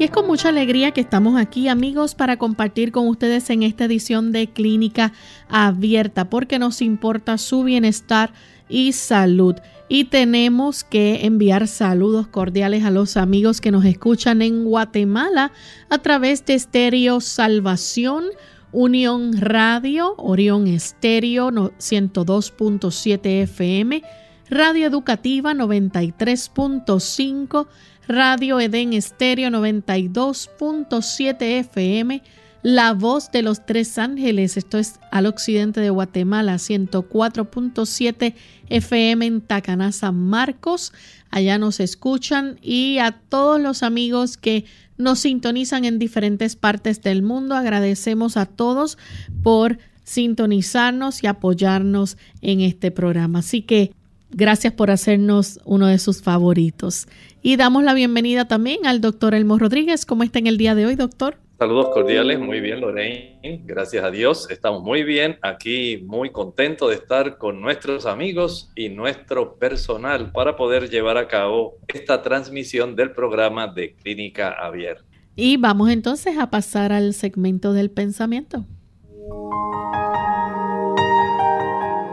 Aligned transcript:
Y 0.00 0.04
es 0.04 0.10
con 0.10 0.26
mucha 0.26 0.48
alegría 0.48 0.90
que 0.92 1.02
estamos 1.02 1.38
aquí 1.38 1.68
amigos 1.68 2.14
para 2.14 2.38
compartir 2.38 2.90
con 2.90 3.06
ustedes 3.06 3.50
en 3.50 3.62
esta 3.62 3.84
edición 3.84 4.32
de 4.32 4.46
Clínica 4.46 5.12
Abierta 5.50 6.30
porque 6.30 6.58
nos 6.58 6.80
importa 6.80 7.36
su 7.36 7.64
bienestar 7.64 8.32
y 8.66 8.92
salud. 8.92 9.56
Y 9.90 10.04
tenemos 10.04 10.84
que 10.84 11.26
enviar 11.26 11.68
saludos 11.68 12.28
cordiales 12.28 12.84
a 12.84 12.90
los 12.90 13.18
amigos 13.18 13.60
que 13.60 13.70
nos 13.70 13.84
escuchan 13.84 14.40
en 14.40 14.64
Guatemala 14.64 15.52
a 15.90 15.98
través 15.98 16.46
de 16.46 16.54
Estéreo 16.54 17.20
Salvación, 17.20 18.24
Unión 18.72 19.38
Radio, 19.38 20.14
Orión 20.16 20.66
Estéreo 20.66 21.50
102.7 21.50 23.42
FM, 23.42 24.02
Radio 24.48 24.86
Educativa 24.86 25.52
93.5, 25.52 27.66
Radio 28.12 28.58
Edén 28.58 28.92
Estéreo 28.92 29.50
92.7 29.50 31.60
FM, 31.60 32.24
la 32.64 32.92
voz 32.92 33.30
de 33.30 33.42
los 33.42 33.64
tres 33.64 33.98
ángeles, 33.98 34.56
esto 34.56 34.78
es 34.78 34.98
al 35.12 35.26
occidente 35.26 35.80
de 35.80 35.90
Guatemala, 35.90 36.56
104.7 36.56 38.34
FM 38.68 39.26
en 39.26 39.40
Tacaná, 39.40 39.92
San 39.92 40.16
Marcos. 40.16 40.92
Allá 41.30 41.56
nos 41.58 41.78
escuchan 41.78 42.58
y 42.60 42.98
a 42.98 43.12
todos 43.12 43.60
los 43.60 43.84
amigos 43.84 44.36
que 44.36 44.64
nos 44.98 45.20
sintonizan 45.20 45.84
en 45.84 46.00
diferentes 46.00 46.56
partes 46.56 47.02
del 47.02 47.22
mundo. 47.22 47.54
Agradecemos 47.54 48.36
a 48.36 48.46
todos 48.46 48.98
por 49.44 49.78
sintonizarnos 50.02 51.22
y 51.22 51.28
apoyarnos 51.28 52.18
en 52.42 52.60
este 52.60 52.90
programa. 52.90 53.38
Así 53.38 53.62
que 53.62 53.92
gracias 54.30 54.72
por 54.72 54.90
hacernos 54.90 55.60
uno 55.64 55.86
de 55.86 55.98
sus 55.98 56.22
favoritos. 56.22 57.06
Y 57.42 57.56
damos 57.56 57.84
la 57.84 57.94
bienvenida 57.94 58.46
también 58.46 58.86
al 58.86 59.00
doctor 59.00 59.34
Elmo 59.34 59.58
Rodríguez. 59.58 60.06
¿Cómo 60.06 60.22
está 60.22 60.38
en 60.38 60.46
el 60.46 60.58
día 60.58 60.74
de 60.74 60.86
hoy, 60.86 60.96
doctor? 60.96 61.36
Saludos 61.60 61.90
cordiales, 61.92 62.40
muy 62.40 62.58
bien 62.60 62.80
Lorraine, 62.80 63.62
gracias 63.66 64.02
a 64.02 64.10
Dios, 64.10 64.48
estamos 64.50 64.82
muy 64.82 65.02
bien 65.02 65.36
aquí, 65.42 66.02
muy 66.06 66.30
contentos 66.30 66.88
de 66.88 66.94
estar 66.94 67.36
con 67.36 67.60
nuestros 67.60 68.06
amigos 68.06 68.72
y 68.74 68.88
nuestro 68.88 69.58
personal 69.58 70.32
para 70.32 70.56
poder 70.56 70.88
llevar 70.88 71.18
a 71.18 71.28
cabo 71.28 71.76
esta 71.86 72.22
transmisión 72.22 72.96
del 72.96 73.12
programa 73.12 73.66
de 73.66 73.94
Clínica 73.94 74.52
Abierta. 74.58 75.04
Y 75.36 75.58
vamos 75.58 75.90
entonces 75.90 76.38
a 76.38 76.48
pasar 76.48 76.94
al 76.94 77.12
segmento 77.12 77.74
del 77.74 77.90
pensamiento. 77.90 78.64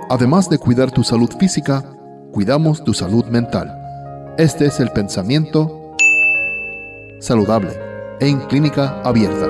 Además 0.10 0.50
de 0.50 0.58
cuidar 0.58 0.92
tu 0.92 1.04
salud 1.04 1.30
física, 1.40 1.97
cuidamos 2.32 2.84
tu 2.84 2.94
salud 2.94 3.26
mental. 3.26 3.74
Este 4.38 4.66
es 4.66 4.80
el 4.80 4.90
pensamiento 4.92 5.96
saludable 7.20 7.72
en 8.20 8.40
clínica 8.42 9.02
abierta. 9.02 9.48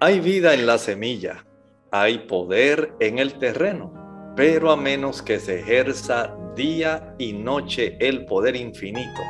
Hay 0.00 0.20
vida 0.20 0.52
en 0.52 0.66
la 0.66 0.76
semilla, 0.76 1.46
hay 1.90 2.18
poder 2.18 2.92
en 3.00 3.18
el 3.18 3.38
terreno, 3.38 4.34
pero 4.36 4.70
a 4.70 4.76
menos 4.76 5.22
que 5.22 5.40
se 5.40 5.60
ejerza 5.60 6.36
día 6.54 7.14
y 7.18 7.32
noche 7.32 7.96
el 8.00 8.26
poder 8.26 8.56
infinito, 8.56 9.22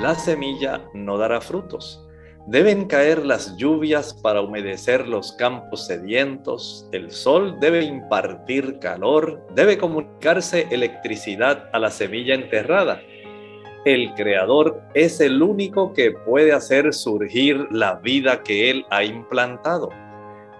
la 0.00 0.14
semilla 0.14 0.82
no 0.94 1.18
dará 1.18 1.40
frutos. 1.40 2.05
Deben 2.46 2.84
caer 2.84 3.26
las 3.26 3.56
lluvias 3.56 4.14
para 4.14 4.40
humedecer 4.40 5.08
los 5.08 5.32
campos 5.32 5.88
sedientos, 5.88 6.88
el 6.92 7.10
sol 7.10 7.58
debe 7.58 7.82
impartir 7.82 8.78
calor, 8.78 9.44
debe 9.56 9.76
comunicarse 9.78 10.68
electricidad 10.70 11.68
a 11.72 11.80
la 11.80 11.90
semilla 11.90 12.36
enterrada. 12.36 13.02
El 13.84 14.14
creador 14.14 14.80
es 14.94 15.20
el 15.20 15.42
único 15.42 15.92
que 15.92 16.12
puede 16.12 16.52
hacer 16.52 16.94
surgir 16.94 17.66
la 17.72 17.96
vida 17.96 18.44
que 18.44 18.70
él 18.70 18.86
ha 18.90 19.02
implantado. 19.02 19.88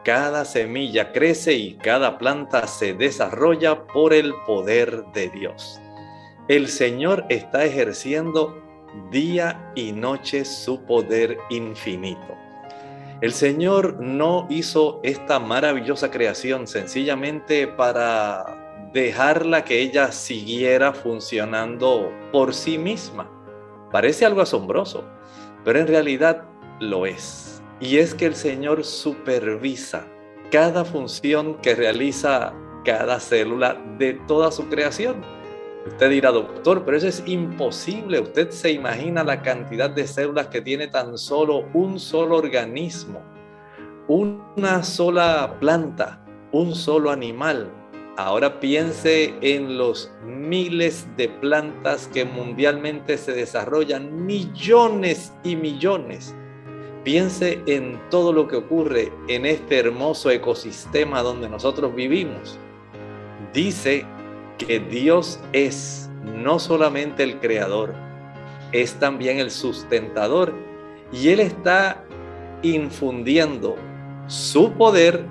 Cada 0.05 0.45
semilla 0.45 1.13
crece 1.13 1.53
y 1.53 1.75
cada 1.75 2.19
planta 2.19 2.67
se 2.67 2.95
desarrolla 2.95 3.87
por 3.87 4.13
el 4.13 4.33
poder 4.45 5.05
de 5.15 5.29
Dios. 5.31 5.81
El 6.49 6.67
Señor 6.67 7.25
está 7.29 7.65
ejerciendo 7.65 8.66
día 9.11 9.73
y 9.75 9.93
noche 9.93 10.45
su 10.45 10.83
poder 10.83 11.39
infinito. 11.51 12.37
El 13.21 13.33
Señor 13.33 13.99
no 14.01 14.47
hizo 14.51 15.01
esta 15.03 15.39
maravillosa 15.39 16.11
creación 16.11 16.67
sencillamente 16.67 17.67
para 17.67 18.91
dejarla 18.93 19.65
que 19.65 19.81
ella 19.81 20.13
siguiera 20.13 20.93
funcionando 20.93 22.13
por 22.31 22.53
sí 22.53 22.77
misma. 22.77 23.31
Parece 23.91 24.27
algo 24.27 24.43
asombroso, 24.43 25.05
pero 25.65 25.79
en 25.79 25.87
realidad 25.87 26.45
lo 26.81 27.07
es. 27.07 27.63
Y 27.81 27.99
es 27.99 28.15
que 28.15 28.27
el 28.27 28.35
Señor 28.35 28.85
supervisa 28.85 30.07
cada 30.51 30.85
función 30.85 31.57
que 31.57 31.75
realiza 31.75 32.55
cada 32.85 33.19
célula 33.21 33.75
de 33.99 34.15
toda 34.27 34.51
su 34.51 34.69
creación. 34.69 35.36
Usted 35.87 36.11
dirá, 36.11 36.33
doctor, 36.33 36.85
pero 36.85 36.97
eso 36.97 37.07
es 37.07 37.23
imposible. 37.27 38.21
Usted 38.21 38.51
se 38.51 38.73
imagina 38.73 39.23
la 39.23 39.43
cantidad 39.43 39.89
de 39.89 40.07
células 40.07 40.49
que 40.49 40.61
tiene 40.61 40.89
tan 40.89 41.17
solo 41.17 41.65
un 41.75 42.01
solo 42.01 42.37
organismo, 42.37 43.23
una 44.09 44.83
sola 44.83 45.57
planta, 45.61 46.25
un 46.51 46.75
solo 46.75 47.11
animal. 47.11 47.71
Ahora 48.17 48.61
piense 48.61 49.35
en 49.43 49.79
los 49.79 50.11
miles 50.25 51.07
de 51.17 51.29
plantas 51.29 52.09
que 52.09 52.25
mundialmente 52.25 53.17
se 53.19 53.33
desarrollan, 53.33 54.25
millones 54.27 55.33
y 55.45 55.55
millones. 55.55 56.35
Piense 57.05 57.61
en 57.67 58.01
todo 58.11 58.33
lo 58.33 58.49
que 58.49 58.57
ocurre 58.57 59.13
en 59.29 59.47
este 59.47 59.79
hermoso 59.79 60.31
ecosistema 60.31 61.23
donde 61.23 61.49
nosotros 61.49 61.95
vivimos. 61.95 62.59
Dice 63.53 64.05
que 64.59 64.81
Dios 64.81 65.41
es 65.53 66.11
no 66.23 66.59
solamente 66.59 67.23
el 67.23 67.39
creador, 67.39 67.95
es 68.73 68.95
también 68.95 69.39
el 69.39 69.51
sustentador 69.51 70.53
y 71.13 71.29
Él 71.29 71.41
está 71.41 72.05
infundiendo 72.63 73.77
su 74.27 74.73
poder 74.73 75.25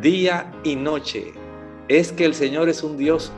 día 0.00 0.52
y 0.62 0.76
noche. 0.76 1.32
Es 1.88 2.12
que 2.12 2.24
el 2.24 2.34
Señor 2.34 2.68
es 2.68 2.82
un 2.82 2.96
Dios 2.96 3.32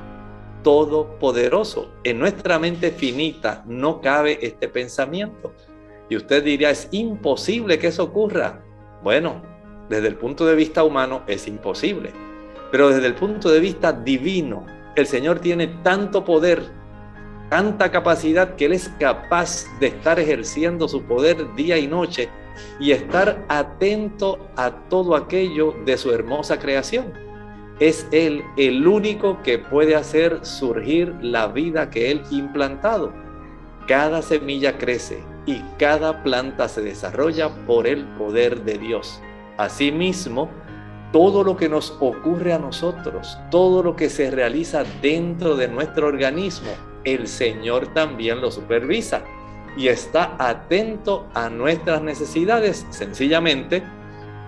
todopoderoso. 0.63 1.93
En 2.03 2.19
nuestra 2.19 2.59
mente 2.59 2.91
finita 2.91 3.63
no 3.67 4.01
cabe 4.01 4.39
este 4.43 4.69
pensamiento. 4.69 5.53
Y 6.09 6.17
usted 6.17 6.43
diría, 6.43 6.71
es 6.71 6.89
imposible 6.91 7.79
que 7.79 7.89
eso 7.89 8.05
ocurra. 8.05 8.63
Bueno, 9.03 9.43
desde 9.89 10.09
el 10.09 10.17
punto 10.17 10.45
de 10.47 10.55
vista 10.55 10.83
humano 10.83 11.23
es 11.27 11.47
imposible. 11.47 12.13
Pero 12.71 12.89
desde 12.89 13.07
el 13.07 13.15
punto 13.15 13.51
de 13.51 13.61
vista 13.61 13.93
divino, 13.93 14.67
el 14.97 15.07
Señor 15.07 15.41
tiene 15.41 15.67
tanto 15.83 16.25
poder, 16.25 16.63
tanta 17.51 17.91
capacidad 17.91 18.55
que 18.57 18.67
Él 18.67 18.73
es 18.73 18.89
capaz 18.99 19.67
de 19.81 19.89
estar 19.89 20.19
ejerciendo 20.19 20.89
su 20.89 21.03
poder 21.03 21.55
día 21.55 21.79
y 21.79 21.87
noche 21.87 22.29
y 22.79 22.93
estar 22.93 23.45
atento 23.49 24.39
a 24.57 24.71
todo 24.89 25.17
aquello 25.17 25.75
de 25.85 25.97
su 25.97 26.13
hermosa 26.13 26.59
creación. 26.59 27.13
Es 27.81 28.07
Él 28.13 28.43
el 28.57 28.87
único 28.87 29.43
que 29.43 29.59
puede 29.59 29.97
hacer 29.97 30.45
surgir 30.45 31.13
la 31.21 31.49
vida 31.49 31.91
que 31.91 32.13
Él 32.13 32.23
ha 32.31 32.35
implantado. 32.35 33.13
Cada 33.89 34.23
semilla 34.23 34.79
crece 34.79 35.19
y 35.47 35.61
cada 35.79 36.23
planta 36.23 36.69
se 36.69 36.83
desarrolla 36.83 37.51
por 37.67 37.87
el 37.87 38.05
poder 38.17 38.63
de 38.63 38.79
Dios. 38.79 39.21
Asimismo, 39.59 40.51
todo 41.15 41.45
lo 41.45 41.57
que 41.57 41.69
nos 41.69 41.97
ocurre 42.01 42.53
a 42.53 42.59
nosotros, 42.59 43.39
todo 43.49 43.85
lo 43.85 43.95
que 43.95 44.11
se 44.11 44.33
realiza 44.33 44.83
dentro 45.01 45.55
de 45.55 45.69
nuestro 45.69 46.09
organismo, 46.09 46.73
el 47.05 47.29
Señor 47.29 47.87
también 47.95 48.41
lo 48.41 48.51
supervisa 48.51 49.23
y 49.77 49.87
está 49.87 50.35
atento 50.41 51.29
a 51.33 51.49
nuestras 51.49 52.03
necesidades, 52.03 52.85
sencillamente 52.91 53.85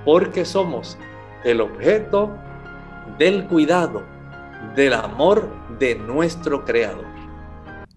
porque 0.04 0.44
somos 0.44 0.98
el 1.44 1.60
objeto 1.60 2.36
del 3.16 3.46
cuidado, 3.46 4.02
del 4.74 4.94
amor 4.94 5.48
de 5.78 5.94
nuestro 5.94 6.64
Creador. 6.64 7.15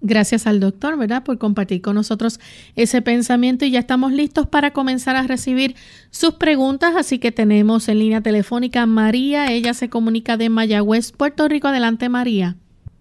Gracias 0.02 0.48
al 0.48 0.62
doctor, 0.62 0.98
¿verdad?, 0.98 1.24
por 1.24 1.38
compartir 1.38 1.82
con 1.82 1.96
nosotros 1.96 2.40
ese 2.76 3.02
pensamiento 3.02 3.66
y 3.66 3.72
ya 3.72 3.80
estamos 3.80 4.14
listos 4.14 4.48
para 4.48 4.72
comenzar 4.72 5.18
a 5.18 5.24
recibir 5.24 5.76
sus 6.10 6.36
preguntas, 6.36 6.96
así 6.96 7.20
que 7.20 7.34
tenemos 7.34 7.90
en 7.90 8.00
línea 8.00 8.22
telefónica 8.22 8.84
a 8.84 8.86
María, 8.86 9.52
ella 9.52 9.74
se 9.74 9.90
comunica 9.90 10.38
de 10.38 10.50
Mayagüez, 10.50 11.12
Puerto 11.12 11.48
Rico. 11.50 11.68
Adelante, 11.68 12.08
María. 12.08 12.56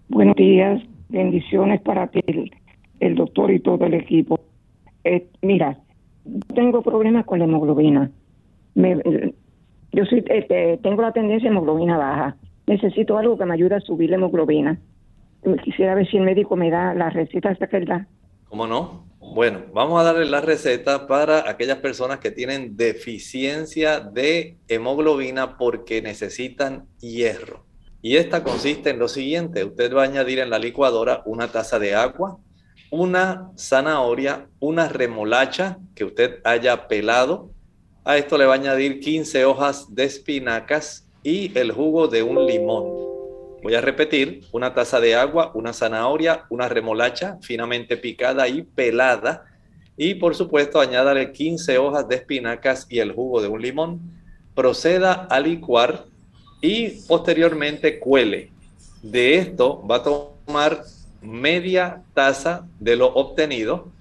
Buenos 0.09 0.35
días, 0.35 0.83
bendiciones 1.09 1.81
para 1.83 2.09
ti, 2.09 2.21
el 2.99 3.15
doctor 3.15 3.53
y 3.53 3.61
todo 3.61 3.87
el 3.87 3.95
equipo. 3.95 4.41
Eh, 5.05 5.29
mira, 5.43 5.79
tengo 6.55 6.83
problemas 6.83 7.25
con 7.27 7.39
la 7.39 7.45
hemoglobina. 7.45 8.11
Eh, 8.75 9.33
yo 9.93 10.03
eh, 10.11 10.79
tengo 10.83 11.03
la 11.03 11.13
tendencia 11.13 11.49
a 11.49 11.53
hemoglobina 11.53 11.97
baja. 11.97 12.37
Necesito 12.67 13.17
algo 13.17 13.39
que 13.39 13.47
me 13.47 13.55
ayude 13.55 13.77
a 13.77 13.81
subir 13.81 14.11
la 14.11 14.17
hemoglobina. 14.17 14.79
Quisiera 15.63 15.95
ver 15.95 16.09
si 16.11 16.17
el 16.17 16.25
médico 16.25 16.57
me 16.57 16.71
da 16.71 16.95
la 16.95 17.11
receta 17.11 17.51
hasta 17.51 17.69
que 17.69 17.79
él 17.79 17.85
da. 17.87 18.07
¿Cómo 18.49 18.67
no? 18.67 19.09
Bueno, 19.21 19.65
vamos 19.73 20.01
a 20.01 20.05
darle 20.05 20.25
la 20.27 20.41
receta 20.41 21.07
para 21.07 21.49
aquellas 21.49 21.79
personas 21.79 22.19
que 22.19 22.31
tienen 22.31 22.77
deficiencia 22.77 24.01
de 24.01 24.57
hemoglobina 24.69 25.59
porque 25.59 26.01
necesitan 26.01 26.87
hierro. 27.01 27.65
Y 28.01 28.17
esta 28.17 28.45
consiste 28.45 28.91
en 28.91 28.99
lo 28.99 29.09
siguiente, 29.09 29.65
usted 29.65 29.93
va 29.95 30.03
a 30.03 30.07
añadir 30.07 30.39
en 30.39 30.51
la 30.51 30.59
licuadora 30.59 31.23
una 31.27 31.49
taza 31.49 31.79
de 31.79 31.95
agua, 31.95 32.39
una 32.91 33.51
zanahoria, 33.57 34.49
una 34.61 34.89
remolacha 34.89 35.79
que 35.95 36.05
usted 36.05 36.41
haya 36.45 36.87
pelado. 36.87 37.51
A 38.05 38.17
esto 38.17 38.39
le 38.39 38.47
va 38.47 38.55
a 38.55 38.57
añadir 38.57 39.01
15 39.01 39.45
hojas 39.45 39.95
de 39.95 40.05
espinacas 40.05 41.11
y 41.23 41.57
el 41.59 41.73
jugo 41.73 42.09
de 42.09 42.23
un 42.23 42.47
limón. 42.47 43.08
Voy 43.69 43.75
a 43.75 43.83
repetir, 43.83 44.47
una 44.51 44.73
taza 44.73 44.99
de 44.99 45.15
agua, 45.15 45.51
una 45.53 45.75
zanahoria, 45.75 46.47
una 46.49 46.71
remolacha 46.71 47.37
finamente 47.43 47.99
picada 47.99 48.49
y 48.49 48.63
pelada. 48.63 49.45
Y 49.95 50.15
por 50.15 50.35
supuesto, 50.35 50.81
añádale 50.81 51.33
15 51.33 51.77
hojas 51.77 52.09
de 52.09 52.15
espinacas 52.15 52.87
y 52.89 53.01
el 53.01 53.13
jugo 53.13 53.43
de 53.43 53.49
un 53.49 53.61
limón. 53.61 54.01
Proceda 54.55 55.13
a 55.13 55.39
licuar 55.39 56.07
y 56.63 57.03
posteriormente 57.07 57.99
cuele. 57.99 58.53
De 59.03 59.37
esto 59.37 59.87
va 59.87 59.97
a 59.97 60.03
tomar 60.03 60.85
media 61.21 62.05
taza 62.15 62.67
de 62.81 62.97
lo 62.97 63.09
obtenido 63.09 63.93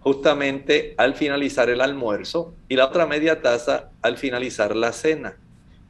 justamente 0.00 0.92
al 0.98 1.14
finalizar 1.14 1.70
el 1.70 1.80
almuerzo 1.80 2.52
y 2.68 2.76
la 2.76 2.84
otra 2.84 3.06
media 3.06 3.40
taza 3.40 3.88
al 4.02 4.18
finalizar 4.18 4.76
la 4.76 4.92
cena. 4.92 5.38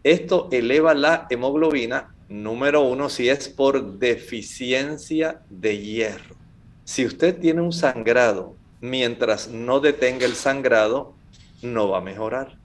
Esto 0.04 0.48
eleva 0.52 0.94
la 0.94 1.26
hemoglobina, 1.30 2.13
número 2.28 2.82
uno, 2.82 3.08
si 3.08 3.28
es 3.28 3.48
por 3.48 3.98
deficiencia 3.98 5.42
de 5.50 5.78
hierro. 5.78 6.36
Si 6.84 7.06
usted 7.06 7.38
tiene 7.38 7.60
un 7.60 7.72
sangrado, 7.72 8.56
mientras 8.80 9.48
no 9.48 9.80
detenga 9.80 10.26
el 10.26 10.34
sangrado, 10.34 11.14
no 11.62 11.88
va 11.88 11.98
a 11.98 12.02
mejorar. 12.02 12.58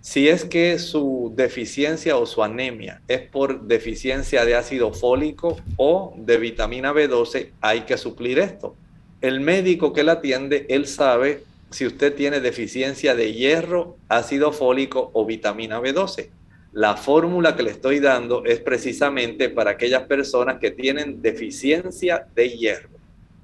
Si 0.00 0.28
es 0.28 0.44
que 0.44 0.78
su 0.78 1.32
deficiencia 1.34 2.18
o 2.18 2.26
su 2.26 2.42
anemia 2.42 3.00
es 3.08 3.22
por 3.22 3.62
deficiencia 3.62 4.44
de 4.44 4.54
ácido 4.54 4.92
fólico 4.92 5.56
o 5.76 6.14
de 6.18 6.36
vitamina 6.36 6.92
B12, 6.92 7.52
hay 7.60 7.80
que 7.82 7.96
suplir 7.96 8.38
esto. 8.38 8.76
El 9.22 9.40
médico 9.40 9.94
que 9.94 10.04
la 10.04 10.12
atiende, 10.12 10.66
él 10.68 10.86
sabe 10.86 11.42
si 11.70 11.86
usted 11.86 12.14
tiene 12.14 12.40
deficiencia 12.40 13.14
de 13.14 13.32
hierro, 13.32 13.96
ácido 14.08 14.52
fólico 14.52 15.10
o 15.14 15.24
vitamina 15.24 15.80
B12. 15.80 16.28
La 16.74 16.96
fórmula 16.96 17.54
que 17.54 17.62
le 17.62 17.70
estoy 17.70 18.00
dando 18.00 18.44
es 18.44 18.58
precisamente 18.58 19.48
para 19.48 19.70
aquellas 19.70 20.02
personas 20.02 20.58
que 20.58 20.72
tienen 20.72 21.22
deficiencia 21.22 22.26
de 22.34 22.48
hierro. 22.50 22.88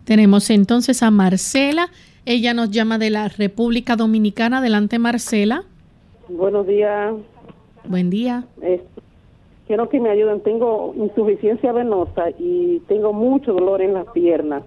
Tenemos 0.05 0.51
entonces 0.51 1.01
a 1.05 1.13
Marcela. 1.13 1.91
Ella 2.27 2.55
nos 2.55 2.73
llama 2.73 2.99
de 2.99 3.11
la 3.11 3.29
República 3.29 3.95
Dominicana. 3.95 4.59
Adelante, 4.59 4.99
Marcela. 4.99 5.63
Buenos 6.29 6.67
días. 6.67 7.15
Buen 7.85 8.11
día. 8.11 8.45
quiero 9.69 9.89
que 9.89 10.01
me 10.01 10.11
ayuden. 10.11 10.41
Tengo 10.41 10.93
insuficiencia 10.97 11.71
venosa 11.71 12.31
y 12.37 12.81
tengo 12.89 13.13
mucho 13.13 13.53
dolor 13.53 13.81
en 13.81 13.95
las 13.95 14.07
piernas. 14.09 14.65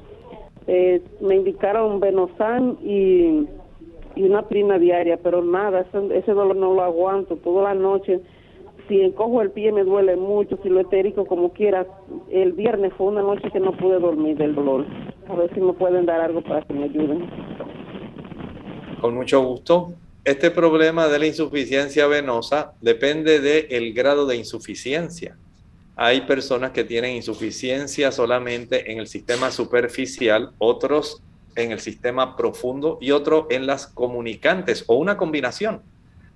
Eh, 0.68 1.02
me 1.20 1.36
indicaron 1.36 2.00
venosan 2.00 2.78
y, 2.82 3.46
y, 4.16 4.24
una 4.24 4.44
prima 4.44 4.80
diaria, 4.80 5.20
pero 5.22 5.44
nada, 5.44 5.86
ese, 6.14 6.32
dolor 6.32 6.56
no 6.56 6.74
lo 6.74 6.82
aguanto 6.82 7.36
toda 7.36 7.64
la 7.64 7.76
noche. 7.76 8.22
Si 8.88 9.02
encojo 9.02 9.42
el 9.42 9.52
pie 9.52 9.72
me 9.72 9.84
duele 9.84 10.16
mucho, 10.16 10.60
si 10.62 10.70
lo 10.70 10.82
etérico 10.82 11.26
como 11.26 11.54
quiera. 11.54 11.88
El 12.30 12.54
viernes 12.54 12.92
fue 12.98 13.08
una 13.08 13.22
noche 13.22 13.50
que 13.52 13.60
no 13.60 13.76
pude 13.78 14.00
dormir 14.00 14.38
del 14.38 14.56
dolor. 14.56 14.86
A 15.30 15.36
ver 15.36 15.54
si 15.54 15.62
me 15.62 15.74
pueden 15.74 16.06
dar 16.06 16.20
algo 16.22 16.42
para 16.42 16.62
que 16.64 16.74
me 16.74 16.84
ayuden. 16.86 17.30
Con 19.00 19.16
mucho 19.16 19.42
gusto. 19.44 19.94
Este 20.26 20.52
problema 20.52 21.08
de 21.08 21.20
la 21.20 21.28
insuficiencia 21.28 22.08
venosa 22.08 22.74
depende 22.82 23.40
del 23.40 23.94
grado 23.94 24.26
de 24.26 24.38
insuficiencia. 24.38 25.38
Hay 25.96 26.22
personas 26.22 26.72
que 26.72 26.84
tienen 26.84 27.16
insuficiencia 27.16 28.12
solamente 28.12 28.92
en 28.92 29.00
el 29.00 29.08
sistema 29.08 29.52
superficial, 29.52 30.52
otros 30.58 31.22
en 31.56 31.72
el 31.72 31.80
sistema 31.80 32.36
profundo 32.36 32.98
y 33.00 33.12
otros 33.12 33.46
en 33.50 33.68
las 33.68 33.88
comunicantes 33.88 34.86
o 34.88 34.96
una 34.96 35.18
combinación. 35.18 35.82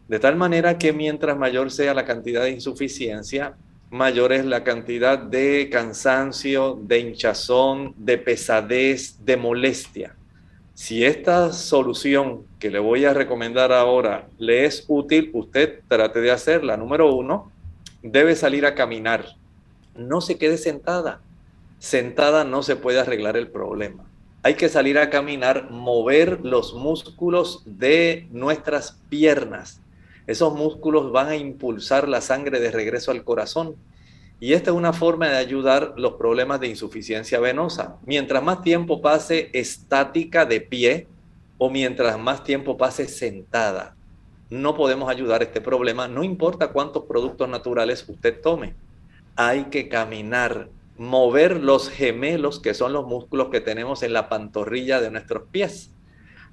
De 0.07 0.19
tal 0.19 0.35
manera 0.35 0.77
que 0.77 0.93
mientras 0.93 1.37
mayor 1.37 1.71
sea 1.71 1.93
la 1.93 2.05
cantidad 2.05 2.43
de 2.43 2.51
insuficiencia, 2.51 3.55
mayor 3.89 4.31
es 4.33 4.45
la 4.45 4.63
cantidad 4.63 5.17
de 5.17 5.69
cansancio, 5.71 6.79
de 6.81 6.99
hinchazón, 6.99 7.93
de 7.97 8.17
pesadez, 8.17 9.23
de 9.25 9.37
molestia. 9.37 10.15
Si 10.73 11.03
esta 11.03 11.51
solución 11.53 12.43
que 12.59 12.69
le 12.69 12.79
voy 12.79 13.05
a 13.05 13.13
recomendar 13.13 13.73
ahora 13.73 14.27
le 14.37 14.65
es 14.65 14.85
útil, 14.87 15.31
usted 15.33 15.81
trate 15.87 16.21
de 16.21 16.31
hacerla. 16.31 16.77
Número 16.77 17.13
uno, 17.13 17.51
debe 18.03 18.35
salir 18.35 18.65
a 18.65 18.75
caminar. 18.75 19.25
No 19.95 20.21
se 20.21 20.37
quede 20.37 20.57
sentada. 20.57 21.19
Sentada 21.79 22.43
no 22.43 22.63
se 22.63 22.75
puede 22.75 22.99
arreglar 22.99 23.37
el 23.37 23.47
problema. 23.47 24.05
Hay 24.43 24.53
que 24.53 24.69
salir 24.69 24.99
a 24.99 25.09
caminar, 25.09 25.71
mover 25.71 26.41
los 26.45 26.73
músculos 26.73 27.63
de 27.65 28.27
nuestras 28.31 28.99
piernas. 29.09 29.81
Esos 30.27 30.53
músculos 30.53 31.11
van 31.13 31.29
a 31.29 31.37
impulsar 31.37 32.09
la 32.09 32.19
sangre 32.19 32.59
de 32.59 32.69
regreso 32.69 33.11
al 33.11 33.23
corazón. 33.23 33.75
Y 34.39 34.53
esta 34.53 34.71
es 34.71 34.77
una 34.77 34.93
forma 34.93 35.29
de 35.29 35.37
ayudar 35.37 35.93
los 35.95 36.13
problemas 36.13 36.59
de 36.59 36.67
insuficiencia 36.67 37.39
venosa. 37.39 37.97
Mientras 38.05 38.43
más 38.43 38.61
tiempo 38.61 39.01
pase 39.01 39.49
estática 39.53 40.45
de 40.45 40.61
pie 40.61 41.07
o 41.57 41.69
mientras 41.69 42.19
más 42.19 42.43
tiempo 42.43 42.77
pase 42.77 43.07
sentada, 43.07 43.95
no 44.49 44.75
podemos 44.75 45.09
ayudar 45.09 45.41
este 45.43 45.59
problema, 45.59 46.07
no 46.07 46.23
importa 46.23 46.69
cuántos 46.69 47.05
productos 47.05 47.49
naturales 47.49 48.05
usted 48.07 48.39
tome. 48.41 48.75
Hay 49.35 49.65
que 49.65 49.89
caminar, 49.89 50.69
mover 50.97 51.61
los 51.61 51.89
gemelos, 51.89 52.59
que 52.59 52.73
son 52.73 52.93
los 52.93 53.07
músculos 53.07 53.49
que 53.49 53.61
tenemos 53.61 54.03
en 54.03 54.13
la 54.13 54.29
pantorrilla 54.29 55.01
de 55.01 55.09
nuestros 55.09 55.43
pies. 55.51 55.91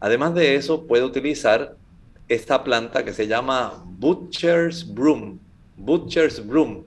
Además 0.00 0.34
de 0.34 0.56
eso, 0.56 0.86
puede 0.86 1.04
utilizar 1.04 1.76
esta 2.28 2.64
planta 2.64 3.04
que 3.04 3.12
se 3.12 3.26
llama 3.26 3.82
Butcher's 3.84 4.92
Broom. 4.94 5.38
Butcher's 5.76 6.44
Broom. 6.46 6.84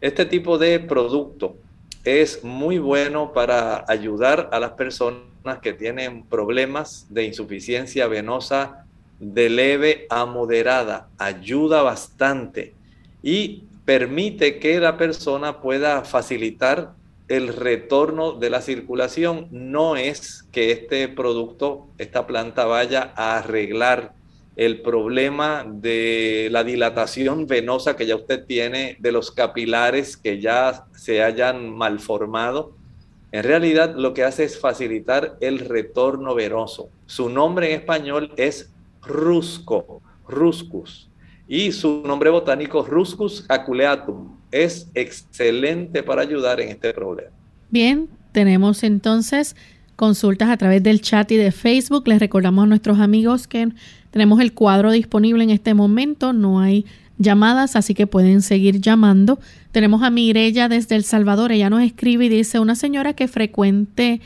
Este 0.00 0.24
tipo 0.24 0.58
de 0.58 0.80
producto 0.80 1.56
es 2.04 2.44
muy 2.44 2.78
bueno 2.78 3.32
para 3.32 3.84
ayudar 3.88 4.48
a 4.52 4.60
las 4.60 4.72
personas 4.72 5.28
que 5.62 5.72
tienen 5.72 6.24
problemas 6.24 7.06
de 7.10 7.24
insuficiencia 7.24 8.06
venosa 8.06 8.84
de 9.18 9.50
leve 9.50 10.06
a 10.08 10.24
moderada. 10.24 11.08
Ayuda 11.18 11.82
bastante 11.82 12.74
y 13.22 13.64
permite 13.84 14.58
que 14.58 14.78
la 14.80 14.96
persona 14.96 15.60
pueda 15.60 16.04
facilitar 16.04 16.92
el 17.28 17.48
retorno 17.48 18.32
de 18.32 18.50
la 18.50 18.62
circulación. 18.62 19.48
No 19.50 19.96
es 19.96 20.44
que 20.52 20.70
este 20.70 21.08
producto, 21.08 21.88
esta 21.98 22.26
planta 22.26 22.64
vaya 22.64 23.12
a 23.16 23.38
arreglar 23.38 24.17
el 24.58 24.82
problema 24.82 25.64
de 25.64 26.48
la 26.50 26.64
dilatación 26.64 27.46
venosa 27.46 27.94
que 27.94 28.06
ya 28.06 28.16
usted 28.16 28.44
tiene, 28.44 28.96
de 28.98 29.12
los 29.12 29.30
capilares 29.30 30.16
que 30.16 30.40
ya 30.40 30.84
se 30.96 31.22
hayan 31.22 31.72
malformado. 31.72 32.74
En 33.30 33.44
realidad 33.44 33.94
lo 33.96 34.14
que 34.14 34.24
hace 34.24 34.42
es 34.42 34.58
facilitar 34.58 35.36
el 35.40 35.60
retorno 35.60 36.34
venoso. 36.34 36.90
Su 37.06 37.28
nombre 37.30 37.72
en 37.72 37.78
español 37.78 38.32
es 38.36 38.72
rusco, 39.00 40.02
ruscus, 40.26 41.08
y 41.46 41.70
su 41.70 42.02
nombre 42.04 42.28
botánico 42.30 42.82
ruscus 42.82 43.46
aculeatum. 43.48 44.38
Es 44.50 44.90
excelente 44.94 46.02
para 46.02 46.22
ayudar 46.22 46.60
en 46.60 46.70
este 46.70 46.92
problema. 46.92 47.30
Bien, 47.70 48.08
tenemos 48.32 48.82
entonces 48.82 49.54
consultas 49.94 50.48
a 50.48 50.56
través 50.56 50.82
del 50.82 51.00
chat 51.00 51.30
y 51.30 51.36
de 51.36 51.52
Facebook. 51.52 52.08
Les 52.08 52.18
recordamos 52.18 52.64
a 52.64 52.66
nuestros 52.66 52.98
amigos 52.98 53.46
que 53.46 53.68
tenemos 54.10 54.40
el 54.40 54.52
cuadro 54.52 54.90
disponible 54.90 55.44
en 55.44 55.50
este 55.50 55.74
momento. 55.74 56.32
No 56.32 56.60
hay 56.60 56.86
llamadas, 57.18 57.76
así 57.76 57.94
que 57.94 58.06
pueden 58.06 58.42
seguir 58.42 58.80
llamando. 58.80 59.38
Tenemos 59.72 60.02
a 60.02 60.10
Mirella 60.10 60.68
desde 60.68 60.96
El 60.96 61.04
Salvador. 61.04 61.52
Ella 61.52 61.70
nos 61.70 61.82
escribe 61.82 62.26
y 62.26 62.28
dice 62.28 62.58
una 62.58 62.74
señora 62.74 63.12
que 63.12 63.28
frecuente 63.28 64.20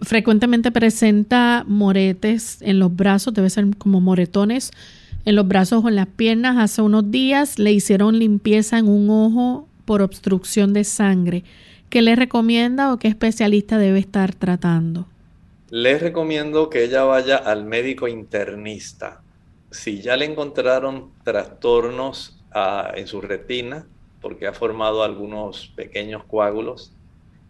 frecuentemente 0.00 0.70
presenta 0.70 1.64
moretes 1.66 2.58
en 2.60 2.78
los 2.78 2.94
brazos, 2.94 3.32
debe 3.32 3.48
ser 3.48 3.76
como 3.78 4.00
moretones 4.00 4.70
en 5.24 5.36
los 5.36 5.48
brazos 5.48 5.84
o 5.84 5.88
en 5.88 5.96
las 5.96 6.06
piernas. 6.06 6.56
Hace 6.58 6.82
unos 6.82 7.10
días 7.10 7.58
le 7.58 7.72
hicieron 7.72 8.18
limpieza 8.18 8.78
en 8.78 8.88
un 8.88 9.08
ojo 9.10 9.68
por 9.84 10.02
obstrucción 10.02 10.72
de 10.72 10.84
sangre. 10.84 11.44
¿Qué 11.88 12.02
le 12.02 12.16
recomienda 12.16 12.92
o 12.92 12.98
qué 12.98 13.08
especialista 13.08 13.78
debe 13.78 13.98
estar 13.98 14.34
tratando? 14.34 15.06
Les 15.76 16.00
recomiendo 16.00 16.70
que 16.70 16.84
ella 16.84 17.02
vaya 17.02 17.36
al 17.36 17.64
médico 17.64 18.06
internista. 18.06 19.24
Si 19.72 20.00
ya 20.02 20.16
le 20.16 20.24
encontraron 20.24 21.10
trastornos 21.24 22.40
ah, 22.52 22.92
en 22.94 23.08
su 23.08 23.20
retina, 23.20 23.84
porque 24.20 24.46
ha 24.46 24.52
formado 24.52 25.02
algunos 25.02 25.72
pequeños 25.74 26.22
coágulos, 26.26 26.92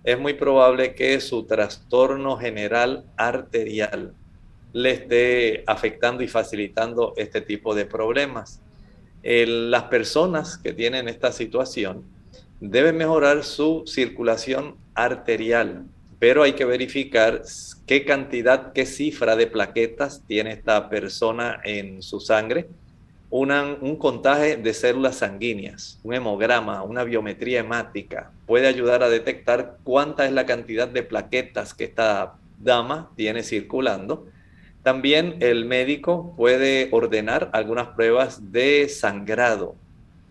es 0.05 0.19
muy 0.19 0.33
probable 0.33 0.95
que 0.95 1.21
su 1.21 1.45
trastorno 1.45 2.39
general 2.39 3.05
arterial 3.19 4.15
le 4.73 4.91
esté 4.93 5.63
afectando 5.67 6.23
y 6.23 6.29
facilitando 6.29 7.13
este 7.19 7.43
tipo 7.43 7.75
de 7.75 7.85
problemas. 7.85 8.63
las 9.23 9.83
personas 9.83 10.57
que 10.57 10.73
tienen 10.73 11.09
esta 11.09 11.31
situación 11.31 12.05
deben 12.59 12.97
mejorar 12.97 13.45
su 13.45 13.83
circulación 13.87 14.77
arterial, 14.95 15.85
pero 16.25 16.43
hay 16.43 16.55
que 16.55 16.65
verificar 16.65 17.43
qué 17.87 18.07
cantidad, 18.07 18.73
qué 18.73 18.87
cifra 18.87 19.37
de 19.37 19.47
plaquetas 19.47 20.23
tiene 20.27 20.53
esta 20.53 20.89
persona 20.89 21.61
en 21.63 22.01
su 22.01 22.19
sangre 22.19 22.67
un 23.29 23.97
contaje 23.99 24.57
de 24.57 24.73
células 24.73 25.17
sanguíneas, 25.17 26.01
un 26.03 26.15
hemograma, 26.15 26.83
una 26.83 27.05
biometría 27.05 27.61
hemática, 27.61 28.31
puede 28.47 28.69
ayudar 28.69 29.03
a 29.03 29.11
detectar 29.11 29.77
cuánta 29.85 30.25
es 30.25 30.33
la 30.33 30.47
cantidad 30.47 30.89
de 30.89 31.03
plaquetas 31.03 31.75
que 31.75 31.85
esta 31.85 32.37
dama 32.59 33.11
tiene 33.17 33.43
circulando. 33.43 34.27
También 34.83 35.37
el 35.41 35.67
médico 35.67 36.33
puede 36.39 36.89
ordenar 36.91 37.51
algunas 37.53 37.89
pruebas 37.89 38.51
de 38.51 38.89
sangrado, 38.89 39.77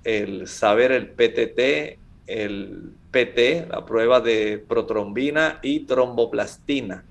el 0.04 0.48
saber 0.48 0.92
el 0.92 1.10
PTT, 1.10 2.00
el 2.26 2.94
PT, 3.14 3.68
la 3.70 3.86
prueba 3.86 4.20
de 4.20 4.58
protrombina 4.68 5.60
y 5.62 5.82
tromboplastina. 5.82 7.06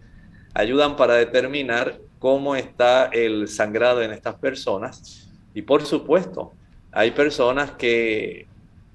Ayudan 0.52 0.97
para 0.97 1.14
determinar 1.14 1.99
cómo 2.18 2.56
está 2.56 3.06
el 3.06 3.49
sangrado 3.49 4.02
en 4.02 4.12
estas 4.12 4.35
personas 4.35 5.30
y 5.54 5.62
por 5.62 5.85
supuesto, 5.85 6.52
hay 6.92 7.11
personas 7.12 7.73
que 7.73 8.47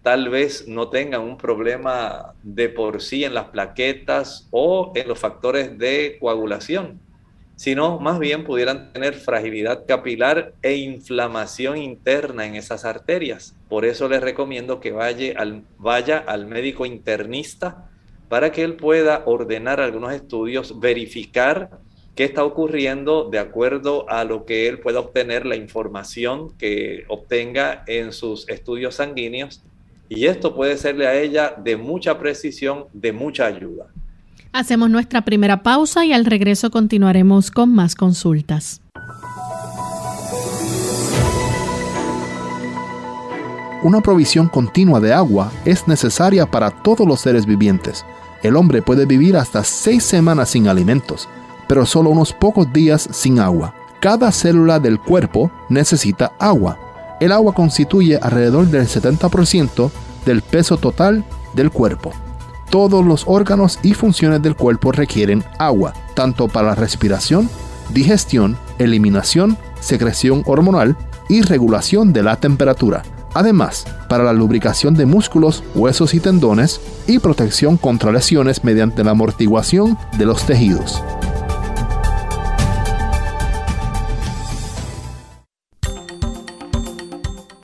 tal 0.03 0.29
vez 0.29 0.67
no 0.67 0.89
tengan 0.89 1.21
un 1.21 1.37
problema 1.37 2.33
de 2.43 2.69
por 2.69 3.01
sí 3.01 3.23
en 3.23 3.33
las 3.33 3.49
plaquetas 3.49 4.47
o 4.51 4.91
en 4.95 5.07
los 5.07 5.19
factores 5.19 5.77
de 5.77 6.17
coagulación, 6.19 6.99
sino 7.55 7.99
más 7.99 8.17
bien 8.19 8.43
pudieran 8.43 8.93
tener 8.93 9.15
fragilidad 9.15 9.85
capilar 9.85 10.53
e 10.61 10.75
inflamación 10.75 11.77
interna 11.77 12.45
en 12.45 12.55
esas 12.55 12.85
arterias. 12.85 13.56
Por 13.69 13.85
eso 13.85 14.07
les 14.07 14.21
recomiendo 14.21 14.79
que 14.79 14.91
vaya 14.91 15.33
al, 15.37 15.63
vaya 15.77 16.17
al 16.17 16.47
médico 16.47 16.85
internista 16.85 17.89
para 18.29 18.51
que 18.51 18.63
él 18.63 18.75
pueda 18.75 19.23
ordenar 19.25 19.79
algunos 19.79 20.13
estudios, 20.13 20.79
verificar 20.79 21.79
qué 22.15 22.23
está 22.23 22.43
ocurriendo 22.43 23.29
de 23.29 23.39
acuerdo 23.39 24.09
a 24.09 24.23
lo 24.23 24.45
que 24.45 24.67
él 24.67 24.79
pueda 24.79 24.99
obtener, 24.99 25.45
la 25.45 25.55
información 25.55 26.57
que 26.57 27.05
obtenga 27.09 27.83
en 27.87 28.11
sus 28.11 28.49
estudios 28.49 28.95
sanguíneos. 28.95 29.63
Y 30.09 30.25
esto 30.25 30.55
puede 30.55 30.77
serle 30.77 31.07
a 31.07 31.19
ella 31.19 31.53
de 31.57 31.77
mucha 31.77 32.17
precisión, 32.17 32.85
de 32.93 33.11
mucha 33.11 33.45
ayuda. 33.45 33.87
Hacemos 34.51 34.89
nuestra 34.89 35.23
primera 35.23 35.61
pausa 35.61 36.05
y 36.05 36.13
al 36.13 36.25
regreso 36.25 36.71
continuaremos 36.71 37.51
con 37.51 37.73
más 37.75 37.95
consultas. 37.95 38.81
Una 43.83 44.01
provisión 44.01 44.47
continua 44.47 44.99
de 44.99 45.13
agua 45.13 45.51
es 45.65 45.87
necesaria 45.87 46.45
para 46.45 46.71
todos 46.71 47.07
los 47.07 47.21
seres 47.21 47.45
vivientes. 47.45 48.05
El 48.43 48.55
hombre 48.55 48.81
puede 48.81 49.05
vivir 49.05 49.37
hasta 49.37 49.63
seis 49.63 50.03
semanas 50.03 50.49
sin 50.49 50.67
alimentos 50.67 51.27
pero 51.67 51.85
solo 51.85 52.09
unos 52.09 52.33
pocos 52.33 52.71
días 52.71 53.07
sin 53.11 53.39
agua. 53.39 53.73
Cada 53.99 54.31
célula 54.31 54.79
del 54.79 54.99
cuerpo 54.99 55.51
necesita 55.69 56.31
agua. 56.39 56.79
El 57.19 57.31
agua 57.31 57.53
constituye 57.53 58.17
alrededor 58.17 58.67
del 58.67 58.87
70% 58.87 59.91
del 60.25 60.41
peso 60.41 60.77
total 60.77 61.23
del 61.53 61.71
cuerpo. 61.71 62.11
Todos 62.69 63.05
los 63.05 63.23
órganos 63.27 63.79
y 63.81 63.93
funciones 63.93 64.41
del 64.41 64.55
cuerpo 64.55 64.91
requieren 64.91 65.43
agua, 65.57 65.93
tanto 66.15 66.47
para 66.47 66.69
la 66.69 66.75
respiración, 66.75 67.49
digestión, 67.93 68.57
eliminación, 68.77 69.57
secreción 69.79 70.43
hormonal 70.45 70.95
y 71.29 71.41
regulación 71.41 72.13
de 72.13 72.23
la 72.23 72.35
temperatura. 72.35 73.03
Además, 73.33 73.85
para 74.09 74.23
la 74.23 74.33
lubricación 74.33 74.93
de 74.95 75.05
músculos, 75.05 75.63
huesos 75.75 76.13
y 76.13 76.19
tendones 76.19 76.81
y 77.07 77.19
protección 77.19 77.77
contra 77.77 78.11
lesiones 78.11 78.63
mediante 78.63 79.03
la 79.03 79.11
amortiguación 79.11 79.97
de 80.17 80.25
los 80.25 80.45
tejidos. 80.45 81.01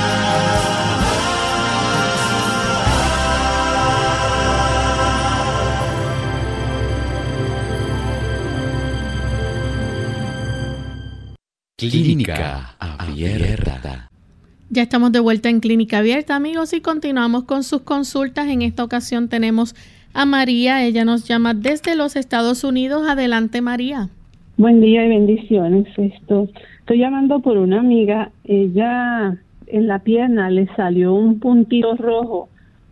Clínica 11.89 12.75
Abierta. 12.77 14.07
Ya 14.69 14.83
estamos 14.83 15.11
de 15.11 15.19
vuelta 15.19 15.49
en 15.49 15.59
Clínica 15.59 15.97
Abierta, 15.97 16.35
amigos, 16.35 16.73
y 16.73 16.81
continuamos 16.81 17.45
con 17.45 17.63
sus 17.63 17.81
consultas. 17.81 18.49
En 18.49 18.61
esta 18.61 18.83
ocasión 18.83 19.29
tenemos 19.29 19.73
a 20.13 20.27
María. 20.27 20.85
Ella 20.85 21.05
nos 21.05 21.27
llama 21.27 21.55
desde 21.55 21.95
los 21.95 22.15
Estados 22.15 22.63
Unidos. 22.63 23.09
Adelante, 23.09 23.61
María. 23.61 24.09
Buen 24.57 24.79
día 24.79 25.03
y 25.07 25.09
bendiciones. 25.09 25.87
Esto, 25.97 26.49
estoy 26.81 26.99
llamando 26.99 27.39
por 27.39 27.57
una 27.57 27.79
amiga. 27.79 28.29
Ella 28.43 29.39
en 29.65 29.87
la 29.87 29.97
pierna 29.97 30.51
le 30.51 30.67
salió 30.75 31.15
un 31.15 31.39
puntito 31.39 31.95
rojo 31.95 32.47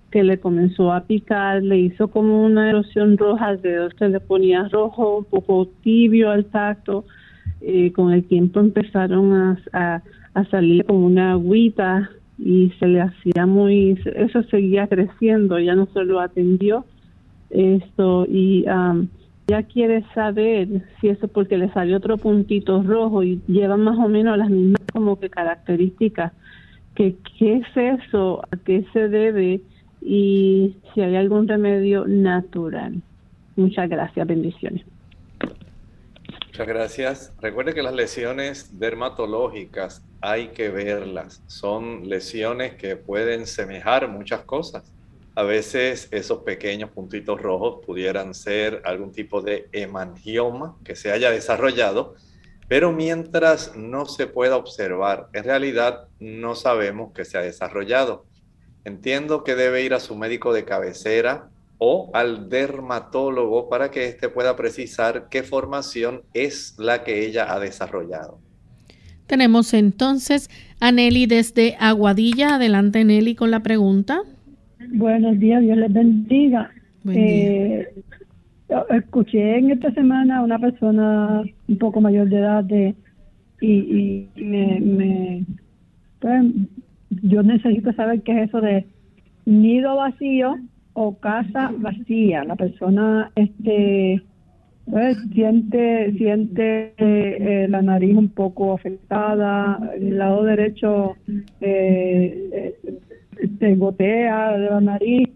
que 0.10 0.24
le 0.24 0.40
comenzó 0.40 0.92
a 0.92 1.02
picar, 1.02 1.62
le 1.62 1.78
hizo 1.78 2.08
como 2.08 2.44
una 2.44 2.68
erosión 2.68 3.20
roja 3.20 3.50
al 3.50 3.62
dedo, 3.62 3.92
se 4.00 4.10
le 4.10 4.20
ponía 4.20 4.68
rojo, 4.68 5.20
un 5.20 5.26
poco 5.26 5.68
tibio 5.84 6.32
al 6.32 6.46
tacto. 6.46 7.06
Eh, 7.62 7.92
con 7.92 8.14
el 8.14 8.24
tiempo 8.24 8.60
empezaron 8.60 9.34
a 9.74 10.02
a 10.34 10.46
salir 10.46 10.86
como 10.86 11.06
una 11.06 11.32
agüita 11.32 12.10
y 12.38 12.72
se 12.80 12.88
le 12.88 13.02
hacía 13.02 13.46
muy, 13.46 14.00
eso 14.16 14.44
seguía 14.44 14.88
creciendo, 14.88 15.60
ya 15.60 15.76
no 15.76 15.88
se 15.88 16.04
lo 16.06 16.20
atendió 16.20 16.86
esto 17.50 18.26
y 18.30 18.64
ya 19.48 19.64
quiere 19.64 20.06
saber 20.14 20.68
si 21.02 21.10
eso 21.10 21.28
porque 21.28 21.58
le 21.58 21.70
salió 21.74 21.98
otro 21.98 22.18
puntito 22.18 22.84
rojo 22.84 23.24
y 23.24 23.42
lleva 23.48 23.76
más 23.76 23.98
o 23.98 24.08
menos 24.08 24.38
las 24.38 24.50
mismas 24.50 24.82
como 24.94 25.20
que 25.20 25.30
características, 25.30 26.32
que 26.96 27.16
qué 27.38 27.56
es 27.56 28.02
eso, 28.04 28.42
a 28.52 28.58
qué 28.58 28.86
se 28.94 29.10
debe 29.10 29.62
y 30.02 30.76
si 30.94 31.02
hay 31.02 31.16
algún 31.16 31.48
remedio 31.48 32.06
natural. 32.08 33.02
Muchas 33.56 33.90
gracias, 33.90 34.26
bendiciones. 34.26 34.86
Gracias. 36.66 37.32
Recuerde 37.40 37.74
que 37.74 37.82
las 37.82 37.94
lesiones 37.94 38.80
dermatológicas 38.80 40.04
hay 40.20 40.50
que 40.50 40.70
verlas. 40.70 41.42
Son 41.48 42.10
lesiones 42.10 42.76
que 42.76 42.98
pueden 42.98 43.48
semejar 43.48 44.10
muchas 44.10 44.42
cosas. 44.42 44.92
A 45.36 45.44
veces 45.44 46.10
esos 46.12 46.40
pequeños 46.40 46.90
puntitos 46.90 47.42
rojos 47.42 47.86
pudieran 47.86 48.34
ser 48.34 48.82
algún 48.84 49.14
tipo 49.14 49.42
de 49.42 49.70
hemangioma 49.72 50.76
que 50.84 50.98
se 50.98 51.14
haya 51.14 51.32
desarrollado, 51.32 52.16
pero 52.68 52.92
mientras 52.92 53.76
no 53.78 54.06
se 54.06 54.28
pueda 54.28 54.58
observar, 54.58 55.30
en 55.32 55.46
realidad 55.46 56.10
no 56.20 56.56
sabemos 56.56 57.14
que 57.14 57.24
se 57.24 57.38
ha 57.38 57.42
desarrollado. 57.42 58.26
Entiendo 58.84 59.46
que 59.46 59.56
debe 59.56 59.84
ir 59.84 59.94
a 59.94 60.02
su 60.02 60.14
médico 60.16 60.52
de 60.52 60.66
cabecera 60.66 61.50
o 61.80 62.12
al 62.14 62.50
dermatólogo 62.50 63.70
para 63.70 63.90
que 63.90 64.06
éste 64.06 64.30
pueda 64.30 64.56
precisar 64.56 65.28
qué 65.32 65.44
formación 65.44 66.22
es 66.34 66.78
la 66.78 67.04
que 67.04 67.26
ella 67.26 67.54
ha 67.54 67.60
desarrollado. 67.60 68.40
Tenemos 69.26 69.74
entonces 69.74 70.50
a 70.80 70.92
Nelly 70.92 71.26
desde 71.26 71.76
Aguadilla. 71.80 72.56
Adelante 72.56 73.04
Nelly 73.06 73.36
con 73.36 73.50
la 73.50 73.62
pregunta. 73.62 74.20
Buenos 74.92 75.40
días, 75.40 75.62
Dios 75.62 75.78
les 75.78 75.94
bendiga. 75.94 76.70
Eh, 77.08 77.88
escuché 78.90 79.58
en 79.58 79.72
esta 79.72 79.92
semana 79.94 80.40
a 80.40 80.44
una 80.44 80.60
persona 80.60 81.44
un 81.68 81.78
poco 81.78 82.02
mayor 82.02 82.28
de 82.28 82.38
edad 82.38 82.64
de, 82.64 82.94
y, 83.62 84.28
me, 84.36 84.80
me 84.80 85.46
pues, 86.20 86.44
yo 87.24 87.42
necesito 87.42 87.94
saber 87.94 88.22
qué 88.24 88.44
es 88.44 88.50
eso 88.50 88.62
de 88.62 88.86
nido 89.46 89.96
vacío 89.96 90.58
o 91.00 91.18
casa 91.18 91.72
vacía. 91.78 92.44
La 92.44 92.56
persona 92.58 93.32
este 93.36 94.22
pues, 94.86 95.18
siente 95.34 96.12
siente 96.18 96.94
eh, 96.98 97.68
la 97.70 97.82
nariz 97.82 98.18
un 98.18 98.30
poco 98.30 98.74
afectada, 98.74 99.80
el 99.96 100.18
lado 100.18 100.44
derecho 100.44 101.16
eh, 101.62 102.50
eh, 102.52 103.50
se 103.60 103.76
gotea 103.76 104.58
de 104.58 104.70
la 104.70 104.82
nariz 104.82 105.30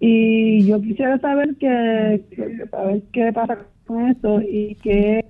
y 0.00 0.66
yo 0.66 0.82
quisiera 0.82 1.18
saber 1.18 1.56
que, 1.56 2.68
saber 2.70 3.02
qué 3.12 3.32
pasa 3.32 3.58
con 3.86 4.10
eso 4.10 4.42
y 4.42 4.74
qué 4.82 5.24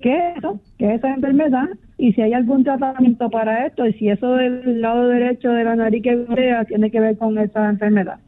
qué 0.00 0.16
es 0.16 0.38
eso, 0.38 0.60
qué 0.78 0.94
es 0.94 0.98
esa 1.00 1.12
enfermedad 1.12 1.68
y 1.98 2.14
si 2.14 2.22
hay 2.22 2.32
algún 2.32 2.64
tratamiento 2.64 3.28
para 3.28 3.66
esto 3.66 3.84
y 3.84 3.92
si 3.94 4.08
eso 4.08 4.36
del 4.36 4.80
lado 4.80 5.08
derecho 5.08 5.50
de 5.50 5.64
la 5.64 5.76
nariz 5.76 6.02
que 6.02 6.16
gotea 6.16 6.64
tiene 6.64 6.90
que 6.90 7.00
ver 7.00 7.18
con 7.18 7.36
esa 7.36 7.68
enfermedad. 7.68 8.20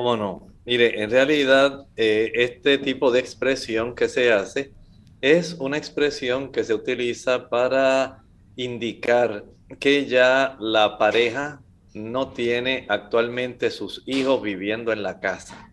¿Cómo 0.00 0.16
no? 0.16 0.46
Mire, 0.64 1.02
en 1.02 1.10
realidad 1.10 1.86
eh, 1.94 2.32
este 2.34 2.78
tipo 2.78 3.10
de 3.10 3.20
expresión 3.20 3.94
que 3.94 4.08
se 4.08 4.32
hace 4.32 4.72
es 5.20 5.56
una 5.60 5.76
expresión 5.76 6.50
que 6.52 6.64
se 6.64 6.72
utiliza 6.72 7.50
para 7.50 8.24
indicar 8.56 9.44
que 9.78 10.06
ya 10.06 10.56
la 10.58 10.96
pareja 10.96 11.60
no 11.92 12.30
tiene 12.30 12.86
actualmente 12.88 13.70
sus 13.70 14.02
hijos 14.06 14.40
viviendo 14.40 14.90
en 14.90 15.02
la 15.02 15.20
casa. 15.20 15.70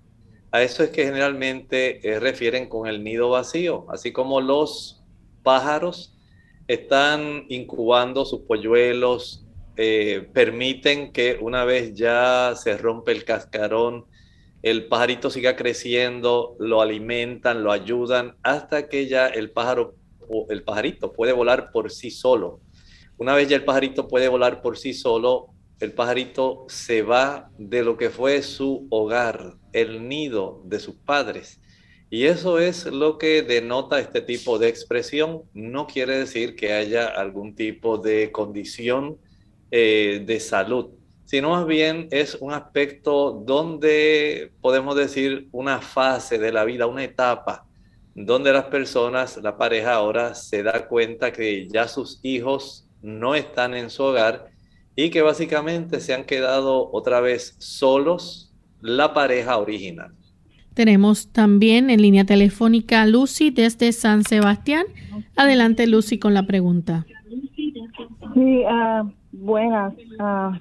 A 0.51 0.61
eso 0.61 0.83
es 0.83 0.89
que 0.89 1.05
generalmente 1.05 2.05
eh, 2.05 2.19
refieren 2.19 2.67
con 2.67 2.85
el 2.85 3.05
nido 3.05 3.29
vacío, 3.29 3.85
así 3.89 4.11
como 4.11 4.41
los 4.41 5.05
pájaros 5.41 6.17
están 6.67 7.45
incubando 7.47 8.25
sus 8.25 8.41
polluelos, 8.41 9.45
eh, 9.77 10.27
permiten 10.33 11.13
que 11.13 11.37
una 11.39 11.63
vez 11.63 11.93
ya 11.93 12.55
se 12.57 12.77
rompe 12.77 13.13
el 13.13 13.23
cascarón, 13.23 14.05
el 14.61 14.87
pajarito 14.87 15.29
siga 15.29 15.55
creciendo, 15.55 16.55
lo 16.59 16.81
alimentan, 16.81 17.63
lo 17.63 17.71
ayudan, 17.71 18.35
hasta 18.43 18.89
que 18.89 19.07
ya 19.07 19.27
el 19.27 19.51
pájaro 19.51 19.95
el 20.49 20.63
pajarito 20.63 21.13
puede 21.13 21.31
volar 21.31 21.71
por 21.71 21.91
sí 21.91 22.11
solo. 22.11 22.59
Una 23.17 23.33
vez 23.33 23.47
ya 23.47 23.55
el 23.55 23.63
pajarito 23.63 24.07
puede 24.07 24.27
volar 24.27 24.61
por 24.61 24.77
sí 24.77 24.93
solo, 24.93 25.47
el 25.79 25.93
pajarito 25.93 26.65
se 26.69 27.01
va 27.01 27.49
de 27.57 27.83
lo 27.83 27.97
que 27.97 28.09
fue 28.09 28.41
su 28.41 28.87
hogar, 28.89 29.55
el 29.73 30.07
nido 30.07 30.61
de 30.65 30.79
sus 30.79 30.95
padres. 30.95 31.61
Y 32.09 32.25
eso 32.25 32.57
es 32.57 32.85
lo 32.85 33.17
que 33.17 33.41
denota 33.41 33.99
este 33.99 34.21
tipo 34.21 34.59
de 34.59 34.69
expresión. 34.69 35.43
No 35.53 35.87
quiere 35.87 36.17
decir 36.17 36.55
que 36.55 36.73
haya 36.73 37.07
algún 37.07 37.53
tipo 37.53 37.97
de 37.97 38.31
condición 38.31 39.17
eh, 39.71 40.23
de 40.25 40.39
salud 40.39 40.96
sino 41.27 41.49
más 41.49 41.67
bien 41.67 42.07
es 42.09 42.35
un 42.39 42.53
aspecto 42.53 43.43
donde 43.45 44.53
podemos 44.61 44.95
decir 44.95 45.49
una 45.51 45.81
fase 45.81 46.37
de 46.37 46.53
la 46.53 46.63
vida, 46.63 46.87
una 46.87 47.03
etapa, 47.03 47.65
donde 48.15 48.53
las 48.53 48.63
personas, 48.65 49.35
la 49.43 49.57
pareja 49.57 49.95
ahora 49.95 50.33
se 50.35 50.63
da 50.63 50.87
cuenta 50.87 51.33
que 51.33 51.67
ya 51.67 51.89
sus 51.89 52.21
hijos 52.23 52.87
no 53.01 53.35
están 53.35 53.73
en 53.73 53.89
su 53.89 54.03
hogar 54.03 54.47
y 54.95 55.09
que 55.09 55.21
básicamente 55.21 55.99
se 55.99 56.13
han 56.13 56.23
quedado 56.23 56.89
otra 56.93 57.19
vez 57.19 57.57
solos 57.59 58.53
la 58.79 59.13
pareja 59.13 59.57
original. 59.57 60.13
Tenemos 60.75 61.27
también 61.33 61.89
en 61.89 62.01
línea 62.01 62.23
telefónica 62.23 63.01
a 63.01 63.05
Lucy 63.05 63.49
desde 63.49 63.91
San 63.91 64.23
Sebastián. 64.23 64.85
Adelante 65.35 65.87
Lucy 65.87 66.19
con 66.19 66.33
la 66.33 66.47
pregunta. 66.47 67.05
Sí, 68.33 68.63
uh, 68.63 69.11
buenas. 69.33 69.93
Ah, 70.19 70.57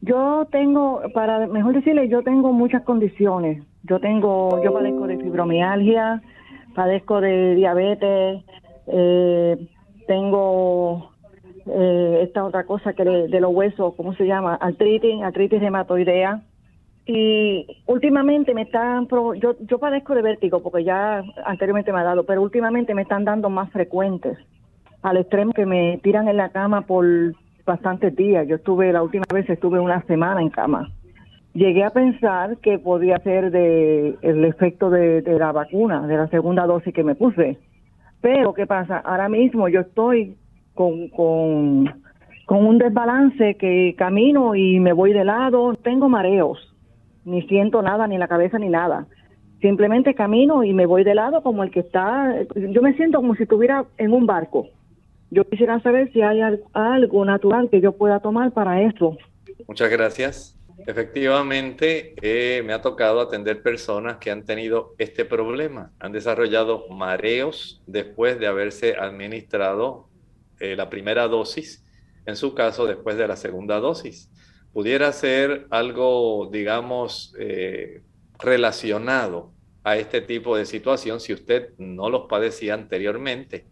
yo 0.00 0.46
tengo, 0.50 1.02
para 1.14 1.46
mejor 1.46 1.74
decirle, 1.74 2.08
yo 2.08 2.22
tengo 2.22 2.52
muchas 2.52 2.82
condiciones. 2.82 3.62
Yo 3.84 3.98
tengo, 3.98 4.62
yo 4.62 4.72
padezco 4.72 5.06
de 5.06 5.18
fibromialgia, 5.18 6.22
padezco 6.74 7.20
de 7.20 7.54
diabetes, 7.54 8.44
eh, 8.86 9.68
tengo 10.06 11.10
eh, 11.66 12.20
esta 12.22 12.44
otra 12.44 12.64
cosa 12.64 12.92
que 12.92 13.04
de, 13.04 13.40
los 13.40 13.54
huesos, 13.54 13.94
¿cómo 13.94 14.14
se 14.14 14.26
llama? 14.26 14.54
Artritis, 14.56 15.22
artritis 15.22 15.60
reumatoidea. 15.60 16.42
Y 17.06 17.66
últimamente 17.86 18.54
me 18.54 18.62
están, 18.62 19.08
yo, 19.08 19.56
yo 19.58 19.78
padezco 19.78 20.14
de 20.14 20.22
vértigo 20.22 20.62
porque 20.62 20.84
ya 20.84 21.22
anteriormente 21.44 21.92
me 21.92 22.00
ha 22.00 22.04
dado, 22.04 22.24
pero 22.24 22.42
últimamente 22.42 22.94
me 22.94 23.02
están 23.02 23.24
dando 23.24 23.48
más 23.50 23.70
frecuentes, 23.72 24.38
al 25.02 25.16
extremo 25.16 25.52
que 25.52 25.66
me 25.66 25.98
tiran 26.02 26.28
en 26.28 26.36
la 26.36 26.50
cama 26.50 26.82
por 26.82 27.34
bastantes 27.64 28.14
días. 28.14 28.46
Yo 28.48 28.56
estuve, 28.56 28.92
la 28.92 29.02
última 29.02 29.24
vez 29.32 29.48
estuve 29.48 29.80
una 29.80 30.02
semana 30.02 30.40
en 30.40 30.50
cama. 30.50 30.90
Llegué 31.52 31.84
a 31.84 31.90
pensar 31.90 32.58
que 32.58 32.78
podía 32.78 33.18
ser 33.18 33.50
de 33.50 34.16
el 34.22 34.44
efecto 34.44 34.88
de, 34.90 35.22
la 35.38 35.52
vacuna, 35.52 36.06
de 36.06 36.16
la 36.16 36.28
segunda 36.28 36.66
dosis 36.66 36.94
que 36.94 37.02
me 37.02 37.14
puse. 37.14 37.58
Pero, 38.20 38.54
¿qué 38.54 38.66
pasa? 38.66 38.98
Ahora 38.98 39.28
mismo 39.28 39.68
yo 39.68 39.80
estoy 39.80 40.36
con, 40.74 41.08
con 41.08 42.66
un 42.66 42.78
desbalance 42.78 43.56
que 43.56 43.94
camino 43.98 44.54
y 44.54 44.78
me 44.78 44.92
voy 44.92 45.12
de 45.12 45.24
lado, 45.24 45.74
tengo 45.74 46.08
mareos 46.08 46.70
ni 47.24 47.42
siento 47.42 47.82
nada, 47.82 48.06
ni 48.06 48.18
la 48.18 48.28
cabeza, 48.28 48.58
ni 48.58 48.68
nada. 48.68 49.06
Simplemente 49.60 50.14
camino 50.14 50.64
y 50.64 50.72
me 50.72 50.86
voy 50.86 51.04
de 51.04 51.14
lado 51.14 51.42
como 51.42 51.62
el 51.62 51.70
que 51.70 51.80
está, 51.80 52.34
yo 52.54 52.82
me 52.82 52.94
siento 52.94 53.18
como 53.18 53.34
si 53.34 53.42
estuviera 53.42 53.84
en 53.98 54.12
un 54.12 54.26
barco. 54.26 54.68
Yo 55.30 55.44
quisiera 55.44 55.80
saber 55.80 56.12
si 56.12 56.22
hay 56.22 56.40
algo 56.72 57.24
natural 57.24 57.70
que 57.70 57.80
yo 57.80 57.92
pueda 57.92 58.20
tomar 58.20 58.52
para 58.52 58.82
eso. 58.82 59.16
Muchas 59.66 59.90
gracias. 59.90 60.56
Efectivamente, 60.86 62.14
eh, 62.22 62.62
me 62.62 62.72
ha 62.72 62.80
tocado 62.80 63.20
atender 63.20 63.62
personas 63.62 64.16
que 64.16 64.30
han 64.30 64.44
tenido 64.44 64.94
este 64.98 65.24
problema. 65.24 65.92
Han 66.00 66.12
desarrollado 66.12 66.88
mareos 66.88 67.82
después 67.86 68.40
de 68.40 68.46
haberse 68.46 68.96
administrado 68.96 70.08
eh, 70.58 70.74
la 70.74 70.88
primera 70.88 71.28
dosis, 71.28 71.84
en 72.26 72.36
su 72.36 72.54
caso 72.54 72.86
después 72.86 73.16
de 73.16 73.28
la 73.28 73.36
segunda 73.36 73.78
dosis 73.78 74.30
pudiera 74.72 75.12
ser 75.12 75.66
algo, 75.70 76.48
digamos, 76.52 77.34
eh, 77.38 78.02
relacionado 78.38 79.52
a 79.82 79.96
este 79.96 80.20
tipo 80.20 80.56
de 80.56 80.66
situación 80.66 81.20
si 81.20 81.32
usted 81.32 81.70
no 81.78 82.10
los 82.10 82.26
padecía 82.28 82.74
anteriormente. 82.74 83.66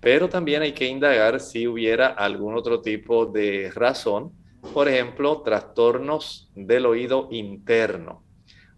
Pero 0.00 0.28
también 0.28 0.62
hay 0.62 0.72
que 0.72 0.86
indagar 0.86 1.40
si 1.40 1.66
hubiera 1.66 2.06
algún 2.06 2.56
otro 2.56 2.80
tipo 2.80 3.26
de 3.26 3.70
razón, 3.74 4.32
por 4.72 4.88
ejemplo, 4.88 5.42
trastornos 5.42 6.50
del 6.54 6.86
oído 6.86 7.28
interno. 7.30 8.22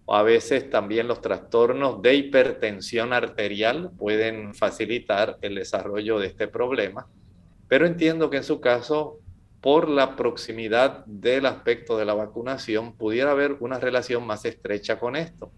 O 0.05 0.15
a 0.15 0.23
veces 0.23 0.71
también 0.71 1.07
los 1.07 1.21
trastornos 1.21 2.01
de 2.01 2.15
hipertensión 2.15 3.13
arterial 3.13 3.91
pueden 3.99 4.55
facilitar 4.55 5.39
el 5.43 5.57
desarrollo 5.57 6.19
de 6.19 6.29
este 6.29 6.49
problema. 6.49 7.07
Pero 7.69 7.87
entiendo 7.87 8.31
que 8.31 8.39
en 8.39 8.45
su 8.45 8.61
caso 8.61 9.21
por 9.61 9.89
la 9.89 10.17
proximidad 10.17 11.05
del 11.07 11.47
aspecto 11.47 11.99
de 11.99 12.05
la 12.05 12.15
vacunación, 12.15 12.93
pudiera 12.97 13.33
haber 13.33 13.57
una 13.61 13.79
relación 13.79 14.27
más 14.27 14.45
estrecha 14.45 14.99
con 14.99 15.17
esto. 15.17 15.51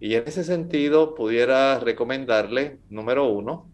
Y 0.00 0.14
en 0.14 0.24
ese 0.26 0.44
sentido, 0.44 1.14
pudiera 1.14 1.78
recomendarle, 1.78 2.78
número 2.90 3.28
uno, 3.28 3.70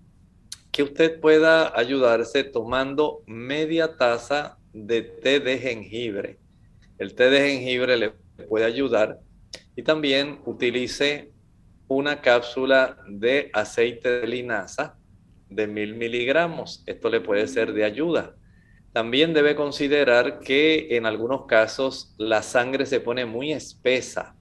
que 0.72 0.82
usted 0.82 1.20
pueda 1.20 1.78
ayudarse 1.78 2.44
tomando 2.44 3.22
media 3.26 3.96
taza 3.98 4.56
de 4.72 5.02
té 5.02 5.38
de 5.38 5.58
jengibre. 5.58 6.38
El 6.98 7.14
té 7.14 7.28
de 7.28 7.40
jengibre 7.40 7.96
le 7.98 8.14
puede 8.48 8.64
ayudar 8.64 9.20
y 9.76 9.82
también 9.82 10.40
utilice 10.46 11.30
una 11.88 12.22
cápsula 12.22 12.96
de 13.06 13.50
aceite 13.52 14.20
de 14.20 14.26
linaza 14.26 14.96
de 15.50 15.66
mil 15.66 15.94
miligramos. 15.94 16.82
Esto 16.86 17.10
le 17.10 17.20
puede 17.20 17.46
ser 17.48 17.74
de 17.74 17.84
ayuda. 17.84 18.34
También 18.94 19.34
debe 19.34 19.54
considerar 19.54 20.40
que 20.40 20.96
en 20.96 21.04
algunos 21.04 21.44
casos 21.44 22.14
la 22.16 22.42
sangre 22.42 22.86
se 22.86 23.00
pone 23.00 23.26
muy 23.26 23.52
espesa 23.52 24.36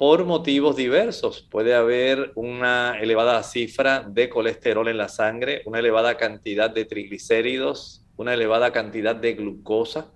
por 0.00 0.24
motivos 0.24 0.76
diversos. 0.76 1.46
Puede 1.50 1.74
haber 1.74 2.32
una 2.34 2.98
elevada 2.98 3.42
cifra 3.42 4.00
de 4.00 4.30
colesterol 4.30 4.88
en 4.88 4.96
la 4.96 5.08
sangre, 5.08 5.60
una 5.66 5.80
elevada 5.80 6.16
cantidad 6.16 6.70
de 6.70 6.86
triglicéridos, 6.86 8.02
una 8.16 8.32
elevada 8.32 8.72
cantidad 8.72 9.14
de 9.14 9.34
glucosa. 9.34 10.10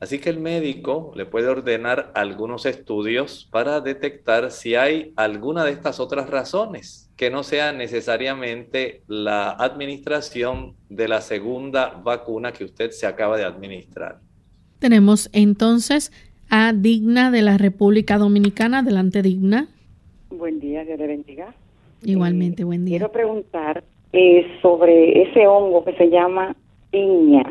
Así 0.00 0.18
que 0.18 0.30
el 0.30 0.40
médico 0.40 1.12
le 1.14 1.26
puede 1.26 1.46
ordenar 1.46 2.10
algunos 2.16 2.66
estudios 2.66 3.46
para 3.52 3.80
detectar 3.80 4.50
si 4.50 4.74
hay 4.74 5.12
alguna 5.14 5.64
de 5.64 5.70
estas 5.70 6.00
otras 6.00 6.28
razones 6.28 7.08
que 7.16 7.30
no 7.30 7.44
sea 7.44 7.72
necesariamente 7.72 9.04
la 9.06 9.52
administración 9.52 10.74
de 10.88 11.06
la 11.06 11.20
segunda 11.20 11.90
vacuna 12.02 12.50
que 12.52 12.64
usted 12.64 12.90
se 12.90 13.06
acaba 13.06 13.36
de 13.36 13.44
administrar. 13.44 14.18
Tenemos 14.80 15.30
entonces 15.32 16.10
a 16.50 16.72
Digna 16.72 17.30
de 17.30 17.42
la 17.42 17.56
República 17.56 18.18
Dominicana. 18.18 18.80
Adelante, 18.80 19.22
Digna. 19.22 19.68
Buen 20.30 20.60
día, 20.60 20.84
que 20.84 20.96
le 20.96 21.06
bendiga. 21.06 21.54
Igualmente, 22.02 22.64
buen 22.64 22.84
día. 22.84 22.98
Quiero 22.98 23.12
preguntar 23.12 23.84
eh, 24.12 24.46
sobre 24.60 25.22
ese 25.22 25.46
hongo 25.46 25.84
que 25.84 25.92
se 25.94 26.10
llama 26.10 26.56
piña, 26.90 27.44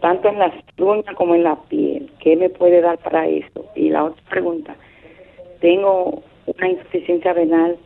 tanto 0.00 0.28
en 0.28 0.38
las 0.38 0.52
uñas 0.78 1.14
como 1.16 1.34
en 1.34 1.44
la 1.44 1.56
piel. 1.64 2.10
¿Qué 2.20 2.36
me 2.36 2.50
puede 2.50 2.80
dar 2.80 2.98
para 2.98 3.26
eso? 3.26 3.66
Y 3.74 3.88
la 3.88 4.04
otra 4.04 4.22
pregunta, 4.28 4.76
tengo 5.60 6.22
una 6.46 6.68
insuficiencia 6.68 7.32
renal 7.32 7.76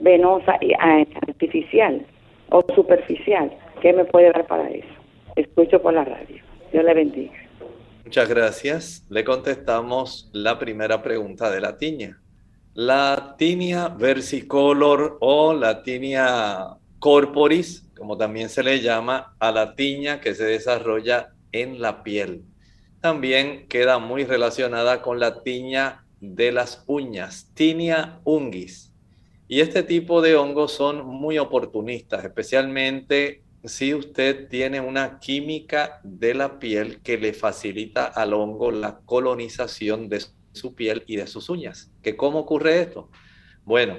venosa 0.00 0.56
y 0.60 0.72
ah, 0.74 1.04
artificial 1.26 2.04
o 2.50 2.64
superficial. 2.74 3.52
¿Qué 3.82 3.92
me 3.92 4.04
puede 4.04 4.32
dar 4.32 4.46
para 4.46 4.70
eso? 4.70 4.88
Escucho 5.36 5.82
por 5.82 5.94
la 5.94 6.04
radio. 6.04 6.42
Dios 6.72 6.84
le 6.84 6.94
bendiga. 6.94 7.47
Muchas 8.08 8.30
gracias. 8.30 9.04
Le 9.10 9.22
contestamos 9.22 10.30
la 10.32 10.58
primera 10.58 11.02
pregunta 11.02 11.50
de 11.50 11.60
la 11.60 11.76
tiña. 11.76 12.22
La 12.72 13.34
tinea 13.36 13.88
versicolor 13.88 15.18
o 15.20 15.52
la 15.52 15.82
tinea 15.82 16.78
corporis, 17.00 17.86
como 17.98 18.16
también 18.16 18.48
se 18.48 18.62
le 18.62 18.80
llama 18.80 19.36
a 19.38 19.52
la 19.52 19.74
tiña 19.74 20.22
que 20.22 20.34
se 20.34 20.44
desarrolla 20.44 21.34
en 21.52 21.82
la 21.82 22.02
piel. 22.02 22.44
También 23.02 23.68
queda 23.68 23.98
muy 23.98 24.24
relacionada 24.24 25.02
con 25.02 25.20
la 25.20 25.42
tiña 25.42 26.06
de 26.18 26.50
las 26.50 26.84
uñas, 26.86 27.50
tinea 27.52 28.20
ungis. 28.24 28.90
Y 29.48 29.60
este 29.60 29.82
tipo 29.82 30.22
de 30.22 30.34
hongos 30.34 30.72
son 30.72 31.04
muy 31.04 31.36
oportunistas, 31.36 32.24
especialmente 32.24 33.42
si 33.68 33.94
usted 33.94 34.48
tiene 34.48 34.80
una 34.80 35.18
química 35.18 36.00
de 36.02 36.34
la 36.34 36.58
piel 36.58 37.00
que 37.02 37.18
le 37.18 37.32
facilita 37.32 38.06
al 38.06 38.32
hongo 38.32 38.70
la 38.70 39.00
colonización 39.04 40.08
de 40.08 40.22
su 40.52 40.74
piel 40.74 41.04
y 41.06 41.16
de 41.16 41.26
sus 41.26 41.48
uñas. 41.48 41.90
¿Que 42.02 42.16
¿Cómo 42.16 42.40
ocurre 42.40 42.80
esto? 42.80 43.10
Bueno, 43.64 43.98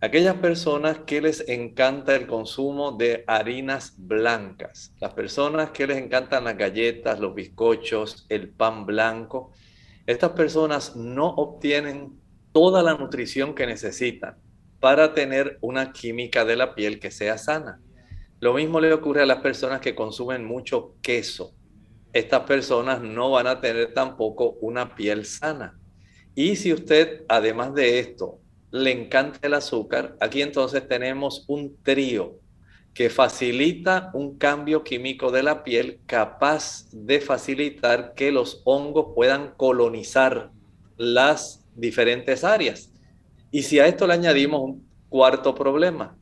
aquellas 0.00 0.36
personas 0.36 0.98
que 1.06 1.20
les 1.20 1.48
encanta 1.48 2.16
el 2.16 2.26
consumo 2.26 2.92
de 2.92 3.24
harinas 3.26 3.94
blancas, 3.96 4.92
las 5.00 5.14
personas 5.14 5.70
que 5.70 5.86
les 5.86 5.98
encantan 5.98 6.44
las 6.44 6.56
galletas, 6.56 7.20
los 7.20 7.34
bizcochos, 7.34 8.26
el 8.28 8.48
pan 8.48 8.86
blanco, 8.86 9.52
estas 10.06 10.30
personas 10.32 10.96
no 10.96 11.28
obtienen 11.28 12.18
toda 12.52 12.82
la 12.82 12.94
nutrición 12.94 13.54
que 13.54 13.66
necesitan 13.66 14.36
para 14.80 15.14
tener 15.14 15.58
una 15.60 15.92
química 15.92 16.44
de 16.44 16.56
la 16.56 16.74
piel 16.74 17.00
que 17.00 17.10
sea 17.10 17.38
sana. 17.38 17.80
Lo 18.44 18.52
mismo 18.52 18.78
le 18.78 18.92
ocurre 18.92 19.22
a 19.22 19.26
las 19.26 19.38
personas 19.38 19.80
que 19.80 19.94
consumen 19.94 20.44
mucho 20.44 20.96
queso. 21.00 21.54
Estas 22.12 22.42
personas 22.42 23.00
no 23.00 23.30
van 23.30 23.46
a 23.46 23.58
tener 23.58 23.94
tampoco 23.94 24.58
una 24.60 24.94
piel 24.94 25.24
sana. 25.24 25.80
Y 26.34 26.56
si 26.56 26.70
usted, 26.74 27.24
además 27.26 27.72
de 27.72 28.00
esto, 28.00 28.40
le 28.70 28.90
encanta 28.90 29.38
el 29.40 29.54
azúcar, 29.54 30.18
aquí 30.20 30.42
entonces 30.42 30.86
tenemos 30.86 31.46
un 31.48 31.82
trío 31.82 32.34
que 32.92 33.08
facilita 33.08 34.10
un 34.12 34.36
cambio 34.36 34.84
químico 34.84 35.30
de 35.30 35.42
la 35.42 35.64
piel 35.64 36.00
capaz 36.04 36.84
de 36.92 37.22
facilitar 37.22 38.12
que 38.12 38.30
los 38.30 38.60
hongos 38.66 39.14
puedan 39.14 39.54
colonizar 39.56 40.50
las 40.98 41.64
diferentes 41.74 42.44
áreas. 42.44 42.92
Y 43.50 43.62
si 43.62 43.78
a 43.78 43.86
esto 43.86 44.06
le 44.06 44.12
añadimos 44.12 44.60
un 44.60 44.86
cuarto 45.08 45.54
problema, 45.54 46.18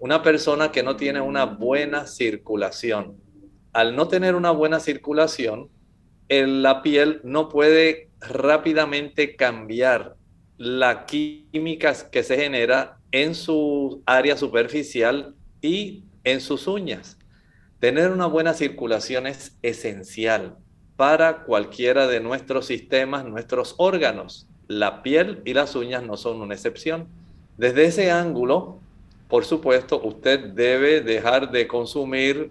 una 0.00 0.22
persona 0.22 0.72
que 0.72 0.82
no 0.82 0.96
tiene 0.96 1.20
una 1.20 1.44
buena 1.44 2.06
circulación. 2.06 3.16
Al 3.72 3.94
no 3.94 4.08
tener 4.08 4.34
una 4.34 4.50
buena 4.50 4.80
circulación, 4.80 5.68
la 6.28 6.82
piel 6.82 7.20
no 7.22 7.48
puede 7.48 8.08
rápidamente 8.20 9.36
cambiar 9.36 10.16
la 10.56 11.04
química 11.04 11.94
que 12.10 12.22
se 12.22 12.36
genera 12.36 12.98
en 13.12 13.34
su 13.34 14.02
área 14.06 14.36
superficial 14.36 15.34
y 15.60 16.04
en 16.24 16.40
sus 16.40 16.66
uñas. 16.66 17.18
Tener 17.78 18.10
una 18.10 18.26
buena 18.26 18.54
circulación 18.54 19.26
es 19.26 19.58
esencial 19.62 20.56
para 20.96 21.44
cualquiera 21.44 22.06
de 22.06 22.20
nuestros 22.20 22.66
sistemas, 22.66 23.24
nuestros 23.24 23.74
órganos. 23.76 24.46
La 24.66 25.02
piel 25.02 25.42
y 25.44 25.52
las 25.54 25.74
uñas 25.76 26.02
no 26.02 26.16
son 26.16 26.40
una 26.40 26.54
excepción. 26.54 27.08
Desde 27.56 27.86
ese 27.86 28.10
ángulo, 28.10 28.79
por 29.30 29.44
supuesto, 29.44 30.02
usted 30.02 30.40
debe 30.40 31.00
dejar 31.02 31.52
de 31.52 31.68
consumir 31.68 32.50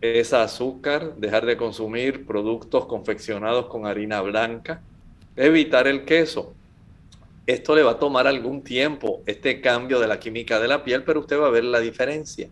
esa 0.00 0.42
azúcar, 0.42 1.14
dejar 1.16 1.44
de 1.44 1.58
consumir 1.58 2.26
productos 2.26 2.86
confeccionados 2.86 3.66
con 3.66 3.86
harina 3.86 4.22
blanca, 4.22 4.80
evitar 5.36 5.86
el 5.86 6.06
queso. 6.06 6.54
Esto 7.46 7.76
le 7.76 7.82
va 7.82 7.92
a 7.92 7.98
tomar 7.98 8.26
algún 8.26 8.62
tiempo, 8.62 9.22
este 9.26 9.60
cambio 9.60 10.00
de 10.00 10.08
la 10.08 10.18
química 10.18 10.58
de 10.58 10.68
la 10.68 10.84
piel, 10.84 11.04
pero 11.04 11.20
usted 11.20 11.38
va 11.38 11.48
a 11.48 11.50
ver 11.50 11.64
la 11.64 11.80
diferencia. 11.80 12.48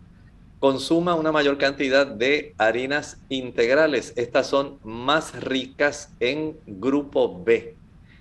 Consuma 0.59 1.15
una 1.15 1.31
mayor 1.31 1.57
cantidad 1.57 2.05
de 2.05 2.53
harinas 2.59 3.19
integrales. 3.29 4.13
Estas 4.15 4.47
son 4.47 4.77
más 4.83 5.43
ricas 5.43 6.13
en 6.19 6.55
grupo 6.67 7.43
B. 7.43 7.75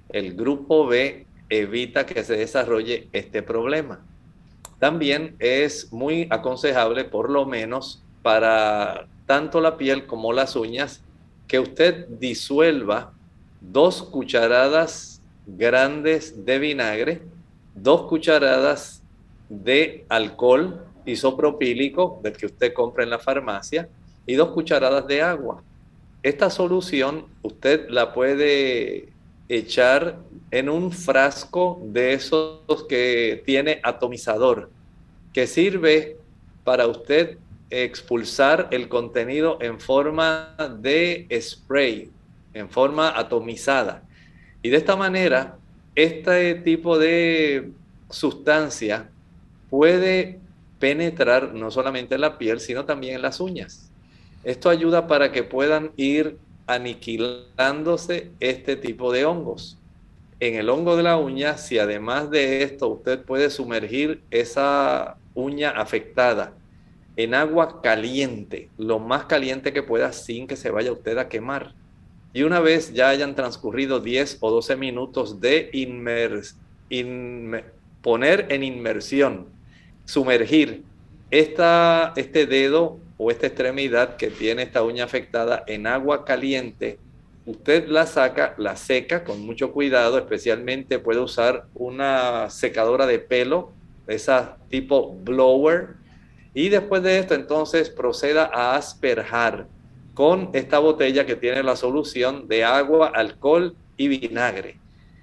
El 0.09 0.35
grupo 0.35 0.87
B 0.87 1.27
evita 1.51 2.07
que 2.07 2.25
se 2.25 2.37
desarrolle 2.37 3.09
este 3.13 3.43
problema. 3.43 4.05
También 4.85 5.35
es 5.39 5.91
muy 5.95 6.27
aconsejable, 6.29 7.05
por 7.05 7.31
lo 7.31 7.47
menos 7.47 8.03
para 8.21 9.07
tanto 9.25 9.63
la 9.63 9.79
piel 9.79 10.05
como 10.05 10.35
las 10.35 10.57
uñas, 10.57 11.03
que 11.49 11.59
usted 11.59 12.07
disuelva 12.07 13.15
dos 13.63 14.03
cucharadas 14.03 15.23
grandes 15.47 16.45
de 16.45 16.59
vinagre, 16.59 17.23
dos 17.75 18.03
cucharadas 18.03 19.03
de 19.49 20.05
alcohol 20.11 20.85
isopropílico 21.07 22.21
del 22.23 22.37
que 22.37 22.45
usted 22.45 22.75
compra 22.75 23.05
en 23.05 23.11
la 23.11 23.19
farmacia 23.19 23.89
y 24.27 24.35
dos 24.35 24.51
cucharadas 24.51 25.07
de 25.07 25.23
agua. 25.23 25.63
Esta 26.23 26.51
solución 26.51 27.25
usted 27.41 27.89
la 27.89 28.13
puede 28.13 29.09
echar 29.49 30.19
en 30.51 30.69
un 30.69 30.93
frasco 30.93 31.81
de 31.85 32.13
esos 32.13 32.85
que 32.87 33.43
tiene 33.47 33.81
atomizador, 33.83 34.71
que 35.35 35.47
sirve 35.47 36.17
para 36.63 36.87
usted 36.87 37.37
expulsar 37.69 38.69
el 38.71 38.89
contenido 38.89 39.59
en 39.61 39.81
forma 39.81 40.55
de 40.81 41.27
spray, 41.41 42.11
en 42.55 42.71
forma 42.71 43.19
atomizada. 43.19 44.05
Y 44.63 44.71
de 44.71 44.77
esta 44.77 44.97
manera, 44.97 45.59
este 45.95 46.55
tipo 46.55 46.99
de 46.99 47.73
sustancia 48.09 49.11
puede 49.69 50.39
penetrar 50.79 51.53
no 51.53 51.71
solamente 51.71 52.15
en 52.15 52.21
la 52.21 52.39
piel, 52.39 52.61
sino 52.61 52.85
también 52.85 53.17
en 53.17 53.23
las 53.23 53.41
uñas. 53.41 53.91
Esto 54.45 54.71
ayuda 54.71 55.09
para 55.09 55.33
que 55.33 55.43
puedan 55.43 55.91
ir 55.97 56.39
aniquilándose 56.67 58.31
este 58.39 58.77
tipo 58.77 59.13
de 59.13 59.25
hongos. 59.25 59.79
En 60.39 60.55
el 60.55 60.69
hongo 60.69 60.97
de 60.97 61.03
la 61.03 61.17
uña, 61.17 61.59
si 61.59 61.79
además 61.79 62.31
de 62.31 62.63
esto 62.63 62.89
usted 62.89 63.21
puede 63.21 63.51
sumergir 63.51 64.23
esa 64.31 65.17
uña 65.35 65.71
afectada 65.71 66.55
en 67.17 67.35
agua 67.35 67.81
caliente, 67.81 68.71
lo 68.77 68.99
más 68.99 69.27
caliente 69.27 69.73
que 69.73 69.83
pueda 69.83 70.13
sin 70.13 70.47
que 70.47 70.57
se 70.57 70.71
vaya 70.71 70.93
usted 70.93 71.19
a 71.19 71.29
quemar. 71.29 71.75
Y 72.33 72.43
una 72.43 72.59
vez 72.59 72.93
ya 72.93 73.11
hayan 73.11 73.37
transcurrido 73.37 74.01
10 74.01 74.39
o 74.41 74.51
12 74.51 74.77
minutos 74.77 75.41
de 75.41 75.71
poner 78.03 78.47
en 78.51 78.65
inmersión, 78.65 79.47
sumergir 80.05 80.83
esta, 81.31 82.13
este 82.17 82.47
dedo 82.47 82.99
o 83.17 83.31
esta 83.31 83.47
extremidad 83.47 84.17
que 84.17 84.29
tiene 84.29 84.63
esta 84.63 84.83
uña 84.83 85.05
afectada 85.05 85.63
en 85.69 85.87
agua 85.87 86.25
caliente, 86.25 86.99
usted 87.47 87.87
la 87.89 88.07
saca, 88.07 88.55
la 88.59 88.77
seca 88.77 89.23
con 89.25 89.41
mucho 89.47 89.73
cuidado, 89.73 90.19
especialmente 90.19 90.99
puede 90.99 91.21
usar 91.21 91.67
una 91.75 92.51
secadora 92.51 93.07
de 93.07 93.21
pelo, 93.21 93.73
esa 94.07 94.57
tipo 94.69 95.15
blower, 95.15 95.97
y 96.55 96.69
después 96.69 97.03
de 97.03 97.19
esto, 97.19 97.35
entonces 97.35 97.91
proceda 97.91 98.51
a 98.53 98.77
asperjar 98.77 99.67
con 100.15 100.51
esta 100.53 100.79
botella 100.79 101.27
que 101.27 101.35
tiene 101.35 101.63
la 101.63 101.75
solución 101.75 102.47
de 102.47 102.63
agua, 102.63 103.11
alcohol 103.15 103.75
y 103.97 104.09
vinagre. 104.09 104.79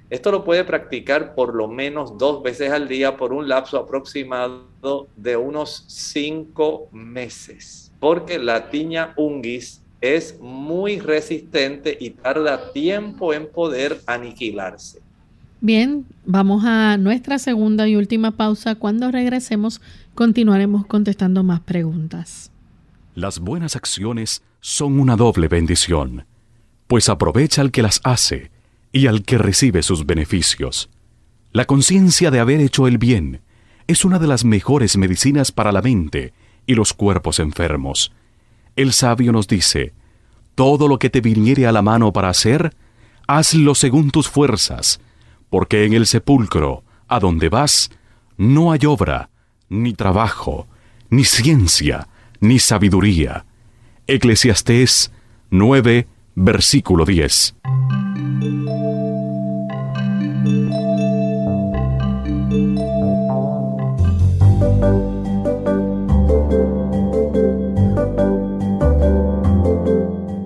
Esto 0.09 0.29
lo 0.29 0.43
puede 0.43 0.65
practicar 0.65 1.35
por 1.35 1.55
lo 1.55 1.69
menos 1.69 2.17
dos 2.17 2.43
veces 2.43 2.69
al 2.71 2.89
día 2.89 3.15
por 3.15 3.31
un 3.31 3.47
lapso 3.47 3.77
aproximado 3.77 5.07
de 5.15 5.37
unos 5.37 5.85
cinco 5.87 6.89
meses, 6.91 7.93
porque 8.01 8.37
la 8.37 8.69
tiña 8.69 9.13
unguis 9.15 9.81
es 10.01 10.37
muy 10.41 10.99
resistente 10.99 11.95
y 11.97 12.09
tarda 12.09 12.73
tiempo 12.73 13.33
en 13.33 13.47
poder 13.47 14.01
aniquilarse. 14.05 14.99
Bien, 15.63 16.07
vamos 16.25 16.65
a 16.65 16.97
nuestra 16.97 17.37
segunda 17.37 17.87
y 17.87 17.95
última 17.95 18.31
pausa. 18.31 18.73
Cuando 18.73 19.11
regresemos, 19.11 19.79
continuaremos 20.15 20.87
contestando 20.87 21.43
más 21.43 21.59
preguntas. 21.59 22.51
Las 23.13 23.37
buenas 23.37 23.75
acciones 23.75 24.41
son 24.59 24.99
una 24.99 25.15
doble 25.15 25.47
bendición, 25.47 26.25
pues 26.87 27.09
aprovecha 27.09 27.61
al 27.61 27.69
que 27.69 27.83
las 27.83 28.01
hace 28.03 28.49
y 28.91 29.05
al 29.05 29.21
que 29.21 29.37
recibe 29.37 29.83
sus 29.83 30.07
beneficios. 30.07 30.89
La 31.51 31.65
conciencia 31.65 32.31
de 32.31 32.39
haber 32.39 32.59
hecho 32.59 32.87
el 32.87 32.97
bien 32.97 33.41
es 33.85 34.03
una 34.03 34.17
de 34.17 34.25
las 34.25 34.43
mejores 34.43 34.97
medicinas 34.97 35.51
para 35.51 35.71
la 35.71 35.83
mente 35.83 36.33
y 36.65 36.73
los 36.73 36.91
cuerpos 36.93 37.37
enfermos. 37.37 38.11
El 38.75 38.93
sabio 38.93 39.31
nos 39.31 39.47
dice, 39.47 39.93
todo 40.55 40.87
lo 40.87 40.97
que 40.97 41.11
te 41.11 41.21
viniere 41.21 41.67
a 41.67 41.71
la 41.71 41.83
mano 41.83 42.11
para 42.11 42.29
hacer, 42.29 42.73
hazlo 43.27 43.75
según 43.75 44.09
tus 44.09 44.27
fuerzas, 44.27 44.99
porque 45.51 45.85
en 45.85 45.93
el 45.93 46.07
sepulcro, 46.07 46.83
a 47.09 47.19
donde 47.19 47.49
vas, 47.49 47.91
no 48.37 48.71
hay 48.71 48.85
obra, 48.87 49.29
ni 49.69 49.93
trabajo, 49.93 50.65
ni 51.09 51.25
ciencia, 51.25 52.07
ni 52.39 52.57
sabiduría. 52.57 53.45
Eclesiastés 54.07 55.11
9, 55.49 56.07
versículo 56.35 57.03
10. 57.03 57.55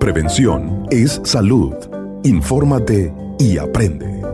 Prevención 0.00 0.86
es 0.90 1.20
salud. 1.24 1.74
Infórmate 2.24 3.14
y 3.38 3.58
aprende. 3.58 4.25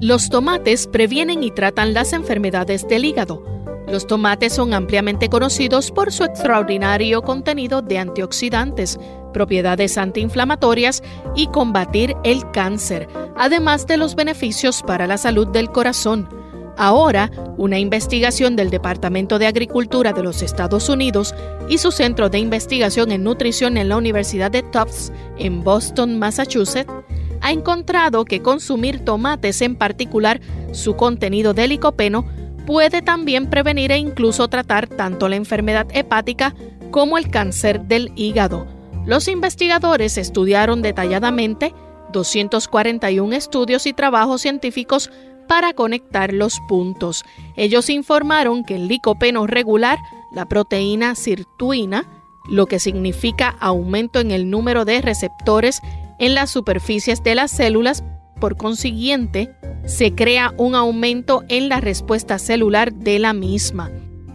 Los 0.00 0.28
tomates 0.28 0.86
previenen 0.86 1.42
y 1.42 1.50
tratan 1.50 1.94
las 1.94 2.12
enfermedades 2.12 2.86
del 2.86 3.06
hígado. 3.06 3.42
Los 3.88 4.06
tomates 4.06 4.52
son 4.52 4.74
ampliamente 4.74 5.30
conocidos 5.30 5.90
por 5.90 6.12
su 6.12 6.24
extraordinario 6.24 7.22
contenido 7.22 7.80
de 7.80 7.96
antioxidantes, 7.96 9.00
propiedades 9.32 9.96
antiinflamatorias 9.96 11.02
y 11.34 11.46
combatir 11.46 12.14
el 12.24 12.50
cáncer, 12.50 13.08
además 13.36 13.86
de 13.86 13.96
los 13.96 14.16
beneficios 14.16 14.82
para 14.82 15.06
la 15.06 15.16
salud 15.16 15.48
del 15.48 15.70
corazón. 15.70 16.28
Ahora, 16.76 17.30
una 17.56 17.78
investigación 17.78 18.54
del 18.54 18.70
Departamento 18.70 19.38
de 19.38 19.46
Agricultura 19.46 20.12
de 20.12 20.22
los 20.22 20.42
Estados 20.42 20.88
Unidos 20.88 21.34
y 21.68 21.78
su 21.78 21.90
Centro 21.90 22.28
de 22.28 22.38
Investigación 22.38 23.10
en 23.12 23.24
Nutrición 23.24 23.78
en 23.78 23.88
la 23.88 23.96
Universidad 23.96 24.50
de 24.50 24.62
Tufts 24.62 25.10
en 25.38 25.64
Boston, 25.64 26.18
Massachusetts, 26.18 26.92
ha 27.40 27.52
encontrado 27.52 28.24
que 28.24 28.42
consumir 28.42 29.04
tomates, 29.04 29.62
en 29.62 29.76
particular 29.76 30.40
su 30.72 30.96
contenido 30.96 31.54
de 31.54 31.68
licopeno, 31.68 32.26
puede 32.66 33.00
también 33.00 33.48
prevenir 33.48 33.92
e 33.92 33.98
incluso 33.98 34.48
tratar 34.48 34.86
tanto 34.86 35.28
la 35.28 35.36
enfermedad 35.36 35.86
hepática 35.92 36.54
como 36.90 37.16
el 37.16 37.30
cáncer 37.30 37.82
del 37.82 38.12
hígado. 38.16 38.66
Los 39.06 39.28
investigadores 39.28 40.18
estudiaron 40.18 40.82
detalladamente 40.82 41.72
241 42.12 43.34
estudios 43.34 43.86
y 43.86 43.92
trabajos 43.92 44.42
científicos 44.42 45.10
para 45.46 45.72
conectar 45.72 46.32
los 46.32 46.60
puntos. 46.68 47.24
Ellos 47.56 47.90
informaron 47.90 48.64
que 48.64 48.76
el 48.76 48.88
licopeno 48.88 49.46
regular, 49.46 49.98
la 50.32 50.46
proteína 50.46 51.14
sirtuina, 51.14 52.04
lo 52.48 52.66
que 52.66 52.78
significa 52.78 53.56
aumento 53.60 54.20
en 54.20 54.30
el 54.30 54.50
número 54.50 54.84
de 54.84 55.00
receptores 55.00 55.80
en 56.18 56.34
las 56.34 56.50
superficies 56.50 57.22
de 57.22 57.34
las 57.34 57.50
células, 57.50 58.04
por 58.40 58.56
consiguiente, 58.56 59.50
se 59.86 60.14
crea 60.14 60.52
un 60.56 60.74
aumento 60.74 61.44
en 61.48 61.68
la 61.68 61.80
respuesta 61.80 62.38
celular 62.38 62.92
de 62.92 63.18
la 63.18 63.32
misma. 63.32 63.90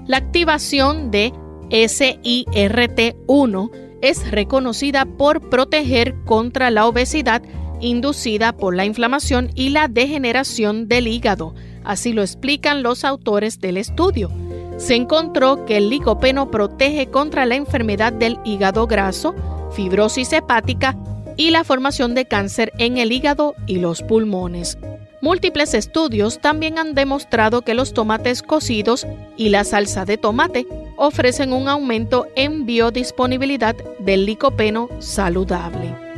La 0.07 0.17
activación 0.17 1.11
de 1.11 1.31
SIRT1 1.69 3.71
es 4.01 4.31
reconocida 4.31 5.05
por 5.05 5.49
proteger 5.49 6.15
contra 6.25 6.71
la 6.71 6.87
obesidad 6.87 7.43
inducida 7.81 8.53
por 8.53 8.75
la 8.75 8.85
inflamación 8.85 9.51
y 9.55 9.69
la 9.69 9.87
degeneración 9.87 10.87
del 10.87 11.07
hígado. 11.07 11.53
Así 11.83 12.13
lo 12.13 12.21
explican 12.21 12.83
los 12.83 13.03
autores 13.03 13.59
del 13.59 13.77
estudio. 13.77 14.31
Se 14.77 14.95
encontró 14.95 15.65
que 15.65 15.77
el 15.77 15.89
licopeno 15.89 16.49
protege 16.49 17.07
contra 17.07 17.45
la 17.45 17.55
enfermedad 17.55 18.13
del 18.13 18.39
hígado 18.45 18.87
graso, 18.87 19.35
fibrosis 19.73 20.33
hepática 20.33 20.97
y 21.37 21.51
la 21.51 21.63
formación 21.63 22.15
de 22.15 22.25
cáncer 22.25 22.71
en 22.77 22.97
el 22.97 23.11
hígado 23.11 23.55
y 23.67 23.77
los 23.77 24.01
pulmones. 24.01 24.77
Múltiples 25.21 25.75
estudios 25.75 26.39
también 26.39 26.79
han 26.79 26.95
demostrado 26.95 27.61
que 27.61 27.75
los 27.75 27.93
tomates 27.93 28.41
cocidos 28.41 29.05
y 29.37 29.49
la 29.49 29.63
salsa 29.63 30.03
de 30.03 30.17
tomate 30.17 30.65
ofrecen 30.97 31.53
un 31.53 31.67
aumento 31.67 32.27
en 32.35 32.65
biodisponibilidad 32.65 33.75
del 33.99 34.25
licopeno 34.25 34.89
saludable. 34.99 36.10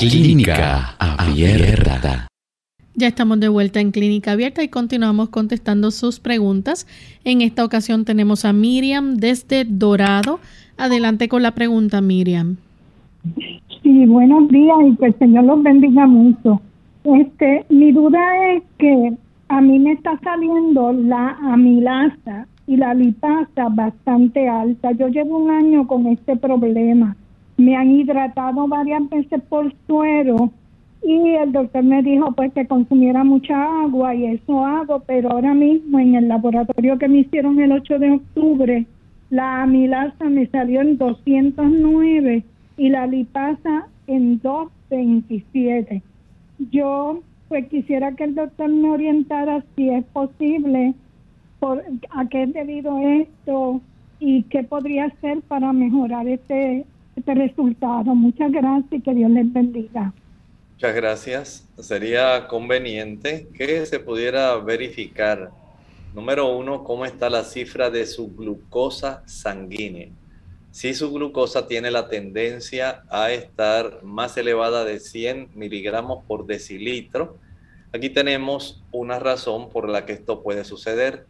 Clínica 0.00 0.96
Abierta. 0.98 2.26
Ya 2.94 3.08
estamos 3.08 3.38
de 3.38 3.50
vuelta 3.50 3.80
en 3.80 3.90
Clínica 3.90 4.32
Abierta 4.32 4.62
y 4.62 4.68
continuamos 4.68 5.28
contestando 5.28 5.90
sus 5.90 6.20
preguntas. 6.20 6.86
En 7.22 7.42
esta 7.42 7.66
ocasión 7.66 8.06
tenemos 8.06 8.46
a 8.46 8.54
Miriam 8.54 9.16
desde 9.16 9.66
Dorado. 9.66 10.40
Adelante 10.78 11.28
con 11.28 11.42
la 11.42 11.50
pregunta, 11.50 12.00
Miriam. 12.00 12.56
Sí, 13.82 14.06
buenos 14.06 14.48
días 14.48 14.78
y 14.90 14.96
que 14.96 15.04
el 15.04 15.18
Señor 15.18 15.44
los 15.44 15.62
bendiga 15.62 16.06
mucho. 16.06 16.62
Este, 17.04 17.66
mi 17.68 17.92
duda 17.92 18.20
es 18.54 18.62
que 18.78 19.12
a 19.48 19.60
mí 19.60 19.78
me 19.80 19.92
está 19.92 20.18
saliendo 20.24 20.94
la 20.94 21.36
amilasa 21.42 22.46
y 22.66 22.78
la 22.78 22.94
lipasa 22.94 23.68
bastante 23.68 24.48
alta. 24.48 24.92
Yo 24.92 25.08
llevo 25.08 25.36
un 25.36 25.50
año 25.50 25.86
con 25.86 26.06
este 26.06 26.36
problema. 26.36 27.16
Me 27.60 27.76
han 27.76 27.90
hidratado 27.90 28.66
varias 28.68 29.06
veces 29.10 29.42
por 29.50 29.70
suero 29.86 30.50
y 31.02 31.34
el 31.34 31.52
doctor 31.52 31.82
me 31.82 32.02
dijo 32.02 32.32
pues 32.32 32.54
que 32.54 32.66
consumiera 32.66 33.22
mucha 33.22 33.82
agua 33.82 34.14
y 34.14 34.24
eso 34.24 34.64
hago, 34.64 35.00
pero 35.00 35.30
ahora 35.30 35.52
mismo 35.52 35.98
en 35.98 36.14
el 36.14 36.28
laboratorio 36.28 36.96
que 36.96 37.08
me 37.08 37.18
hicieron 37.18 37.60
el 37.60 37.72
8 37.72 37.98
de 37.98 38.12
octubre, 38.12 38.86
la 39.28 39.62
amilasa 39.62 40.24
me 40.24 40.46
salió 40.46 40.80
en 40.80 40.96
209 40.96 42.44
y 42.78 42.88
la 42.88 43.06
lipasa 43.06 43.88
en 44.06 44.40
227. 44.40 46.02
Yo 46.70 47.20
pues 47.48 47.68
quisiera 47.68 48.12
que 48.12 48.24
el 48.24 48.36
doctor 48.36 48.70
me 48.70 48.88
orientara 48.88 49.62
si 49.76 49.90
es 49.90 50.04
posible, 50.06 50.94
por, 51.58 51.84
a 52.08 52.26
qué 52.30 52.44
es 52.44 52.54
debido 52.54 52.96
esto 53.00 53.82
y 54.18 54.44
qué 54.44 54.62
podría 54.62 55.06
hacer 55.06 55.42
para 55.42 55.74
mejorar 55.74 56.26
este, 56.26 56.86
este 57.20 57.34
resultado. 57.34 58.14
Muchas 58.14 58.50
gracias 58.50 58.92
y 58.92 59.00
que 59.00 59.14
Dios 59.14 59.30
les 59.30 59.52
bendiga. 59.52 60.12
Muchas 60.72 60.94
gracias. 60.94 61.68
Sería 61.78 62.46
conveniente 62.48 63.48
que 63.54 63.84
se 63.86 64.00
pudiera 64.00 64.56
verificar, 64.56 65.50
número 66.14 66.56
uno, 66.56 66.82
cómo 66.82 67.04
está 67.04 67.30
la 67.30 67.44
cifra 67.44 67.90
de 67.90 68.06
su 68.06 68.34
glucosa 68.34 69.22
sanguínea. 69.26 70.08
Si 70.70 70.94
su 70.94 71.12
glucosa 71.12 71.66
tiene 71.66 71.90
la 71.90 72.08
tendencia 72.08 73.02
a 73.10 73.30
estar 73.32 74.02
más 74.02 74.36
elevada 74.36 74.84
de 74.84 75.00
100 75.00 75.50
miligramos 75.54 76.24
por 76.26 76.46
decilitro, 76.46 77.36
aquí 77.92 78.08
tenemos 78.08 78.82
una 78.92 79.18
razón 79.18 79.68
por 79.68 79.88
la 79.88 80.06
que 80.06 80.12
esto 80.12 80.42
puede 80.42 80.64
suceder. 80.64 81.26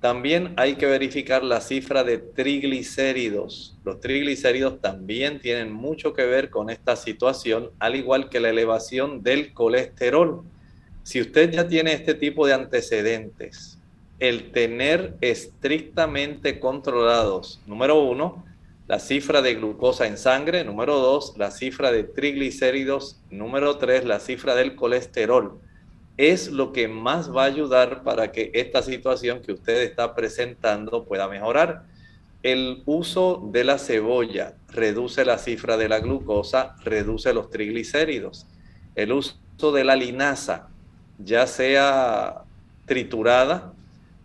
También 0.00 0.54
hay 0.56 0.76
que 0.76 0.86
verificar 0.86 1.42
la 1.42 1.60
cifra 1.60 2.04
de 2.04 2.18
triglicéridos. 2.18 3.76
Los 3.84 4.00
triglicéridos 4.00 4.80
también 4.80 5.40
tienen 5.40 5.72
mucho 5.72 6.12
que 6.14 6.24
ver 6.24 6.50
con 6.50 6.70
esta 6.70 6.94
situación, 6.94 7.70
al 7.80 7.96
igual 7.96 8.28
que 8.28 8.38
la 8.38 8.50
elevación 8.50 9.24
del 9.24 9.52
colesterol. 9.52 10.44
Si 11.02 11.20
usted 11.20 11.50
ya 11.50 11.66
tiene 11.66 11.94
este 11.94 12.14
tipo 12.14 12.46
de 12.46 12.54
antecedentes, 12.54 13.78
el 14.20 14.52
tener 14.52 15.16
estrictamente 15.20 16.60
controlados, 16.60 17.60
número 17.66 18.00
uno, 18.00 18.44
la 18.86 19.00
cifra 19.00 19.42
de 19.42 19.56
glucosa 19.56 20.06
en 20.06 20.16
sangre, 20.16 20.64
número 20.64 20.98
dos, 20.98 21.34
la 21.36 21.50
cifra 21.50 21.90
de 21.90 22.04
triglicéridos, 22.04 23.20
número 23.30 23.78
tres, 23.78 24.04
la 24.04 24.20
cifra 24.20 24.54
del 24.54 24.76
colesterol 24.76 25.58
es 26.18 26.50
lo 26.50 26.72
que 26.72 26.88
más 26.88 27.34
va 27.34 27.44
a 27.44 27.46
ayudar 27.46 28.02
para 28.02 28.32
que 28.32 28.50
esta 28.52 28.82
situación 28.82 29.40
que 29.40 29.52
usted 29.52 29.82
está 29.82 30.16
presentando 30.16 31.04
pueda 31.04 31.28
mejorar. 31.28 31.84
El 32.42 32.82
uso 32.86 33.48
de 33.52 33.62
la 33.62 33.78
cebolla 33.78 34.54
reduce 34.68 35.24
la 35.24 35.38
cifra 35.38 35.76
de 35.76 35.88
la 35.88 36.00
glucosa, 36.00 36.74
reduce 36.84 37.32
los 37.32 37.50
triglicéridos. 37.50 38.46
El 38.96 39.12
uso 39.12 39.38
de 39.72 39.84
la 39.84 39.94
linaza, 39.94 40.68
ya 41.18 41.46
sea 41.46 42.42
triturada 42.84 43.72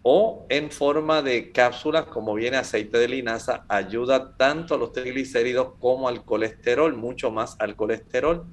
o 0.02 0.48
en 0.50 0.72
forma 0.72 1.22
de 1.22 1.52
cápsulas, 1.52 2.06
como 2.06 2.34
viene 2.34 2.58
aceite 2.58 2.98
de 2.98 3.08
linaza, 3.08 3.66
ayuda 3.68 4.36
tanto 4.36 4.74
a 4.74 4.78
los 4.80 4.94
triglicéridos 4.94 5.74
como 5.80 6.08
al 6.08 6.26
colesterol, 6.26 6.96
mucho 6.96 7.30
más 7.30 7.56
al 7.60 7.76
colesterol. 7.76 8.46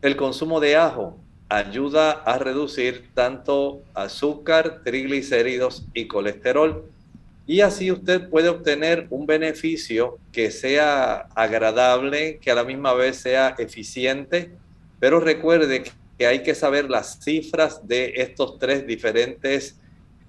El 0.00 0.16
consumo 0.16 0.58
de 0.58 0.76
ajo, 0.76 1.18
ayuda 1.48 2.10
a 2.10 2.38
reducir 2.38 3.10
tanto 3.14 3.82
azúcar, 3.94 4.82
triglicéridos 4.84 5.86
y 5.94 6.06
colesterol. 6.06 6.84
Y 7.46 7.62
así 7.62 7.90
usted 7.90 8.28
puede 8.28 8.50
obtener 8.50 9.06
un 9.08 9.26
beneficio 9.26 10.18
que 10.32 10.50
sea 10.50 11.28
agradable, 11.34 12.38
que 12.42 12.50
a 12.50 12.54
la 12.54 12.64
misma 12.64 12.92
vez 12.92 13.16
sea 13.16 13.54
eficiente, 13.58 14.50
pero 15.00 15.18
recuerde 15.20 15.84
que 16.18 16.26
hay 16.26 16.42
que 16.42 16.54
saber 16.54 16.90
las 16.90 17.20
cifras 17.20 17.86
de 17.88 18.12
estos 18.16 18.58
tres 18.58 18.86
diferentes 18.86 19.78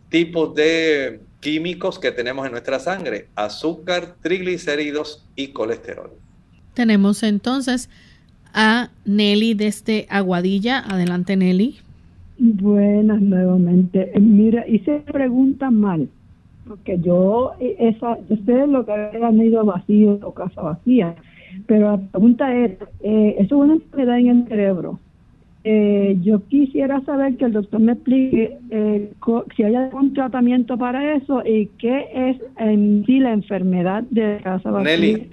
tipos 0.10 0.56
de 0.56 1.20
químicos 1.42 2.00
que 2.00 2.12
tenemos 2.12 2.46
en 2.46 2.54
nuestra 2.54 2.80
sangre, 2.80 3.28
azúcar, 3.36 4.16
triglicéridos 4.22 5.26
y 5.36 5.50
colesterol. 5.50 6.12
Tenemos 6.74 7.24
entonces 7.24 7.90
a 8.54 8.90
Nelly 9.06 9.54
desde 9.54 10.06
Aguadilla. 10.10 10.80
Adelante, 10.80 11.36
Nelly. 11.36 11.78
Buenas 12.40 13.22
nuevamente. 13.22 14.12
Eh, 14.14 14.20
mira, 14.20 14.66
hice 14.66 15.02
preguntas 15.12 15.72
mal, 15.74 16.08
porque 16.66 16.98
yo, 17.00 17.52
eh, 17.60 17.76
esa, 17.80 18.18
yo 18.30 18.38
sé 18.46 18.66
lo 18.66 18.86
que 18.86 18.94
han 18.94 19.42
ido 19.42 19.66
vacío 19.66 20.20
o 20.24 20.34
casa 20.34 20.62
vacía, 20.62 21.16
pero 21.68 21.92
la 21.92 21.98
pregunta 21.98 22.56
es, 22.56 22.78
eh, 23.02 23.36
eso 23.40 23.44
es 23.56 23.62
una 23.62 23.74
enfermedad 23.74 24.20
en 24.20 24.28
el 24.30 24.48
cerebro. 24.48 25.00
yo 26.24 26.40
quisiera 26.48 27.02
saber 27.02 27.36
que 27.36 27.46
el 27.46 27.52
doctor 27.52 27.82
me 27.82 27.92
explique 27.92 28.58
si 29.56 29.64
hay 29.64 29.76
algún 29.76 30.14
tratamiento 30.14 30.78
para 30.78 31.16
eso 31.16 31.44
y 31.46 31.68
qué 31.78 32.08
es 32.16 32.38
en 32.58 33.04
sí 33.06 33.20
la 33.20 33.34
enfermedad 33.34 34.04
de 34.10 34.40
casa 34.42 34.72
vacía. 34.72 34.98
Nelly, 34.98 35.30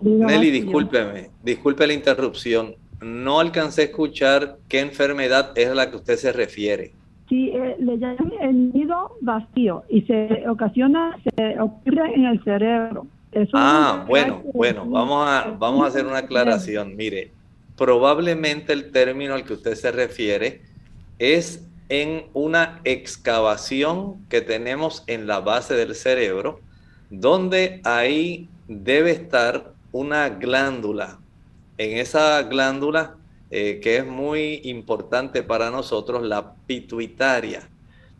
Nelly, 0.00 0.50
discúlpeme, 0.50 1.30
disculpe 1.42 1.86
la 1.86 1.92
interrupción. 1.92 2.74
No 3.00 3.40
alcancé 3.40 3.82
a 3.82 3.84
escuchar 3.86 4.58
qué 4.68 4.80
enfermedad 4.80 5.52
es 5.56 5.68
a 5.68 5.74
la 5.74 5.90
que 5.90 5.96
usted 5.96 6.16
se 6.16 6.32
refiere. 6.32 6.92
Sí, 7.28 7.50
eh, 7.50 7.76
le 7.78 7.98
llaman 7.98 8.32
el 8.40 8.72
nido 8.72 9.16
vacío 9.20 9.84
y 9.88 10.02
se 10.02 10.48
ocasiona, 10.48 11.16
se 11.36 11.60
ocurre 11.60 12.14
en 12.14 12.24
el 12.24 12.42
cerebro. 12.42 13.06
ah, 13.52 14.04
bueno, 14.08 14.42
bueno, 14.54 14.86
vamos 14.88 15.28
a, 15.28 15.54
vamos 15.58 15.84
a 15.84 15.88
hacer 15.88 16.06
una 16.06 16.18
aclaración. 16.18 16.96
Mire, 16.96 17.30
probablemente 17.76 18.72
el 18.72 18.90
término 18.90 19.34
al 19.34 19.44
que 19.44 19.52
usted 19.52 19.74
se 19.74 19.92
refiere 19.92 20.62
es 21.18 21.68
en 21.88 22.24
una 22.32 22.80
excavación 22.84 24.26
que 24.28 24.40
tenemos 24.40 25.04
en 25.06 25.26
la 25.26 25.40
base 25.40 25.74
del 25.74 25.94
cerebro, 25.94 26.60
donde 27.10 27.80
ahí 27.84 28.48
debe 28.68 29.10
estar 29.10 29.72
una 29.92 30.28
glándula. 30.28 31.18
En 31.76 31.98
esa 31.98 32.42
glándula, 32.42 33.16
eh, 33.50 33.80
que 33.82 33.98
es 33.98 34.06
muy 34.06 34.60
importante 34.64 35.42
para 35.42 35.70
nosotros, 35.70 36.22
la 36.22 36.54
pituitaria, 36.66 37.68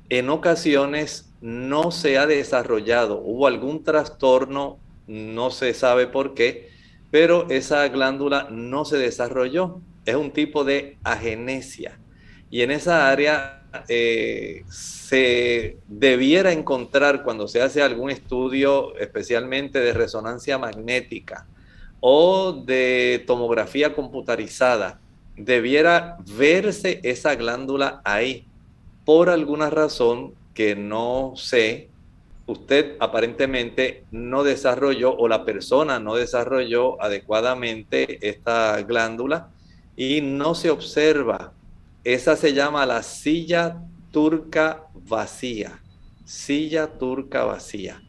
en 0.09 0.31
ocasiones 0.31 1.31
no 1.41 1.91
se 1.91 2.19
ha 2.19 2.27
desarrollado, 2.27 3.21
hubo 3.21 3.47
algún 3.47 3.85
trastorno, 3.85 4.79
no 5.07 5.51
se 5.51 5.75
sabe 5.75 6.07
por 6.07 6.35
qué, 6.35 6.71
pero 7.11 7.49
esa 7.51 7.89
glándula 7.89 8.49
no 8.51 8.85
se 8.85 8.99
desarrolló. 8.99 9.81
Es 10.05 10.15
un 10.15 10.31
tipo 10.31 10.65
de 10.65 10.97
agenesia. 11.05 11.99
Y 12.51 12.63
en 12.63 12.71
esa 12.71 13.11
área 13.11 13.63
eh, 13.89 14.65
se 14.71 15.79
debiera 15.87 16.53
encontrar 16.53 17.23
cuando 17.23 17.49
se 17.49 17.61
hace 17.63 17.83
algún 17.83 18.11
estudio, 18.11 18.97
especialmente 18.97 19.81
de 19.81 19.93
resonancia 19.93 20.59
magnética, 20.59 21.47
o 22.01 22.53
de 22.53 23.25
tomografía 23.27 23.95
computarizada, 23.95 25.01
debiera 25.37 26.19
verse 26.37 27.01
esa 27.03 27.35
glándula 27.35 28.01
ahí. 28.05 28.47
Por 29.05 29.31
alguna 29.31 29.71
razón 29.71 30.35
que 30.55 30.75
no 30.75 31.33
sé, 31.37 31.89
usted 32.47 32.97
aparentemente 33.01 34.05
no 34.11 34.43
desarrolló 34.43 35.15
o 35.17 35.29
la 35.29 35.45
persona 35.45 36.01
no 36.01 36.15
desarrolló 36.15 37.01
adecuadamente 37.03 38.27
esta 38.29 38.81
glándula 38.83 39.51
y 39.97 40.21
no 40.21 40.55
se 40.55 40.71
observa. 40.71 41.53
Esa 42.05 42.37
se 42.37 42.55
llama 42.55 42.87
la 42.87 43.03
silla 43.03 43.83
turca 44.11 44.85
vacía. 44.95 45.81
Silla 46.25 46.87
turca 46.87 47.45
vacía. 47.45 48.03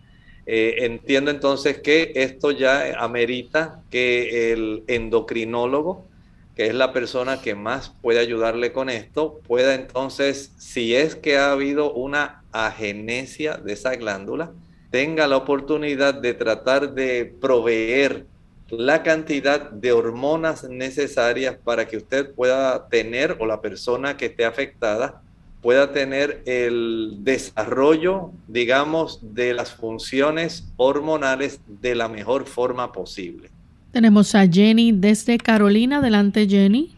Eh, 0.51 0.85
entiendo 0.85 1.29
entonces 1.29 1.77
que 1.77 2.11
esto 2.15 2.49
ya 2.49 2.99
amerita 2.99 3.83
que 3.91 4.51
el 4.51 4.83
endocrinólogo, 4.87 6.07
que 6.55 6.65
es 6.65 6.73
la 6.73 6.91
persona 6.91 7.39
que 7.39 7.53
más 7.53 7.93
puede 8.01 8.17
ayudarle 8.17 8.71
con 8.71 8.89
esto, 8.89 9.41
pueda 9.47 9.75
entonces, 9.75 10.51
si 10.57 10.95
es 10.95 11.15
que 11.15 11.37
ha 11.37 11.51
habido 11.51 11.93
una 11.93 12.41
agenesia 12.51 13.57
de 13.57 13.73
esa 13.73 13.95
glándula, 13.95 14.51
tenga 14.89 15.27
la 15.27 15.37
oportunidad 15.37 16.15
de 16.15 16.33
tratar 16.33 16.95
de 16.95 17.31
proveer 17.39 18.25
la 18.71 19.03
cantidad 19.03 19.69
de 19.69 19.91
hormonas 19.91 20.63
necesarias 20.63 21.57
para 21.63 21.87
que 21.87 21.97
usted 21.97 22.33
pueda 22.33 22.87
tener 22.87 23.37
o 23.37 23.45
la 23.45 23.61
persona 23.61 24.17
que 24.17 24.25
esté 24.25 24.45
afectada 24.45 25.21
pueda 25.61 25.91
tener 25.91 26.41
el 26.45 27.23
desarrollo, 27.23 28.31
digamos, 28.47 29.35
de 29.35 29.53
las 29.53 29.73
funciones 29.73 30.71
hormonales 30.77 31.61
de 31.81 31.95
la 31.95 32.07
mejor 32.07 32.45
forma 32.45 32.91
posible. 32.91 33.49
Tenemos 33.91 34.35
a 34.35 34.47
Jenny 34.47 34.91
desde 34.91 35.37
Carolina. 35.37 35.97
Adelante, 35.97 36.47
Jenny. 36.47 36.91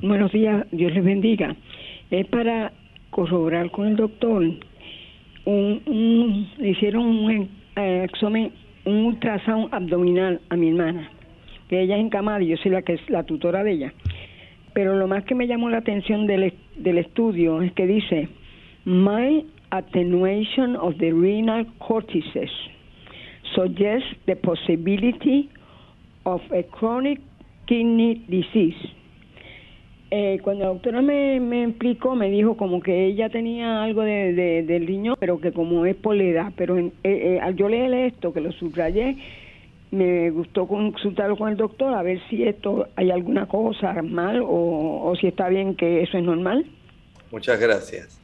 buenos 0.00 0.32
días, 0.32 0.66
Dios 0.70 0.92
les 0.92 1.04
bendiga. 1.04 1.56
Es 2.10 2.26
para 2.28 2.72
corroborar 3.10 3.70
con 3.70 3.88
el 3.88 3.96
doctor. 3.96 4.44
Un, 5.44 6.48
le 6.58 6.70
hicieron 6.70 7.04
un 7.04 7.48
eh, 7.76 8.04
examen, 8.04 8.52
un 8.84 9.06
ultrasound 9.06 9.72
abdominal 9.72 10.40
a 10.50 10.56
mi 10.56 10.68
hermana, 10.68 11.10
que 11.68 11.82
ella 11.82 11.96
es 11.96 12.04
encamada 12.04 12.42
y 12.42 12.48
yo 12.48 12.56
soy 12.58 12.70
la 12.70 12.82
que 12.82 12.94
es 12.94 13.10
la 13.10 13.24
tutora 13.24 13.64
de 13.64 13.72
ella. 13.72 13.94
Pero 14.78 14.94
lo 14.94 15.08
más 15.08 15.24
que 15.24 15.34
me 15.34 15.48
llamó 15.48 15.70
la 15.70 15.78
atención 15.78 16.28
del, 16.28 16.52
del 16.76 16.98
estudio 16.98 17.62
es 17.62 17.72
que 17.72 17.84
dice, 17.84 18.28
my 18.84 19.44
attenuation 19.70 20.76
of 20.76 20.96
the 20.98 21.10
renal 21.10 21.66
cortices 21.78 22.48
suggests 23.56 24.08
the 24.26 24.36
possibility 24.36 25.50
of 26.22 26.40
a 26.52 26.62
chronic 26.62 27.18
kidney 27.66 28.24
disease 28.28 28.76
eh, 30.12 30.38
cuando 30.44 30.62
la 30.64 30.70
doctora 30.70 31.02
me, 31.02 31.40
me, 31.40 31.64
explicó, 31.64 32.14
me 32.14 32.30
dijo 32.30 32.56
como 32.56 32.80
que 32.80 33.06
ella 33.06 33.30
tenía 33.30 33.82
algo 33.82 34.02
de, 34.02 34.62
del 34.62 34.86
riñón, 34.86 35.16
pero 35.18 35.40
que 35.40 35.50
como 35.50 35.86
es 35.86 35.96
por 35.96 36.16
edad. 36.16 36.52
Pero 36.56 36.78
eh, 36.78 36.92
eh, 37.02 37.40
al 37.42 37.56
yo 37.56 37.68
leer 37.68 37.92
esto, 37.92 38.32
que 38.32 38.40
lo 38.40 38.52
subrayé, 38.52 39.16
me 39.90 40.30
gustó 40.30 40.66
consultarlo 40.66 41.36
con 41.36 41.48
el 41.50 41.56
doctor 41.56 41.94
a 41.94 42.02
ver 42.02 42.20
si 42.28 42.44
esto 42.44 42.88
hay 42.96 43.10
alguna 43.10 43.46
cosa 43.46 44.02
mal 44.02 44.42
o, 44.42 45.10
o 45.10 45.16
si 45.16 45.28
está 45.28 45.48
bien 45.48 45.74
que 45.74 46.02
eso 46.02 46.18
es 46.18 46.24
normal. 46.24 46.66
Muchas 47.30 47.60
gracias. 47.60 48.20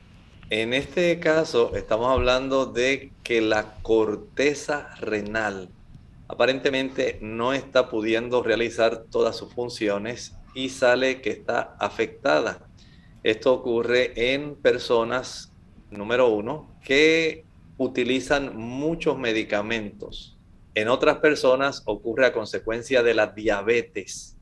En 0.50 0.74
este 0.74 1.18
caso 1.20 1.74
estamos 1.74 2.08
hablando 2.08 2.66
de 2.66 3.12
que 3.22 3.40
la 3.40 3.74
corteza 3.82 4.94
renal 5.00 5.70
aparentemente 6.28 7.18
no 7.20 7.52
está 7.52 7.88
pudiendo 7.88 8.42
realizar 8.42 9.04
todas 9.10 9.36
sus 9.36 9.52
funciones 9.52 10.36
y 10.54 10.68
sale 10.68 11.20
que 11.20 11.30
está 11.30 11.76
afectada. 11.78 12.66
Esto 13.22 13.54
ocurre 13.54 14.34
en 14.34 14.54
personas, 14.54 15.52
número 15.90 16.28
uno, 16.28 16.78
que 16.84 17.44
utilizan 17.78 18.56
muchos 18.56 19.18
medicamentos. 19.18 20.33
En 20.74 20.88
otras 20.88 21.18
personas 21.18 21.82
ocurre 21.86 22.26
a 22.26 22.32
consecuencia 22.32 23.04
de 23.04 23.14
la 23.14 23.28
diabetes. 23.28 24.36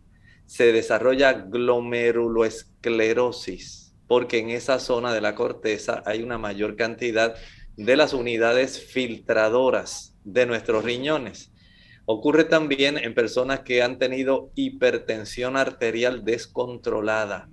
Se 0.47 0.72
desarrolla 0.72 1.33
glomeruloesclerosis 1.33 3.83
porque 4.07 4.39
en 4.39 4.51
esa 4.51 4.78
zona 4.78 5.12
de 5.14 5.20
la 5.20 5.35
corteza 5.35 6.03
hay 6.05 6.22
una 6.22 6.39
mayor 6.39 6.76
cantidad 6.76 7.35
de 7.76 7.97
las 7.97 8.12
unidades 8.12 8.78
filtradoras 8.78 10.14
de 10.24 10.47
nuestros 10.47 10.85
riñones. 10.85 11.51
Ocurre 12.05 12.45
también 12.45 12.99
en 12.99 13.14
personas 13.14 13.61
que 13.61 13.83
han 13.83 13.99
tenido 13.99 14.51
hipertensión 14.55 15.57
arterial 15.57 16.24
descontrolada. 16.24 17.49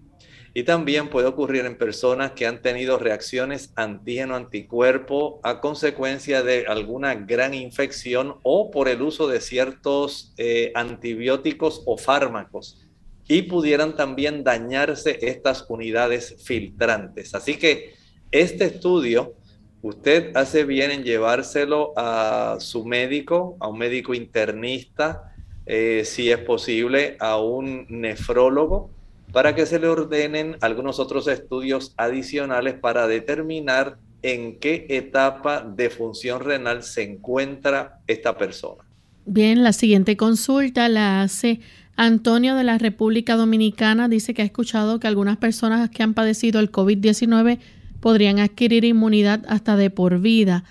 Y 0.60 0.64
también 0.64 1.07
puede 1.07 1.26
ocurrir 1.26 1.66
en 1.66 1.78
personas 1.78 2.34
que 2.34 2.45
han 2.45 2.62
tenido 2.62 2.99
reacciones 2.99 3.72
antígeno-anticuerpo 3.78 5.39
a 5.41 5.62
consecuencia 5.62 6.43
de 6.43 6.66
alguna 6.68 7.16
gran 7.16 7.53
infección 7.53 8.36
o 8.43 8.70
por 8.70 8.89
el 8.89 9.01
uso 9.01 9.30
de 9.30 9.39
ciertos 9.39 10.34
eh, 10.38 10.74
antibióticos 10.76 11.82
o 11.86 11.97
fármacos. 11.97 12.86
Y 13.30 13.43
pudieran 13.43 13.95
también 13.95 14.43
dañarse 14.43 15.18
estas 15.22 15.66
unidades 15.70 16.36
filtrantes. 16.43 17.34
Así 17.36 17.55
que 17.55 17.93
este 18.30 18.66
estudio 18.66 19.36
usted 19.82 20.36
hace 20.36 20.66
bien 20.66 20.91
en 20.91 21.05
llevárselo 21.05 21.93
a 21.95 22.57
su 22.60 22.84
médico, 22.84 23.55
a 23.62 23.70
un 23.70 23.78
médico 23.78 24.14
internista, 24.14 25.34
eh, 25.66 26.03
si 26.03 26.30
es 26.30 26.39
posible, 26.39 27.16
a 27.22 27.39
un 27.39 27.86
nefrólogo, 27.88 28.99
para 29.32 29.55
que 29.55 29.65
se 29.65 29.80
le 29.80 29.88
ordenen 29.88 30.57
algunos 30.61 30.99
otros 30.99 31.27
estudios 31.27 31.93
adicionales 31.97 32.75
para 32.75 33.07
determinar 33.07 33.97
en 34.21 34.59
qué 34.59 34.88
etapa 34.89 35.61
de 35.61 35.89
función 35.89 36.41
renal 36.41 36.84
se 36.84 37.03
encuentra 37.03 38.01
esta 38.07 38.38
persona. 38.38 38.84
Bien, 39.25 39.63
la 39.63 39.73
siguiente 39.73 40.17
consulta 40.17 40.89
la 40.89 41.21
hace 41.21 41.59
Antonio 41.95 42.55
de 42.55 42.63
la 42.63 42.77
República 42.77 43.36
Dominicana. 43.36 44.09
Dice 44.09 44.34
que 44.34 44.41
ha 44.41 44.45
escuchado 44.45 44.99
que 44.99 45.07
algunas 45.07 45.38
personas 45.38 45.89
que 45.89 46.01
han 46.01 46.13
padecido 46.13 46.59
el 46.59 46.71
COVID-19 46.71 47.59
podrían 47.99 48.39
adquirir 48.39 48.86
inmunidad 48.86 49.43
hasta 49.47 49.75
de 49.75 49.89
por 49.89 50.19
vida. 50.19 50.63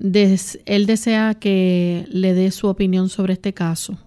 él 0.00 0.86
desea 0.86 1.34
que 1.34 2.06
le 2.08 2.32
dé 2.32 2.50
su 2.50 2.68
opinión 2.68 3.08
sobre 3.08 3.34
este 3.34 3.52
caso. 3.52 3.98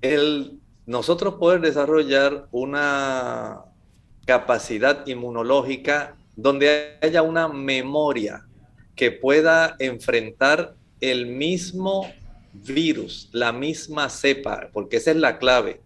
El, 0.00 0.59
nosotros 0.90 1.34
poder 1.34 1.60
desarrollar 1.60 2.48
una 2.50 3.60
capacidad 4.26 5.06
inmunológica 5.06 6.16
donde 6.34 6.98
haya 7.00 7.22
una 7.22 7.46
memoria 7.46 8.44
que 8.96 9.12
pueda 9.12 9.76
enfrentar 9.78 10.74
el 11.00 11.26
mismo 11.26 12.12
virus, 12.52 13.28
la 13.30 13.52
misma 13.52 14.08
cepa, 14.08 14.68
porque 14.72 14.96
esa 14.96 15.12
es 15.12 15.18
la 15.18 15.38
clave. 15.38 15.80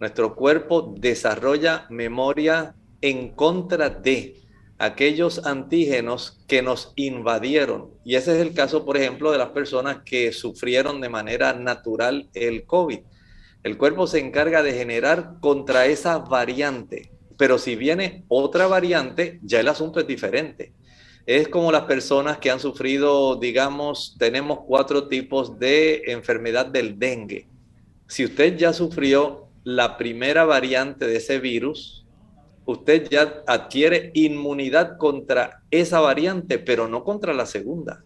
Nuestro 0.00 0.34
cuerpo 0.34 0.94
desarrolla 0.98 1.86
memoria 1.88 2.74
en 3.02 3.28
contra 3.28 3.88
de 3.88 4.34
aquellos 4.78 5.46
antígenos 5.46 6.40
que 6.48 6.60
nos 6.60 6.92
invadieron. 6.96 7.90
Y 8.04 8.16
ese 8.16 8.34
es 8.34 8.44
el 8.44 8.52
caso, 8.52 8.84
por 8.84 8.96
ejemplo, 8.96 9.30
de 9.30 9.38
las 9.38 9.50
personas 9.50 9.98
que 10.04 10.32
sufrieron 10.32 11.00
de 11.00 11.08
manera 11.08 11.52
natural 11.52 12.28
el 12.34 12.64
COVID. 12.64 12.98
El 13.62 13.76
cuerpo 13.76 14.06
se 14.06 14.20
encarga 14.20 14.62
de 14.62 14.72
generar 14.72 15.34
contra 15.40 15.84
esa 15.86 16.18
variante, 16.18 17.12
pero 17.36 17.58
si 17.58 17.76
viene 17.76 18.24
otra 18.28 18.66
variante, 18.66 19.38
ya 19.42 19.60
el 19.60 19.68
asunto 19.68 20.00
es 20.00 20.06
diferente. 20.06 20.72
Es 21.26 21.48
como 21.48 21.70
las 21.70 21.84
personas 21.84 22.38
que 22.38 22.50
han 22.50 22.58
sufrido, 22.58 23.36
digamos, 23.36 24.16
tenemos 24.18 24.60
cuatro 24.66 25.08
tipos 25.08 25.58
de 25.58 26.04
enfermedad 26.06 26.66
del 26.66 26.98
dengue. 26.98 27.48
Si 28.08 28.24
usted 28.24 28.56
ya 28.56 28.72
sufrió 28.72 29.48
la 29.62 29.98
primera 29.98 30.44
variante 30.44 31.06
de 31.06 31.16
ese 31.16 31.38
virus, 31.38 32.06
usted 32.64 33.08
ya 33.10 33.42
adquiere 33.46 34.10
inmunidad 34.14 34.96
contra 34.96 35.62
esa 35.70 36.00
variante, 36.00 36.58
pero 36.58 36.88
no 36.88 37.04
contra 37.04 37.34
la 37.34 37.44
segunda. 37.44 38.02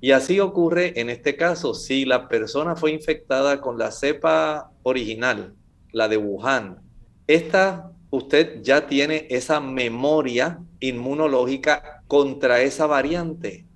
Y 0.00 0.12
así 0.12 0.40
ocurre 0.40 0.98
en 0.98 1.10
este 1.10 1.36
caso, 1.36 1.74
si 1.74 2.04
la 2.04 2.28
persona 2.28 2.74
fue 2.74 2.92
infectada 2.92 3.60
con 3.60 3.78
la 3.78 3.90
cepa 3.90 4.72
original, 4.82 5.54
la 5.92 6.08
de 6.08 6.16
Wuhan, 6.16 6.80
esta 7.26 7.92
usted 8.10 8.62
ya 8.62 8.86
tiene 8.86 9.26
esa 9.30 9.60
memoria 9.60 10.60
inmunológica 10.80 12.02
contra 12.06 12.62
esa 12.62 12.86
variante, 12.86 13.66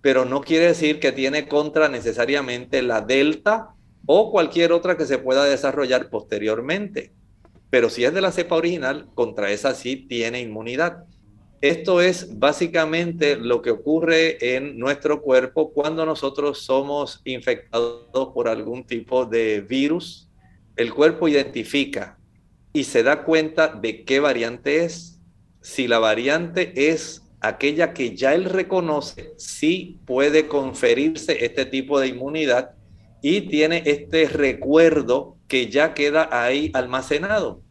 pero 0.00 0.24
no 0.24 0.40
quiere 0.40 0.66
decir 0.66 1.00
que 1.00 1.12
tiene 1.12 1.48
contra 1.48 1.88
necesariamente 1.88 2.82
la 2.82 3.00
delta 3.00 3.70
o 4.06 4.30
cualquier 4.30 4.72
otra 4.72 4.96
que 4.96 5.06
se 5.06 5.18
pueda 5.18 5.44
desarrollar 5.44 6.10
posteriormente. 6.10 7.12
Pero 7.70 7.90
si 7.90 8.04
es 8.04 8.14
de 8.14 8.20
la 8.20 8.32
cepa 8.32 8.56
original, 8.56 9.08
contra 9.14 9.50
esa 9.50 9.74
sí 9.74 10.06
tiene 10.08 10.40
inmunidad. 10.40 11.04
Esto 11.60 12.00
es 12.00 12.38
básicamente 12.38 13.36
lo 13.36 13.62
que 13.62 13.72
ocurre 13.72 14.56
en 14.56 14.78
nuestro 14.78 15.20
cuerpo 15.20 15.72
cuando 15.72 16.06
nosotros 16.06 16.60
somos 16.60 17.20
infectados 17.24 18.28
por 18.32 18.46
algún 18.46 18.84
tipo 18.84 19.26
de 19.26 19.60
virus. 19.60 20.28
El 20.76 20.94
cuerpo 20.94 21.26
identifica 21.26 22.16
y 22.72 22.84
se 22.84 23.02
da 23.02 23.24
cuenta 23.24 23.68
de 23.68 24.04
qué 24.04 24.20
variante 24.20 24.84
es. 24.84 25.20
Si 25.60 25.88
la 25.88 25.98
variante 25.98 26.90
es 26.92 27.22
aquella 27.40 27.92
que 27.92 28.14
ya 28.14 28.34
él 28.34 28.44
reconoce, 28.44 29.32
sí 29.36 29.98
puede 30.06 30.46
conferirse 30.46 31.44
este 31.44 31.66
tipo 31.66 31.98
de 31.98 32.06
inmunidad 32.06 32.76
y 33.20 33.42
tiene 33.42 33.82
este 33.84 34.28
recuerdo 34.28 35.36
que 35.48 35.68
ya 35.68 35.92
queda 35.92 36.28
ahí 36.30 36.70
almacenado. 36.72 37.62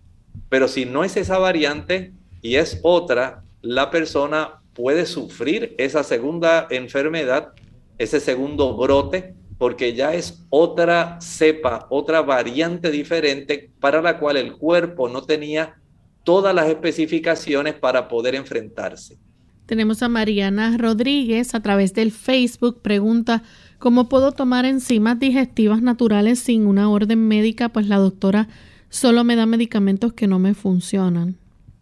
Pero 0.49 0.67
si 0.67 0.83
no 0.83 1.05
es 1.05 1.15
esa 1.15 1.37
variante 1.37 2.11
y 2.41 2.55
es 2.55 2.81
otra, 2.83 3.45
la 3.67 3.91
persona 3.91 4.61
puede 4.73 5.05
sufrir 5.05 5.75
esa 5.77 6.01
segunda 6.01 6.67
enfermedad, 6.69 7.49
ese 7.97 8.21
segundo 8.21 8.77
brote, 8.77 9.35
porque 9.57 9.93
ya 9.93 10.13
es 10.13 10.45
otra 10.49 11.19
cepa, 11.19 11.85
otra 11.89 12.21
variante 12.21 12.91
diferente 12.91 13.73
para 13.81 14.01
la 14.01 14.19
cual 14.19 14.37
el 14.37 14.53
cuerpo 14.53 15.09
no 15.09 15.23
tenía 15.23 15.75
todas 16.23 16.55
las 16.55 16.69
especificaciones 16.69 17.73
para 17.73 18.07
poder 18.07 18.35
enfrentarse. 18.35 19.17
Tenemos 19.65 20.01
a 20.01 20.07
Mariana 20.07 20.77
Rodríguez 20.77 21.53
a 21.53 21.59
través 21.59 21.93
del 21.93 22.13
Facebook. 22.13 22.81
Pregunta, 22.81 23.43
¿cómo 23.79 24.07
puedo 24.07 24.31
tomar 24.31 24.63
enzimas 24.63 25.19
digestivas 25.19 25.81
naturales 25.81 26.39
sin 26.39 26.67
una 26.67 26.89
orden 26.89 27.27
médica? 27.27 27.67
Pues 27.67 27.89
la 27.89 27.97
doctora 27.97 28.47
solo 28.87 29.25
me 29.25 29.35
da 29.35 29.45
medicamentos 29.45 30.13
que 30.13 30.27
no 30.27 30.39
me 30.39 30.53
funcionan. 30.53 31.35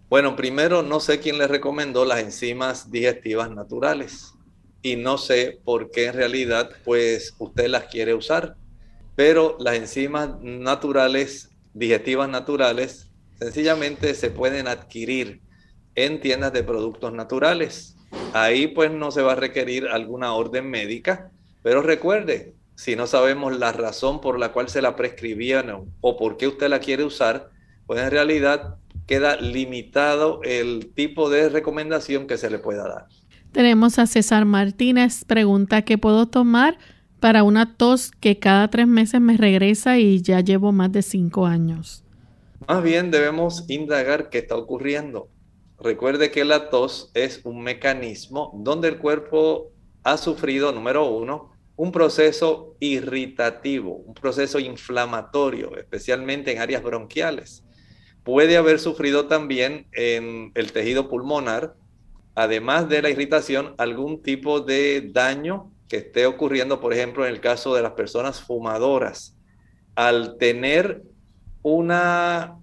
Bueno, 0.08 0.36
primero 0.36 0.84
no 0.84 1.00
sé 1.00 1.20
quién 1.20 1.40
le 1.40 1.48
recomendó 1.48 2.06
las 2.06 2.20
enzimas 2.20 2.92
digestivas 2.92 3.50
naturales 3.50 4.36
y 4.84 4.98
no 4.98 5.18
sé 5.18 5.60
por 5.66 5.90
qué 5.90 6.06
en 6.06 6.14
realidad 6.14 6.70
pues 6.84 7.34
usted 7.40 7.68
las 7.70 7.86
quiere 7.86 8.14
usar. 8.14 8.56
Pero 9.16 9.58
las 9.60 9.76
enzimas 9.76 10.40
naturales, 10.42 11.50
digestivas 11.74 12.30
naturales, 12.30 13.10
sencillamente 13.40 14.14
se 14.14 14.30
pueden 14.30 14.68
adquirir 14.68 15.42
en 15.96 16.22
tiendas 16.22 16.54
de 16.54 16.64
productos 16.64 17.12
naturales. 17.12 17.96
Ahí 18.34 18.68
pues 18.68 18.92
no 18.92 19.10
se 19.10 19.24
va 19.24 19.32
a 19.32 19.36
requerir 19.36 19.88
alguna 19.88 20.34
orden 20.34 20.70
médica, 20.70 21.32
pero 21.64 21.82
recuerde, 21.82 22.54
si 22.76 22.96
no 22.96 23.08
sabemos 23.08 23.58
la 23.58 23.72
razón 23.72 24.22
por 24.22 24.38
la 24.38 24.52
cual 24.52 24.70
se 24.70 24.84
la 24.84 24.96
prescribían 24.96 25.72
o 26.00 26.16
por 26.16 26.38
qué 26.38 26.48
usted 26.48 26.70
la 26.70 26.80
quiere 26.80 27.04
usar, 27.04 27.50
pues 27.88 28.00
en 28.02 28.12
realidad 28.12 28.78
queda 29.06 29.36
limitado 29.38 30.42
el 30.44 30.92
tipo 30.94 31.30
de 31.30 31.50
recomendación 31.50 32.28
que 32.28 32.38
se 32.38 32.50
le 32.50 32.60
pueda 32.60 32.88
dar. 32.88 33.06
Tenemos 33.52 34.00
a 34.00 34.08
César 34.08 34.46
Martínez, 34.46 35.24
pregunta 35.26 35.84
qué 35.84 35.98
puedo 35.98 36.28
tomar 36.28 36.78
para 37.20 37.44
una 37.44 37.78
tos 37.78 38.12
que 38.12 38.40
cada 38.40 38.70
tres 38.70 38.88
meses 38.88 39.22
me 39.22 39.38
regresa 39.38 39.98
y 39.98 40.22
ya 40.22 40.42
llevo 40.42 40.72
más 40.72 40.92
de 40.92 41.02
cinco 41.02 41.46
años. 41.46 42.04
Más 42.68 42.84
bien 42.84 43.12
debemos 43.12 43.66
indagar 43.70 44.30
qué 44.30 44.40
está 44.40 44.56
ocurriendo. 44.56 45.30
Recuerde 45.80 46.32
que 46.32 46.46
la 46.46 46.70
tos 46.70 47.12
es 47.14 47.42
un 47.44 47.62
mecanismo 47.62 48.52
donde 48.56 48.88
el 48.90 48.98
cuerpo 48.98 49.72
ha 50.04 50.18
sufrido, 50.18 50.72
número 50.72 51.10
uno, 51.10 51.52
un 51.76 51.92
proceso 51.92 52.76
irritativo, 52.80 53.96
un 53.96 54.14
proceso 54.14 54.60
inflamatorio, 54.60 55.76
especialmente 55.78 56.54
en 56.54 56.60
áreas 56.60 56.82
bronquiales. 56.82 57.65
Puede 58.26 58.58
haber 58.58 58.80
sufrido 58.80 59.28
también 59.28 59.86
en 59.92 60.52
el 60.56 60.72
tejido 60.72 61.10
pulmonar, 61.10 61.76
además 62.34 62.90
de 62.90 63.04
la 63.04 63.12
irritación, 63.12 63.76
algún 63.78 64.24
tipo 64.24 64.62
de 64.62 65.12
daño 65.14 65.72
que 65.88 65.98
esté 65.98 66.26
ocurriendo, 66.26 66.82
por 66.82 66.92
ejemplo, 66.92 67.24
en 67.24 67.32
el 67.32 67.40
caso 67.40 67.76
de 67.76 67.84
las 67.84 67.92
personas 67.92 68.42
fumadoras. 68.42 69.38
Al 69.94 70.40
tener 70.40 71.04
una, 71.62 72.58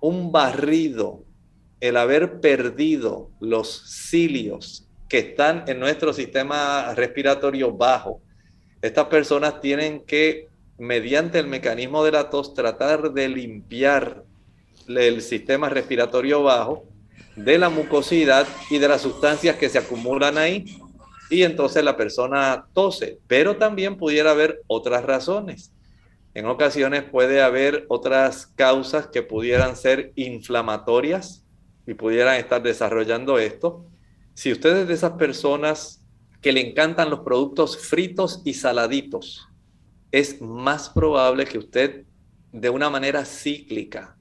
un 0.00 0.30
barrido 0.30 1.24
el 1.80 1.96
haber 1.96 2.40
perdido 2.40 3.32
los 3.40 3.82
cilios 4.08 4.86
que 5.08 5.18
están 5.18 5.64
en 5.66 5.80
nuestro 5.80 6.12
sistema 6.12 6.94
respiratorio 6.94 7.72
bajo, 7.72 8.20
estas 8.80 9.06
personas 9.06 9.60
tienen 9.60 10.04
que, 10.06 10.46
mediante 10.78 11.40
el 11.40 11.48
mecanismo 11.48 12.04
de 12.04 12.12
la 12.12 12.30
tos, 12.30 12.54
tratar 12.54 13.12
de 13.12 13.28
limpiar 13.28 14.29
el 14.96 15.22
sistema 15.22 15.68
respiratorio 15.68 16.42
bajo 16.42 16.84
de 17.36 17.58
la 17.58 17.68
mucosidad 17.68 18.46
y 18.70 18.78
de 18.78 18.88
las 18.88 19.02
sustancias 19.02 19.56
que 19.56 19.68
se 19.68 19.78
acumulan 19.78 20.38
ahí. 20.38 20.78
Y 21.30 21.42
entonces 21.42 21.84
la 21.84 21.96
persona 21.96 22.66
tose, 22.72 23.18
pero 23.26 23.56
también 23.56 23.96
pudiera 23.96 24.32
haber 24.32 24.62
otras 24.66 25.04
razones. 25.04 25.72
En 26.34 26.46
ocasiones 26.46 27.04
puede 27.04 27.42
haber 27.42 27.86
otras 27.88 28.46
causas 28.46 29.06
que 29.08 29.22
pudieran 29.22 29.76
ser 29.76 30.12
inflamatorias, 30.16 31.44
y 31.90 31.94
pudieran 31.94 32.36
estar 32.36 32.62
desarrollando 32.62 33.38
esto, 33.38 33.84
si 34.34 34.52
usted 34.52 34.76
es 34.76 34.88
de 34.88 34.94
esas 34.94 35.12
personas 35.12 36.06
que 36.40 36.52
le 36.52 36.70
encantan 36.70 37.10
los 37.10 37.20
productos 37.20 37.76
fritos 37.76 38.42
y 38.44 38.54
saladitos, 38.54 39.48
es 40.12 40.40
más 40.40 40.88
probable 40.88 41.44
que 41.44 41.58
usted 41.58 42.04
de 42.52 42.70
una 42.70 42.90
manera 42.90 43.24
cíclica 43.24 44.16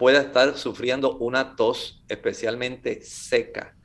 pueda 0.00 0.22
estar 0.22 0.56
sufriendo 0.56 1.18
una 1.18 1.56
tos 1.56 2.02
especialmente 2.08 3.02
seca. 3.02 3.76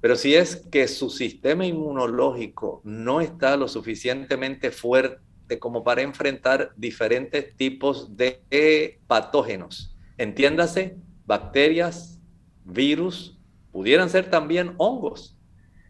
Pero 0.00 0.16
si 0.16 0.34
es 0.34 0.56
que 0.56 0.88
su 0.88 1.10
sistema 1.10 1.64
inmunológico 1.64 2.80
no 2.82 3.20
está 3.20 3.56
lo 3.56 3.68
suficientemente 3.68 4.72
fuerte 4.72 5.60
como 5.60 5.84
para 5.84 6.02
enfrentar 6.02 6.72
diferentes 6.76 7.54
tipos 7.54 8.16
de 8.16 8.98
patógenos, 9.06 9.96
entiéndase, 10.18 10.96
bacterias, 11.24 12.18
virus, 12.64 13.38
pudieran 13.70 14.10
ser 14.10 14.28
también 14.28 14.74
hongos. 14.76 15.38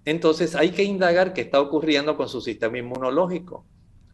Entonces 0.05 0.57
hay 0.57 0.72
que 0.72 0.85
indagar 0.85 1.33
qué 1.33 1.41
está 1.41 1.59
ocurriendo 1.59 2.18
con 2.18 2.28
su 2.28 2.43
sistema 2.43 2.76
inmunológico. 2.76 3.66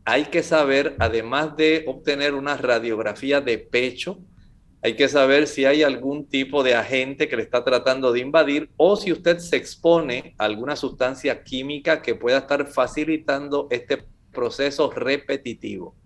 Hay 0.05 0.27
que 0.27 0.45
saber, 0.45 0.95
además 1.01 1.57
de 1.57 1.83
obtener 1.89 2.35
una 2.35 2.57
radiografía 2.57 3.41
de 3.41 3.59
pecho, 3.59 4.21
hay 4.87 4.95
que 4.95 5.09
saber 5.09 5.49
si 5.49 5.65
hay 5.65 5.83
algún 5.83 6.27
tipo 6.27 6.63
de 6.63 6.77
agente 6.77 7.27
que 7.27 7.37
le 7.37 7.43
está 7.43 7.65
tratando 7.65 8.13
de 8.13 8.21
invadir 8.21 8.71
o 8.77 8.95
si 8.95 9.11
usted 9.11 9.39
se 9.39 9.57
expone 9.57 10.37
a 10.39 10.45
alguna 10.45 10.77
sustancia 10.77 11.43
química 11.43 12.03
que 12.03 12.15
pueda 12.15 12.39
estar 12.39 12.69
facilitando 12.69 13.67
este 13.73 14.05
proceso 14.33 14.89
repetitivo. 14.93 15.97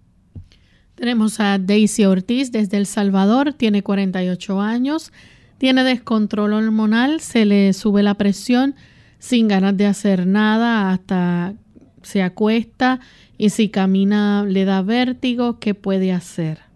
Tenemos 0.95 1.41
a 1.41 1.59
Daisy 1.59 2.07
Ortiz 2.07 2.53
desde 2.53 2.79
El 2.79 2.87
Salvador, 2.87 3.53
tiene 3.53 3.83
48 3.83 4.61
años 4.61 5.13
tiene 5.59 5.85
descontrol 5.85 6.55
hormonal, 6.55 7.21
se 7.21 7.45
le 7.45 7.75
sube 7.75 8.03
la 8.03 8.15
presión 8.15 8.77
sin 9.19 9.47
ganas 9.47 9.77
de 9.77 9.85
hacer 9.85 10.27
nada 10.27 10.91
hasta 10.91 11.53
se 12.01 12.23
acuesta 12.23 13.01
y 13.37 13.51
si 13.51 13.69
camina 13.69 14.43
le 14.49 14.65
da 14.65 14.81
vértigo, 14.81 15.59
¿qué 15.61 15.75
puede 15.75 16.13
hacer? 16.13 16.70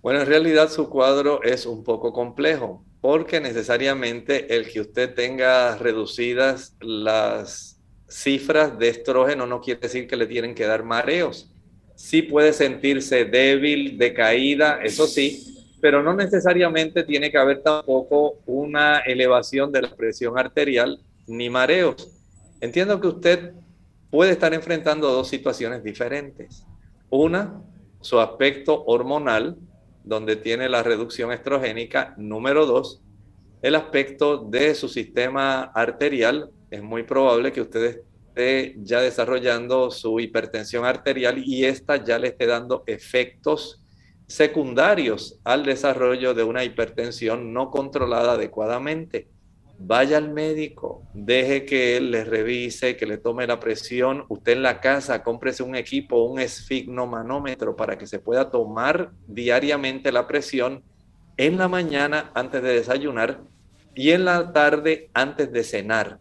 Bueno, 0.00 0.20
en 0.20 0.26
realidad 0.26 0.70
su 0.70 0.88
cuadro 0.88 1.42
es 1.42 1.66
un 1.66 1.82
poco 1.82 2.12
complejo 2.12 2.84
porque 3.00 3.40
necesariamente 3.40 4.54
el 4.54 4.68
que 4.70 4.80
usted 4.80 5.14
tenga 5.14 5.76
reducidas 5.76 6.76
las 6.80 7.80
cifras 8.08 8.78
de 8.78 8.88
estrógeno 8.88 9.46
no 9.46 9.60
quiere 9.60 9.80
decir 9.80 10.06
que 10.06 10.16
le 10.16 10.26
tienen 10.26 10.54
que 10.54 10.66
dar 10.66 10.84
mareos. 10.84 11.52
Sí 11.94 12.22
puede 12.22 12.52
sentirse 12.52 13.24
débil, 13.24 13.98
decaída, 13.98 14.80
eso 14.82 15.06
sí, 15.06 15.76
pero 15.80 16.02
no 16.02 16.14
necesariamente 16.14 17.04
tiene 17.04 17.30
que 17.30 17.38
haber 17.38 17.62
tampoco 17.62 18.38
una 18.46 18.98
elevación 19.00 19.72
de 19.72 19.82
la 19.82 19.94
presión 19.94 20.38
arterial 20.38 21.00
ni 21.26 21.50
mareos. 21.50 22.08
Entiendo 22.60 23.00
que 23.00 23.08
usted 23.08 23.52
puede 24.10 24.32
estar 24.32 24.54
enfrentando 24.54 25.10
dos 25.10 25.28
situaciones 25.28 25.82
diferentes. 25.82 26.64
Una, 27.10 27.62
su 28.00 28.18
aspecto 28.18 28.84
hormonal, 28.86 29.56
donde 30.04 30.36
tiene 30.36 30.68
la 30.68 30.82
reducción 30.82 31.32
estrogénica. 31.32 32.14
Número 32.16 32.66
dos, 32.66 33.02
el 33.62 33.74
aspecto 33.74 34.38
de 34.38 34.74
su 34.74 34.88
sistema 34.88 35.62
arterial. 35.74 36.50
Es 36.70 36.82
muy 36.82 37.02
probable 37.02 37.52
que 37.52 37.62
usted 37.62 38.02
esté 38.28 38.76
ya 38.82 39.00
desarrollando 39.00 39.90
su 39.90 40.20
hipertensión 40.20 40.84
arterial 40.84 41.42
y 41.44 41.64
esta 41.64 42.02
ya 42.04 42.18
le 42.18 42.28
esté 42.28 42.46
dando 42.46 42.84
efectos 42.86 43.82
secundarios 44.26 45.40
al 45.44 45.64
desarrollo 45.64 46.34
de 46.34 46.44
una 46.44 46.62
hipertensión 46.62 47.52
no 47.52 47.70
controlada 47.70 48.32
adecuadamente. 48.32 49.28
Vaya 49.80 50.16
al 50.16 50.32
médico, 50.32 51.04
deje 51.14 51.64
que 51.64 51.96
él 51.96 52.10
le 52.10 52.24
revise, 52.24 52.96
que 52.96 53.06
le 53.06 53.16
tome 53.16 53.46
la 53.46 53.60
presión. 53.60 54.24
Usted 54.28 54.52
en 54.52 54.62
la 54.62 54.80
casa, 54.80 55.22
cómprese 55.22 55.62
un 55.62 55.76
equipo, 55.76 56.24
un 56.24 56.40
esfignomanómetro 56.40 57.76
para 57.76 57.96
que 57.96 58.08
se 58.08 58.18
pueda 58.18 58.50
tomar 58.50 59.12
diariamente 59.28 60.10
la 60.10 60.26
presión 60.26 60.82
en 61.36 61.58
la 61.58 61.68
mañana 61.68 62.32
antes 62.34 62.60
de 62.60 62.74
desayunar 62.74 63.40
y 63.94 64.10
en 64.10 64.24
la 64.24 64.52
tarde 64.52 65.10
antes 65.14 65.52
de 65.52 65.62
cenar. 65.62 66.18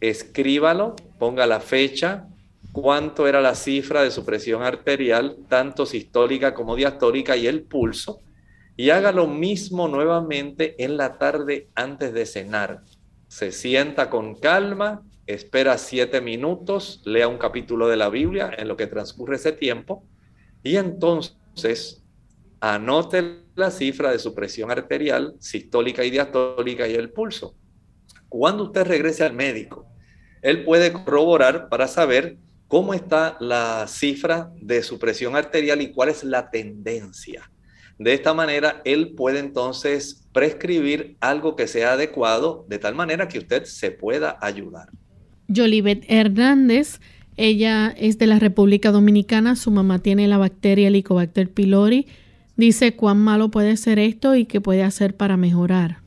Escríbalo, 0.00 0.94
ponga 1.18 1.46
la 1.46 1.60
fecha, 1.60 2.26
cuánto 2.72 3.26
era 3.26 3.40
la 3.40 3.54
cifra 3.54 4.02
de 4.02 4.10
su 4.10 4.26
presión 4.26 4.62
arterial, 4.62 5.38
tanto 5.48 5.86
sistólica 5.86 6.52
como 6.52 6.76
diastólica, 6.76 7.36
y 7.36 7.46
el 7.46 7.62
pulso, 7.62 8.20
y 8.80 8.88
haga 8.88 9.12
lo 9.12 9.26
mismo 9.26 9.88
nuevamente 9.88 10.82
en 10.82 10.96
la 10.96 11.18
tarde 11.18 11.68
antes 11.74 12.14
de 12.14 12.24
cenar. 12.24 12.80
Se 13.28 13.52
sienta 13.52 14.08
con 14.08 14.36
calma, 14.36 15.02
espera 15.26 15.76
siete 15.76 16.22
minutos, 16.22 17.02
lea 17.04 17.28
un 17.28 17.36
capítulo 17.36 17.88
de 17.88 17.98
la 17.98 18.08
Biblia 18.08 18.50
en 18.56 18.68
lo 18.68 18.78
que 18.78 18.86
transcurre 18.86 19.36
ese 19.36 19.52
tiempo 19.52 20.08
y 20.62 20.76
entonces 20.76 22.02
anote 22.58 23.42
la 23.54 23.70
cifra 23.70 24.12
de 24.12 24.18
su 24.18 24.34
presión 24.34 24.70
arterial, 24.70 25.36
sistólica 25.40 26.02
y 26.02 26.10
diastólica 26.10 26.88
y 26.88 26.94
el 26.94 27.12
pulso. 27.12 27.54
Cuando 28.30 28.64
usted 28.64 28.86
regrese 28.86 29.24
al 29.24 29.34
médico, 29.34 29.92
él 30.40 30.64
puede 30.64 30.90
corroborar 30.90 31.68
para 31.68 31.86
saber 31.86 32.38
cómo 32.66 32.94
está 32.94 33.36
la 33.40 33.86
cifra 33.88 34.50
de 34.58 34.82
su 34.82 34.98
presión 34.98 35.36
arterial 35.36 35.82
y 35.82 35.92
cuál 35.92 36.08
es 36.08 36.24
la 36.24 36.50
tendencia. 36.50 37.50
De 38.00 38.14
esta 38.14 38.32
manera, 38.32 38.80
él 38.86 39.10
puede 39.10 39.40
entonces 39.40 40.26
prescribir 40.32 41.18
algo 41.20 41.54
que 41.54 41.68
sea 41.68 41.92
adecuado 41.92 42.64
de 42.66 42.78
tal 42.78 42.94
manera 42.94 43.28
que 43.28 43.36
usted 43.36 43.64
se 43.64 43.90
pueda 43.90 44.38
ayudar. 44.40 44.88
Jolivet 45.54 46.06
Hernández, 46.08 46.98
ella 47.36 47.94
es 47.98 48.16
de 48.16 48.26
la 48.26 48.38
República 48.38 48.90
Dominicana, 48.90 49.54
su 49.54 49.70
mamá 49.70 49.98
tiene 49.98 50.28
la 50.28 50.38
bacteria 50.38 50.88
Helicobacter 50.88 51.50
pylori. 51.50 52.06
Dice 52.56 52.96
cuán 52.96 53.18
malo 53.18 53.50
puede 53.50 53.76
ser 53.76 53.98
esto 53.98 54.34
y 54.34 54.46
qué 54.46 54.62
puede 54.62 54.82
hacer 54.82 55.14
para 55.14 55.36
mejorar. 55.36 55.98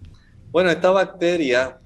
Bueno, 0.52 0.72
esta 0.72 0.90
bacteria 0.90 1.78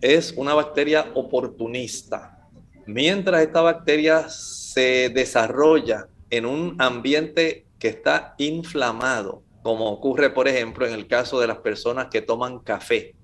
es 0.00 0.34
una 0.36 0.54
bacteria 0.54 1.06
oportunista. 1.14 2.46
Mientras 2.86 3.42
esta 3.42 3.62
bacteria 3.62 4.28
se 4.28 5.08
desarrolla 5.08 6.06
en 6.30 6.46
un 6.46 6.76
ambiente 6.78 7.64
que 7.80 7.88
está 7.88 8.34
inflamado, 8.38 9.42
como 9.68 9.90
ocurre, 9.90 10.30
por 10.30 10.48
ejemplo, 10.48 10.86
en 10.86 10.94
el 10.94 11.06
caso 11.06 11.38
de 11.38 11.46
las 11.46 11.58
personas 11.58 12.06
que 12.06 12.22
toman 12.22 12.60
café, 12.60 13.14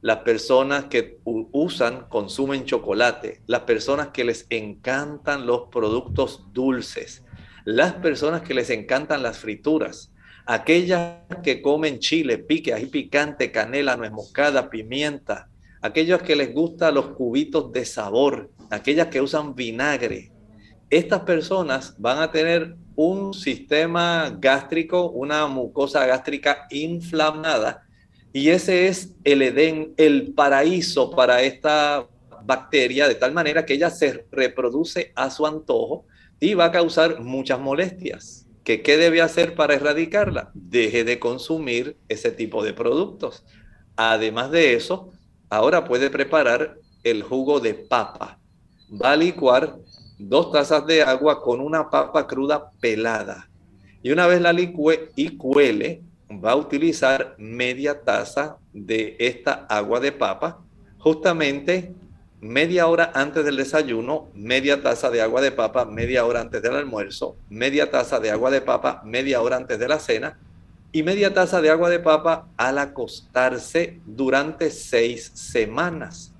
las 0.00 0.18
personas 0.18 0.84
que 0.84 1.18
usan, 1.24 2.06
consumen 2.08 2.66
chocolate, 2.66 3.42
las 3.48 3.62
personas 3.62 4.10
que 4.10 4.22
les 4.22 4.46
encantan 4.48 5.44
los 5.44 5.62
productos 5.72 6.52
dulces, 6.52 7.24
las 7.64 7.94
personas 7.94 8.42
que 8.42 8.54
les 8.54 8.70
encantan 8.70 9.24
las 9.24 9.38
frituras, 9.38 10.12
aquellas 10.46 11.16
que 11.42 11.60
comen 11.60 11.98
chile, 11.98 12.38
pique, 12.38 12.72
ají 12.72 12.86
picante, 12.86 13.50
canela, 13.50 13.96
nuez 13.96 14.12
moscada, 14.12 14.70
pimienta, 14.70 15.48
aquellos 15.82 16.22
que 16.22 16.36
les 16.36 16.54
gustan 16.54 16.94
los 16.94 17.08
cubitos 17.08 17.72
de 17.72 17.84
sabor, 17.84 18.52
aquellas 18.70 19.08
que 19.08 19.20
usan 19.20 19.56
vinagre. 19.56 20.30
Estas 20.90 21.20
personas 21.22 21.94
van 21.98 22.18
a 22.18 22.30
tener 22.30 22.76
un 22.96 23.34
sistema 23.34 24.36
gástrico, 24.38 25.10
una 25.10 25.46
mucosa 25.46 26.06
gástrica 26.06 26.66
inflamada, 26.70 27.82
y 28.32 28.50
ese 28.50 28.88
es 28.88 29.14
el 29.24 29.42
Edén, 29.42 29.94
el 29.96 30.32
paraíso 30.34 31.10
para 31.10 31.42
esta 31.42 32.06
bacteria, 32.44 33.08
de 33.08 33.14
tal 33.14 33.32
manera 33.32 33.64
que 33.64 33.74
ella 33.74 33.90
se 33.90 34.26
reproduce 34.30 35.12
a 35.14 35.30
su 35.30 35.46
antojo 35.46 36.06
y 36.40 36.54
va 36.54 36.66
a 36.66 36.72
causar 36.72 37.20
muchas 37.20 37.58
molestias. 37.58 38.46
¿Qué, 38.64 38.82
¿Qué 38.82 38.96
debe 38.96 39.22
hacer 39.22 39.54
para 39.54 39.74
erradicarla? 39.74 40.50
Deje 40.54 41.04
de 41.04 41.18
consumir 41.18 41.96
ese 42.08 42.30
tipo 42.30 42.62
de 42.62 42.74
productos. 42.74 43.44
Además 43.96 44.50
de 44.50 44.74
eso, 44.74 45.12
Ahora 45.50 45.84
puede 45.84 46.10
preparar 46.10 46.78
el 47.02 47.22
jugo 47.22 47.58
de 47.60 47.72
papa. 47.72 48.38
Va 49.02 49.12
a 49.12 49.16
licuar 49.16 49.78
dos 50.18 50.52
tazas 50.52 50.86
de 50.86 51.02
agua 51.02 51.40
con 51.40 51.60
una 51.60 51.90
papa 51.90 52.26
cruda 52.26 52.70
pelada. 52.80 53.48
Y 54.02 54.10
una 54.10 54.26
vez 54.26 54.40
la 54.40 54.52
licue 54.52 55.10
y 55.16 55.36
cuele, 55.36 56.02
va 56.30 56.52
a 56.52 56.56
utilizar 56.56 57.34
media 57.38 58.02
taza 58.02 58.58
de 58.72 59.16
esta 59.18 59.66
agua 59.68 60.00
de 60.00 60.12
papa, 60.12 60.58
justamente 60.98 61.94
media 62.40 62.86
hora 62.86 63.12
antes 63.14 63.44
del 63.44 63.56
desayuno, 63.56 64.28
media 64.34 64.82
taza 64.82 65.10
de 65.10 65.22
agua 65.22 65.40
de 65.40 65.52
papa, 65.52 65.84
media 65.84 66.24
hora 66.24 66.40
antes 66.40 66.62
del 66.62 66.76
almuerzo, 66.76 67.36
media 67.48 67.90
taza 67.90 68.20
de 68.20 68.30
agua 68.30 68.50
de 68.50 68.60
papa, 68.60 69.02
media 69.04 69.40
hora 69.40 69.56
antes 69.56 69.78
de 69.78 69.88
la 69.88 69.98
cena 69.98 70.38
y 70.92 71.02
media 71.02 71.34
taza 71.34 71.60
de 71.60 71.70
agua 71.70 71.90
de 71.90 71.98
papa 71.98 72.48
al 72.56 72.78
acostarse 72.78 74.00
durante 74.06 74.70
seis 74.70 75.30
semanas. 75.34 76.32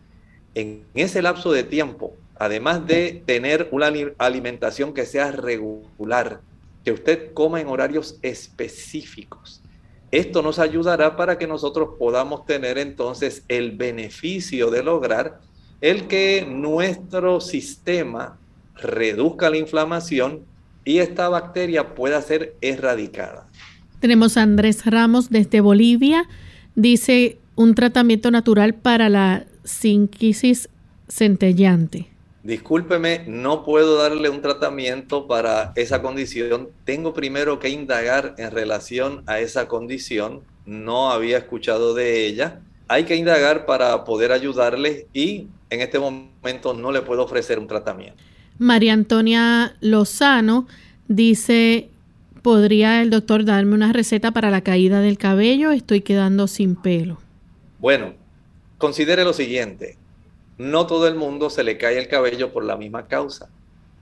En 0.55 0.85
ese 0.95 1.21
lapso 1.23 1.53
de 1.53 1.65
tiempo, 1.65 2.15
además 2.39 2.87
de 2.87 3.23
tener 3.27 3.69
una 3.73 3.91
alimentación 4.19 4.95
que 4.95 5.07
sea 5.07 5.33
regular, 5.33 6.41
que 6.85 6.93
usted 6.93 7.33
coma 7.35 7.61
en 7.61 7.69
horarios 7.69 8.19
específicos, 8.23 9.63
esto 10.11 10.41
nos 10.41 10.59
ayudará 10.59 11.17
para 11.17 11.37
que 11.37 11.47
nosotros 11.47 11.91
podamos 11.99 12.47
tener 12.47 12.79
entonces 12.79 13.45
el 13.49 13.73
beneficio 13.73 14.71
de 14.71 14.83
lograr 14.83 15.41
el 15.81 16.07
que 16.09 16.47
nuestro 16.49 17.41
sistema 17.41 18.39
reduzca 18.75 19.51
la 19.51 19.59
inflamación 19.59 20.45
y 20.85 20.99
esta 20.99 21.29
bacteria 21.29 21.95
pueda 21.95 22.23
ser 22.23 22.57
erradicada. 22.63 23.47
Tenemos 24.01 24.37
a 24.37 24.43
Andrés 24.43 24.87
Ramos 24.87 25.29
desde 25.29 25.61
Bolivia. 25.61 26.27
Dice 26.75 27.39
un 27.57 27.75
tratamiento 27.75 28.31
natural 28.31 28.75
para 28.75 29.09
la 29.09 29.47
sinquisis 29.65 30.71
centellante. 31.09 32.09
Discúlpeme, 32.43 33.25
no 33.27 33.65
puedo 33.65 33.97
darle 33.97 34.29
un 34.31 34.41
tratamiento 34.41 35.27
para 35.27 35.73
esa 35.75 36.01
condición. 36.03 36.69
Tengo 36.85 37.13
primero 37.13 37.59
que 37.59 37.69
indagar 37.69 38.35
en 38.39 38.51
relación 38.51 39.23
a 39.27 39.41
esa 39.41 39.69
condición. 39.69 40.41
No 40.65 41.11
había 41.11 41.39
escuchado 41.39 41.95
de 41.95 42.27
ella. 42.27 42.61
Hay 42.87 43.05
que 43.05 43.17
indagar 43.17 43.67
para 43.67 44.05
poder 44.05 44.33
ayudarle 44.33 45.07
y 45.13 45.49
en 45.71 45.81
este 45.81 45.99
momento 45.99 46.75
no 46.75 46.93
le 46.93 47.03
puedo 47.03 47.25
ofrecer 47.25 47.59
un 47.59 47.67
tratamiento. 47.67 48.23
María 48.59 48.93
Antonia 48.93 49.77
Lozano 49.81 50.67
dice 51.07 51.91
¿Podría 52.43 53.03
el 53.03 53.11
doctor 53.11 53.45
darme 53.45 53.75
una 53.75 53.93
receta 53.93 54.31
para 54.31 54.51
la 54.51 54.63
caída 54.63 55.01
del 55.01 55.19
cabello? 55.19 55.73
Estoy 55.73 56.03
quedando 56.03 56.47
sin 56.47 56.77
pelo. 56.77 57.19
Bueno, 57.79 58.15
considere 58.79 59.25
lo 59.25 59.33
siguiente. 59.33 59.97
No 60.59 60.87
todo 60.87 61.07
el 61.09 61.15
mundo 61.15 61.51
se 61.51 61.65
le 61.65 61.79
cae 61.79 61.99
el 61.99 62.09
cabello 62.09 62.53
por 62.53 62.65
la 62.65 62.77
misma 62.77 63.07
causa. 63.07 63.49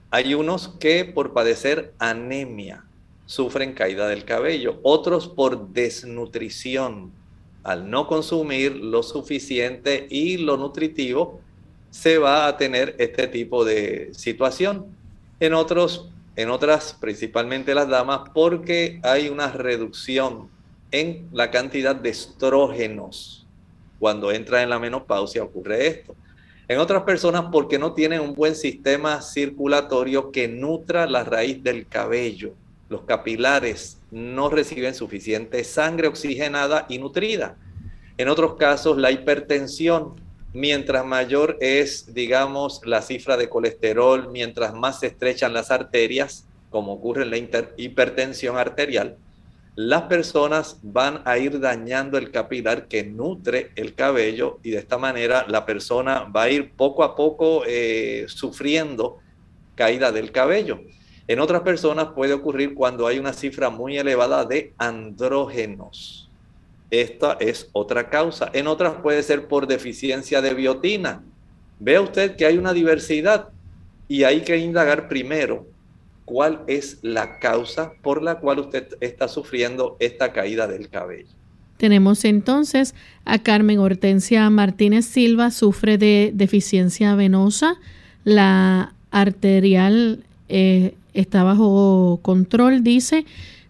Hay 0.09 0.33
unos 0.33 0.69
que 0.79 1.05
por 1.05 1.33
padecer 1.33 1.93
anemia 1.99 2.83
sufren 3.25 3.73
caída 3.73 4.07
del 4.07 4.25
cabello, 4.25 4.79
otros 4.83 5.27
por 5.27 5.69
desnutrición. 5.69 7.11
Al 7.63 7.89
no 7.89 8.07
consumir 8.07 8.75
lo 8.75 9.03
suficiente 9.03 10.07
y 10.09 10.37
lo 10.37 10.57
nutritivo, 10.57 11.41
se 11.89 12.17
va 12.17 12.47
a 12.47 12.57
tener 12.57 12.95
este 12.97 13.27
tipo 13.27 13.63
de 13.63 14.09
situación. 14.13 14.87
En 15.39 15.53
otros 15.53 16.09
en 16.37 16.51
otras 16.51 16.95
principalmente 17.01 17.73
las 17.73 17.89
damas, 17.89 18.29
porque 18.31 18.99
hay 19.03 19.27
una 19.27 19.51
reducción 19.51 20.49
en 20.91 21.27
la 21.33 21.49
cantidad 21.49 21.95
de 21.95 22.09
estrógenos. 22.09 23.47
Cuando 23.97 24.31
entra 24.31 24.61
en 24.61 24.69
la 24.69 24.77
menopausia 24.77 25.41
ocurre 25.41 25.87
esto. 25.87 26.15
En 26.69 26.79
otras 26.79 27.03
personas 27.03 27.45
porque 27.51 27.79
no 27.79 27.93
tienen 27.93 28.19
un 28.19 28.33
buen 28.33 28.55
sistema 28.55 29.21
circulatorio 29.21 30.31
que 30.31 30.49
nutra 30.49 31.07
la 31.07 31.23
raíz 31.23 31.63
del 31.63 31.87
cabello. 31.87 32.53
Los 32.89 33.03
capilares 33.03 33.99
no 34.11 34.49
reciben 34.49 34.93
suficiente 34.93 35.63
sangre 35.63 36.07
oxigenada 36.07 36.85
y 36.89 36.97
nutrida. 36.97 37.55
En 38.17 38.27
otros 38.27 38.55
casos, 38.55 38.97
la 38.97 39.11
hipertensión 39.11 40.15
mientras 40.53 41.05
mayor 41.05 41.57
es, 41.61 42.13
digamos, 42.13 42.81
la 42.83 43.01
cifra 43.01 43.37
de 43.37 43.47
colesterol, 43.47 44.29
mientras 44.31 44.73
más 44.73 44.99
se 44.99 45.07
estrechan 45.07 45.53
las 45.53 45.71
arterias, 45.71 46.47
como 46.69 46.93
ocurre 46.93 47.23
en 47.23 47.29
la 47.29 47.37
hipertensión 47.77 48.57
arterial, 48.57 49.17
las 49.77 50.01
personas 50.03 50.79
van 50.83 51.21
a 51.23 51.37
ir 51.37 51.61
dañando 51.61 52.17
el 52.17 52.31
capilar 52.31 52.89
que 52.89 53.05
nutre 53.05 53.71
el 53.77 53.95
cabello 53.95 54.59
y 54.61 54.71
de 54.71 54.79
esta 54.79 54.97
manera 54.97 55.45
la 55.47 55.65
persona 55.65 56.25
va 56.25 56.43
a 56.43 56.49
ir 56.49 56.73
poco 56.73 57.05
a 57.05 57.15
poco 57.15 57.63
eh, 57.65 58.25
sufriendo 58.27 59.19
caída 59.75 60.11
del 60.11 60.33
cabello. 60.33 60.81
En 61.29 61.39
otras 61.39 61.61
personas 61.61 62.09
puede 62.15 62.33
ocurrir 62.33 62.73
cuando 62.73 63.07
hay 63.07 63.19
una 63.19 63.31
cifra 63.31 63.69
muy 63.69 63.97
elevada 63.97 64.43
de 64.43 64.73
andrógenos 64.77 66.27
esta 66.89 67.33
es 67.39 67.69
otra 67.73 68.09
causa. 68.09 68.49
En 68.53 68.67
otras 68.67 68.95
puede 69.01 69.23
ser 69.23 69.47
por 69.47 69.67
deficiencia 69.67 70.41
de 70.41 70.53
biotina. 70.53 71.21
Vea 71.79 72.01
usted 72.01 72.35
que 72.35 72.45
hay 72.45 72.57
una 72.57 72.73
diversidad 72.73 73.49
y 74.07 74.23
hay 74.23 74.41
que 74.41 74.57
indagar 74.57 75.09
primero 75.09 75.65
cuál 76.27 76.59
es 76.67 76.99
la 77.03 77.39
causa 77.39 77.93
por 78.01 78.21
la 78.21 78.39
cual 78.39 78.59
usted 78.59 78.89
está 78.99 79.29
sufriendo 79.29 79.95
esta 80.01 80.33
caída 80.33 80.67
del 80.67 80.89
cabello. 80.89 81.29
Tenemos 81.77 82.25
entonces 82.25 82.95
a 83.23 83.39
Carmen 83.39 83.79
Hortensia 83.79 84.49
Martínez 84.49 85.05
Silva, 85.05 85.51
sufre 85.51 85.97
de 85.97 86.31
deficiencia 86.33 87.15
venosa, 87.15 87.79
la 88.25 88.93
arterial 89.09 90.25
eh, 90.49 90.95
está 91.13 91.43
bajo 91.43 92.19
control, 92.21 92.83
dice, 92.83 93.25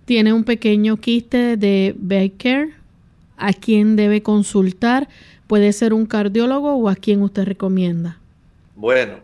tiene 0.06 0.34
un 0.34 0.44
pequeño 0.44 0.98
quiste 0.98 1.58
de 1.58 1.94
Becker, 1.96 2.70
a 3.38 3.54
quién 3.54 3.96
debe 3.96 4.24
consultar. 4.24 5.08
Puede 5.46 5.74
ser 5.74 5.94
un 5.94 6.08
cardiólogo 6.08 6.74
o 6.74 6.90
a 6.90 6.96
quién 6.96 7.22
usted 7.22 7.44
recomienda. 7.44 8.18
Bueno, 8.76 9.20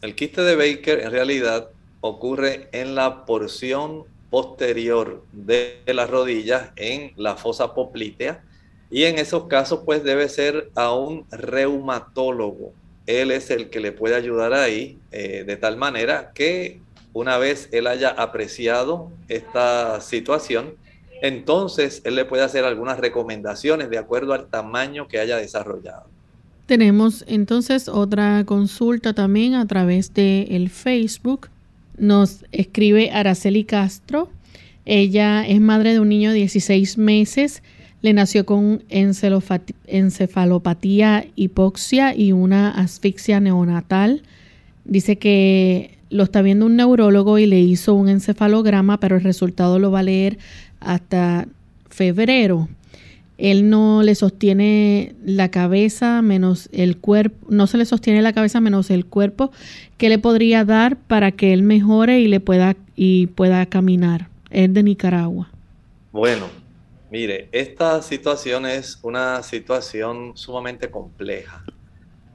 el 0.00 0.16
quiste 0.16 0.42
de 0.42 0.56
Baker 0.56 0.98
en 0.98 1.12
realidad 1.12 1.68
ocurre 2.02 2.68
en 2.72 2.94
la 2.94 3.24
porción 3.24 4.04
posterior 4.28 5.24
de 5.32 5.80
las 5.86 6.10
rodillas, 6.10 6.70
en 6.76 7.12
la 7.16 7.36
fosa 7.36 7.74
poplitea, 7.74 8.44
y 8.90 9.04
en 9.04 9.18
esos 9.18 9.46
casos 9.46 9.80
pues 9.86 10.04
debe 10.04 10.28
ser 10.28 10.70
a 10.74 10.94
un 10.94 11.24
reumatólogo. 11.30 12.74
Él 13.06 13.30
es 13.30 13.50
el 13.50 13.70
que 13.70 13.80
le 13.80 13.92
puede 13.92 14.14
ayudar 14.14 14.52
ahí, 14.52 14.98
eh, 15.10 15.44
de 15.46 15.56
tal 15.56 15.76
manera 15.76 16.32
que 16.34 16.80
una 17.14 17.38
vez 17.38 17.68
él 17.72 17.86
haya 17.86 18.10
apreciado 18.10 19.10
esta 19.28 20.00
situación, 20.00 20.74
entonces 21.22 22.02
él 22.04 22.16
le 22.16 22.24
puede 22.24 22.42
hacer 22.42 22.64
algunas 22.64 22.98
recomendaciones 22.98 23.90
de 23.90 23.98
acuerdo 23.98 24.34
al 24.34 24.48
tamaño 24.48 25.08
que 25.08 25.20
haya 25.20 25.36
desarrollado. 25.36 26.06
Tenemos 26.66 27.24
entonces 27.28 27.88
otra 27.88 28.44
consulta 28.44 29.12
también 29.12 29.54
a 29.54 29.66
través 29.66 30.14
de 30.14 30.44
el 30.50 30.70
Facebook. 30.70 31.48
Nos 32.02 32.44
escribe 32.50 33.12
Araceli 33.12 33.62
Castro. 33.62 34.28
Ella 34.84 35.46
es 35.46 35.60
madre 35.60 35.92
de 35.92 36.00
un 36.00 36.08
niño 36.08 36.32
de 36.32 36.38
16 36.38 36.98
meses. 36.98 37.62
Le 38.00 38.12
nació 38.12 38.44
con 38.44 38.82
encefalopatía, 38.88 41.24
hipoxia 41.36 42.16
y 42.16 42.32
una 42.32 42.72
asfixia 42.72 43.38
neonatal. 43.38 44.22
Dice 44.84 45.18
que 45.18 45.96
lo 46.10 46.24
está 46.24 46.42
viendo 46.42 46.66
un 46.66 46.74
neurólogo 46.74 47.38
y 47.38 47.46
le 47.46 47.60
hizo 47.60 47.94
un 47.94 48.08
encefalograma, 48.08 48.98
pero 48.98 49.14
el 49.14 49.22
resultado 49.22 49.78
lo 49.78 49.92
va 49.92 50.00
a 50.00 50.02
leer 50.02 50.38
hasta 50.80 51.46
febrero. 51.88 52.68
Él 53.42 53.68
no 53.68 54.02
le 54.02 54.14
sostiene 54.14 55.16
la 55.24 55.50
cabeza 55.50 56.22
menos 56.22 56.68
el 56.72 56.96
cuerpo, 56.96 57.46
no 57.50 57.66
se 57.66 57.76
le 57.76 57.84
sostiene 57.84 58.22
la 58.22 58.32
cabeza 58.32 58.60
menos 58.60 58.90
el 58.90 59.04
cuerpo. 59.04 59.50
¿Qué 59.98 60.08
le 60.08 60.18
podría 60.18 60.64
dar 60.64 60.96
para 60.96 61.32
que 61.32 61.52
él 61.52 61.62
mejore 61.62 62.20
y 62.20 62.28
le 62.28 62.38
pueda 62.38 62.76
y 62.94 63.26
pueda 63.26 63.66
caminar? 63.66 64.28
Es 64.50 64.72
de 64.72 64.82
Nicaragua. 64.84 65.50
Bueno, 66.12 66.46
mire, 67.10 67.48
esta 67.50 68.00
situación 68.02 68.64
es 68.64 69.00
una 69.02 69.42
situación 69.42 70.32
sumamente 70.36 70.88
compleja. 70.88 71.64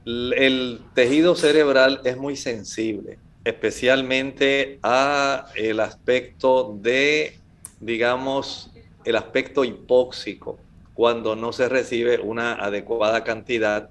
El 0.04 0.80
tejido 0.94 1.34
cerebral 1.34 2.02
es 2.04 2.18
muy 2.18 2.36
sensible 2.36 3.18
especialmente 3.48 4.78
a 4.82 5.46
el 5.54 5.80
aspecto 5.80 6.76
de, 6.82 7.38
digamos, 7.80 8.70
el 9.04 9.16
aspecto 9.16 9.64
hipóxico, 9.64 10.58
cuando 10.98 11.36
no 11.36 11.52
se 11.52 11.68
recibe 11.68 12.18
una 12.18 12.54
adecuada 12.54 13.22
cantidad 13.22 13.88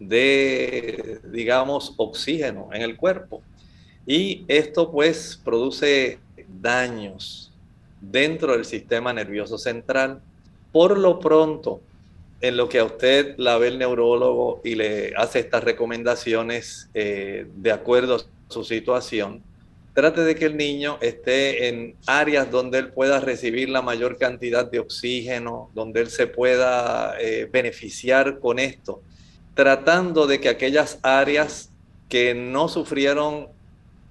de, 0.00 1.20
digamos, 1.30 1.92
oxígeno 1.98 2.70
en 2.72 2.80
el 2.80 2.96
cuerpo. 2.96 3.42
Y 4.06 4.46
esto 4.48 4.90
pues 4.90 5.38
produce 5.44 6.18
daños 6.62 7.52
dentro 8.00 8.52
del 8.52 8.64
sistema 8.64 9.12
nervioso 9.12 9.58
central. 9.58 10.22
Por 10.72 10.96
lo 10.96 11.20
pronto, 11.20 11.82
en 12.40 12.56
lo 12.56 12.70
que 12.70 12.78
a 12.78 12.84
usted 12.84 13.34
la 13.36 13.58
ve 13.58 13.68
el 13.68 13.78
neurólogo 13.78 14.62
y 14.64 14.76
le 14.76 15.12
hace 15.14 15.40
estas 15.40 15.62
recomendaciones 15.62 16.88
eh, 16.94 17.46
de 17.54 17.70
acuerdo 17.70 18.16
su 18.48 18.64
situación, 18.64 19.42
trate 19.96 20.20
de 20.20 20.34
que 20.34 20.44
el 20.44 20.58
niño 20.58 20.98
esté 21.00 21.68
en 21.68 21.96
áreas 22.06 22.50
donde 22.50 22.76
él 22.76 22.92
pueda 22.92 23.18
recibir 23.18 23.70
la 23.70 23.80
mayor 23.80 24.18
cantidad 24.18 24.70
de 24.70 24.78
oxígeno, 24.78 25.70
donde 25.74 26.02
él 26.02 26.10
se 26.10 26.26
pueda 26.26 27.18
eh, 27.18 27.48
beneficiar 27.50 28.38
con 28.38 28.58
esto, 28.58 29.00
tratando 29.54 30.26
de 30.26 30.38
que 30.38 30.50
aquellas 30.50 30.98
áreas 31.02 31.70
que 32.10 32.34
no 32.34 32.68
sufrieron 32.68 33.48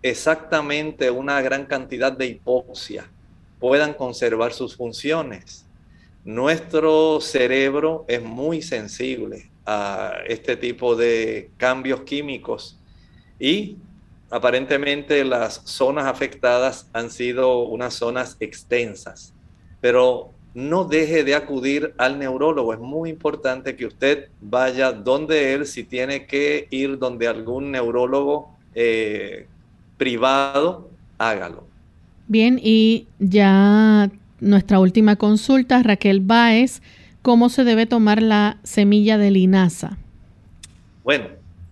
exactamente 0.02 1.12
una 1.12 1.40
gran 1.44 1.68
cantidad 1.68 2.12
de 2.12 2.26
hipoxia 2.30 3.08
puedan 3.60 3.94
conservar 3.94 4.54
sus 4.54 4.76
funciones. 4.76 5.68
Nuestro 6.24 7.22
cerebro 7.22 8.06
es 8.08 8.24
muy 8.24 8.64
sensible 8.64 9.52
a 9.68 10.16
este 10.28 10.58
tipo 10.58 10.96
de 10.96 11.52
cambios 11.58 12.02
químicos 12.02 12.76
y 13.40 13.78
aparentemente 14.36 15.24
las 15.24 15.62
zonas 15.64 16.08
afectadas 16.08 16.90
han 16.92 17.10
sido 17.10 17.60
unas 17.60 17.94
zonas 17.94 18.36
extensas, 18.42 19.34
pero 19.80 20.34
no 20.54 20.84
deje 20.84 21.24
de 21.24 21.36
acudir 21.36 21.94
al 21.98 22.20
neurólogo. 22.20 22.74
Es 22.74 22.80
muy 22.82 23.10
importante 23.10 23.78
que 23.78 23.86
usted 23.86 24.28
vaya 24.42 24.92
donde 24.92 25.54
él, 25.54 25.66
si 25.66 25.86
tiene 25.86 26.26
que 26.26 26.68
ir 26.70 27.00
donde 27.00 27.30
algún 27.30 27.72
neurólogo 27.72 28.54
eh, 28.74 29.48
privado, 29.96 30.90
hágalo. 31.18 31.66
Bien, 32.28 32.60
y 32.62 33.08
ya 33.20 34.12
nuestra 34.42 34.82
última 34.82 35.16
consulta, 35.16 35.82
Raquel 35.82 36.20
Báez, 36.20 36.82
¿cómo 37.22 37.48
se 37.48 37.64
debe 37.64 37.86
tomar 37.86 38.22
la 38.22 38.60
semilla 38.64 39.18
de 39.18 39.32
linaza? 39.32 39.98
Bueno, 41.06 41.28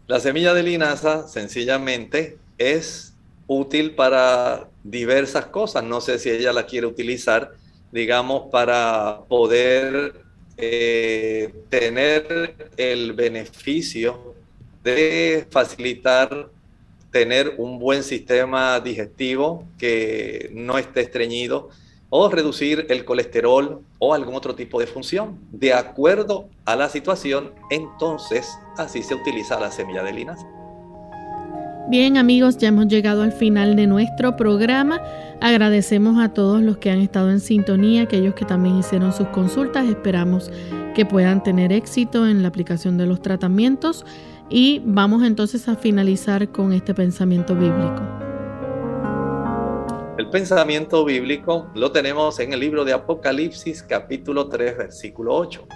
la 0.08 0.22
semilla 0.22 0.54
de 0.54 0.64
linaza 0.64 1.28
sencillamente 1.28 2.38
es 2.58 3.14
útil 3.48 3.96
para 3.96 4.70
diversas 4.84 5.48
cosas. 5.48 5.84
No 5.84 6.02
sé 6.02 6.20
si 6.20 6.30
ella 6.30 6.54
la 6.54 6.66
quiere 6.66 6.88
utilizar, 6.88 7.54
digamos, 7.92 8.50
para 8.52 9.22
poder 9.28 10.24
eh, 10.58 11.54
tener 11.70 12.72
el 12.78 13.14
beneficio 13.14 14.36
de 14.84 15.48
facilitar 15.50 16.50
tener 17.12 17.56
un 17.60 17.78
buen 17.78 18.04
sistema 18.04 18.80
digestivo 18.80 19.68
que 19.78 20.50
no 20.52 20.80
esté 20.80 21.02
estreñido 21.02 21.70
o 22.10 22.28
reducir 22.30 22.88
el 22.90 23.06
colesterol 23.06 23.82
o 24.00 24.14
algún 24.14 24.36
otro 24.36 24.56
tipo 24.56 24.80
de 24.80 24.88
función. 24.88 25.40
De 25.52 25.74
acuerdo 25.74 26.50
a 26.66 26.76
la 26.76 26.90
situación, 26.90 27.54
entonces 27.70 28.50
así 28.78 29.04
se 29.04 29.16
utiliza 29.16 29.60
la 29.60 29.72
semilla 29.72 30.04
de 30.04 30.14
linaza. 30.14 30.48
Bien 31.90 32.16
amigos, 32.18 32.58
ya 32.58 32.70
hemos 32.70 32.88
llegado 32.88 33.24
al 33.24 33.34
final 33.34 33.76
de 33.76 33.88
nuestro 33.88 34.38
programa. 34.38 35.02
Agradecemos 35.42 36.18
a 36.18 36.30
todos 36.30 36.62
los 36.62 36.78
que 36.78 36.90
han 36.90 37.02
estado 37.02 37.30
en 37.30 37.42
sintonía, 37.42 38.04
aquellos 38.04 38.36
que 38.36 38.46
también 38.46 38.78
hicieron 38.78 39.12
sus 39.12 39.28
consultas. 39.28 39.86
Esperamos 39.90 40.50
que 40.96 41.06
puedan 41.06 41.44
tener 41.44 41.74
éxito 41.74 42.26
en 42.26 42.42
la 42.42 42.48
aplicación 42.48 42.98
de 42.98 43.06
los 43.06 43.22
tratamientos 43.22 44.06
y 44.50 44.82
vamos 44.86 45.24
entonces 45.24 45.68
a 45.68 45.76
finalizar 45.76 46.50
con 46.54 46.72
este 46.72 46.94
pensamiento 46.94 47.54
bíblico. 47.54 48.02
El 50.18 50.30
pensamiento 50.30 51.04
bíblico 51.04 51.68
lo 51.76 51.92
tenemos 51.92 52.40
en 52.40 52.54
el 52.54 52.62
libro 52.62 52.86
de 52.86 52.94
Apocalipsis 52.94 53.84
capítulo 53.84 54.48
3 54.48 54.78
versículo 54.78 55.36
8. 55.36 55.68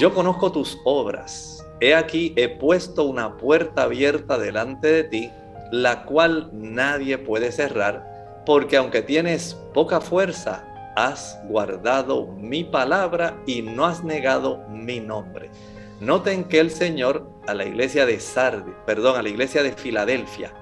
Yo 0.00 0.12
conozco 0.12 0.50
tus 0.50 0.76
obras 0.84 1.64
He 1.82 1.96
aquí, 1.96 2.32
he 2.36 2.48
puesto 2.48 3.02
una 3.02 3.36
puerta 3.38 3.82
abierta 3.82 4.38
delante 4.38 4.86
de 4.86 5.02
ti, 5.02 5.32
la 5.72 6.04
cual 6.04 6.48
nadie 6.52 7.18
puede 7.18 7.50
cerrar, 7.50 8.42
porque 8.46 8.76
aunque 8.76 9.02
tienes 9.02 9.54
poca 9.74 10.00
fuerza, 10.00 10.64
has 10.94 11.40
guardado 11.48 12.28
mi 12.38 12.62
palabra 12.62 13.36
y 13.46 13.62
no 13.62 13.84
has 13.84 14.04
negado 14.04 14.58
mi 14.68 15.00
nombre. 15.00 15.50
Noten 15.98 16.44
que 16.44 16.60
el 16.60 16.70
Señor 16.70 17.28
a 17.48 17.54
la 17.54 17.64
iglesia 17.64 18.06
de 18.06 18.20
Sardi, 18.20 18.70
perdón, 18.86 19.16
a 19.16 19.22
la 19.22 19.30
iglesia 19.30 19.64
de 19.64 19.72
Filadelfia, 19.72 20.52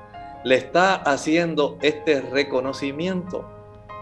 le 0.43 0.55
está 0.55 0.95
haciendo 0.95 1.77
este 1.83 2.23
reconocimiento. 2.23 3.47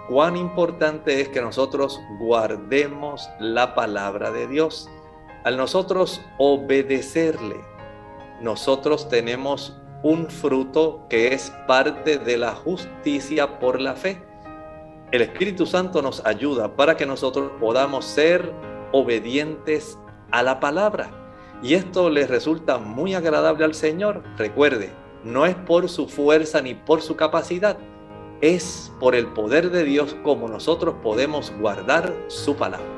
Cuán 0.08 0.36
importante 0.36 1.20
es 1.20 1.28
que 1.28 1.40
nosotros 1.40 2.00
guardemos 2.20 3.28
la 3.40 3.74
palabra 3.74 4.30
de 4.30 4.46
Dios. 4.46 4.88
Al 5.44 5.56
nosotros 5.56 6.20
obedecerle, 6.38 7.56
nosotros 8.40 9.08
tenemos 9.08 9.76
un 10.02 10.28
fruto 10.28 11.06
que 11.08 11.34
es 11.34 11.52
parte 11.66 12.18
de 12.18 12.36
la 12.36 12.54
justicia 12.54 13.58
por 13.58 13.80
la 13.80 13.94
fe. 13.94 14.22
El 15.10 15.22
Espíritu 15.22 15.64
Santo 15.66 16.02
nos 16.02 16.24
ayuda 16.26 16.76
para 16.76 16.96
que 16.96 17.06
nosotros 17.06 17.50
podamos 17.58 18.04
ser 18.04 18.52
obedientes 18.92 19.98
a 20.30 20.42
la 20.42 20.60
palabra. 20.60 21.10
Y 21.62 21.74
esto 21.74 22.10
le 22.10 22.26
resulta 22.26 22.78
muy 22.78 23.14
agradable 23.14 23.64
al 23.64 23.74
Señor. 23.74 24.22
Recuerde, 24.36 24.92
no 25.24 25.46
es 25.46 25.54
por 25.54 25.88
su 25.88 26.08
fuerza 26.08 26.60
ni 26.62 26.74
por 26.74 27.02
su 27.02 27.16
capacidad, 27.16 27.76
es 28.40 28.92
por 29.00 29.14
el 29.14 29.26
poder 29.28 29.70
de 29.70 29.84
Dios 29.84 30.14
como 30.22 30.48
nosotros 30.48 30.96
podemos 31.02 31.52
guardar 31.58 32.14
su 32.28 32.54
palabra. 32.54 32.97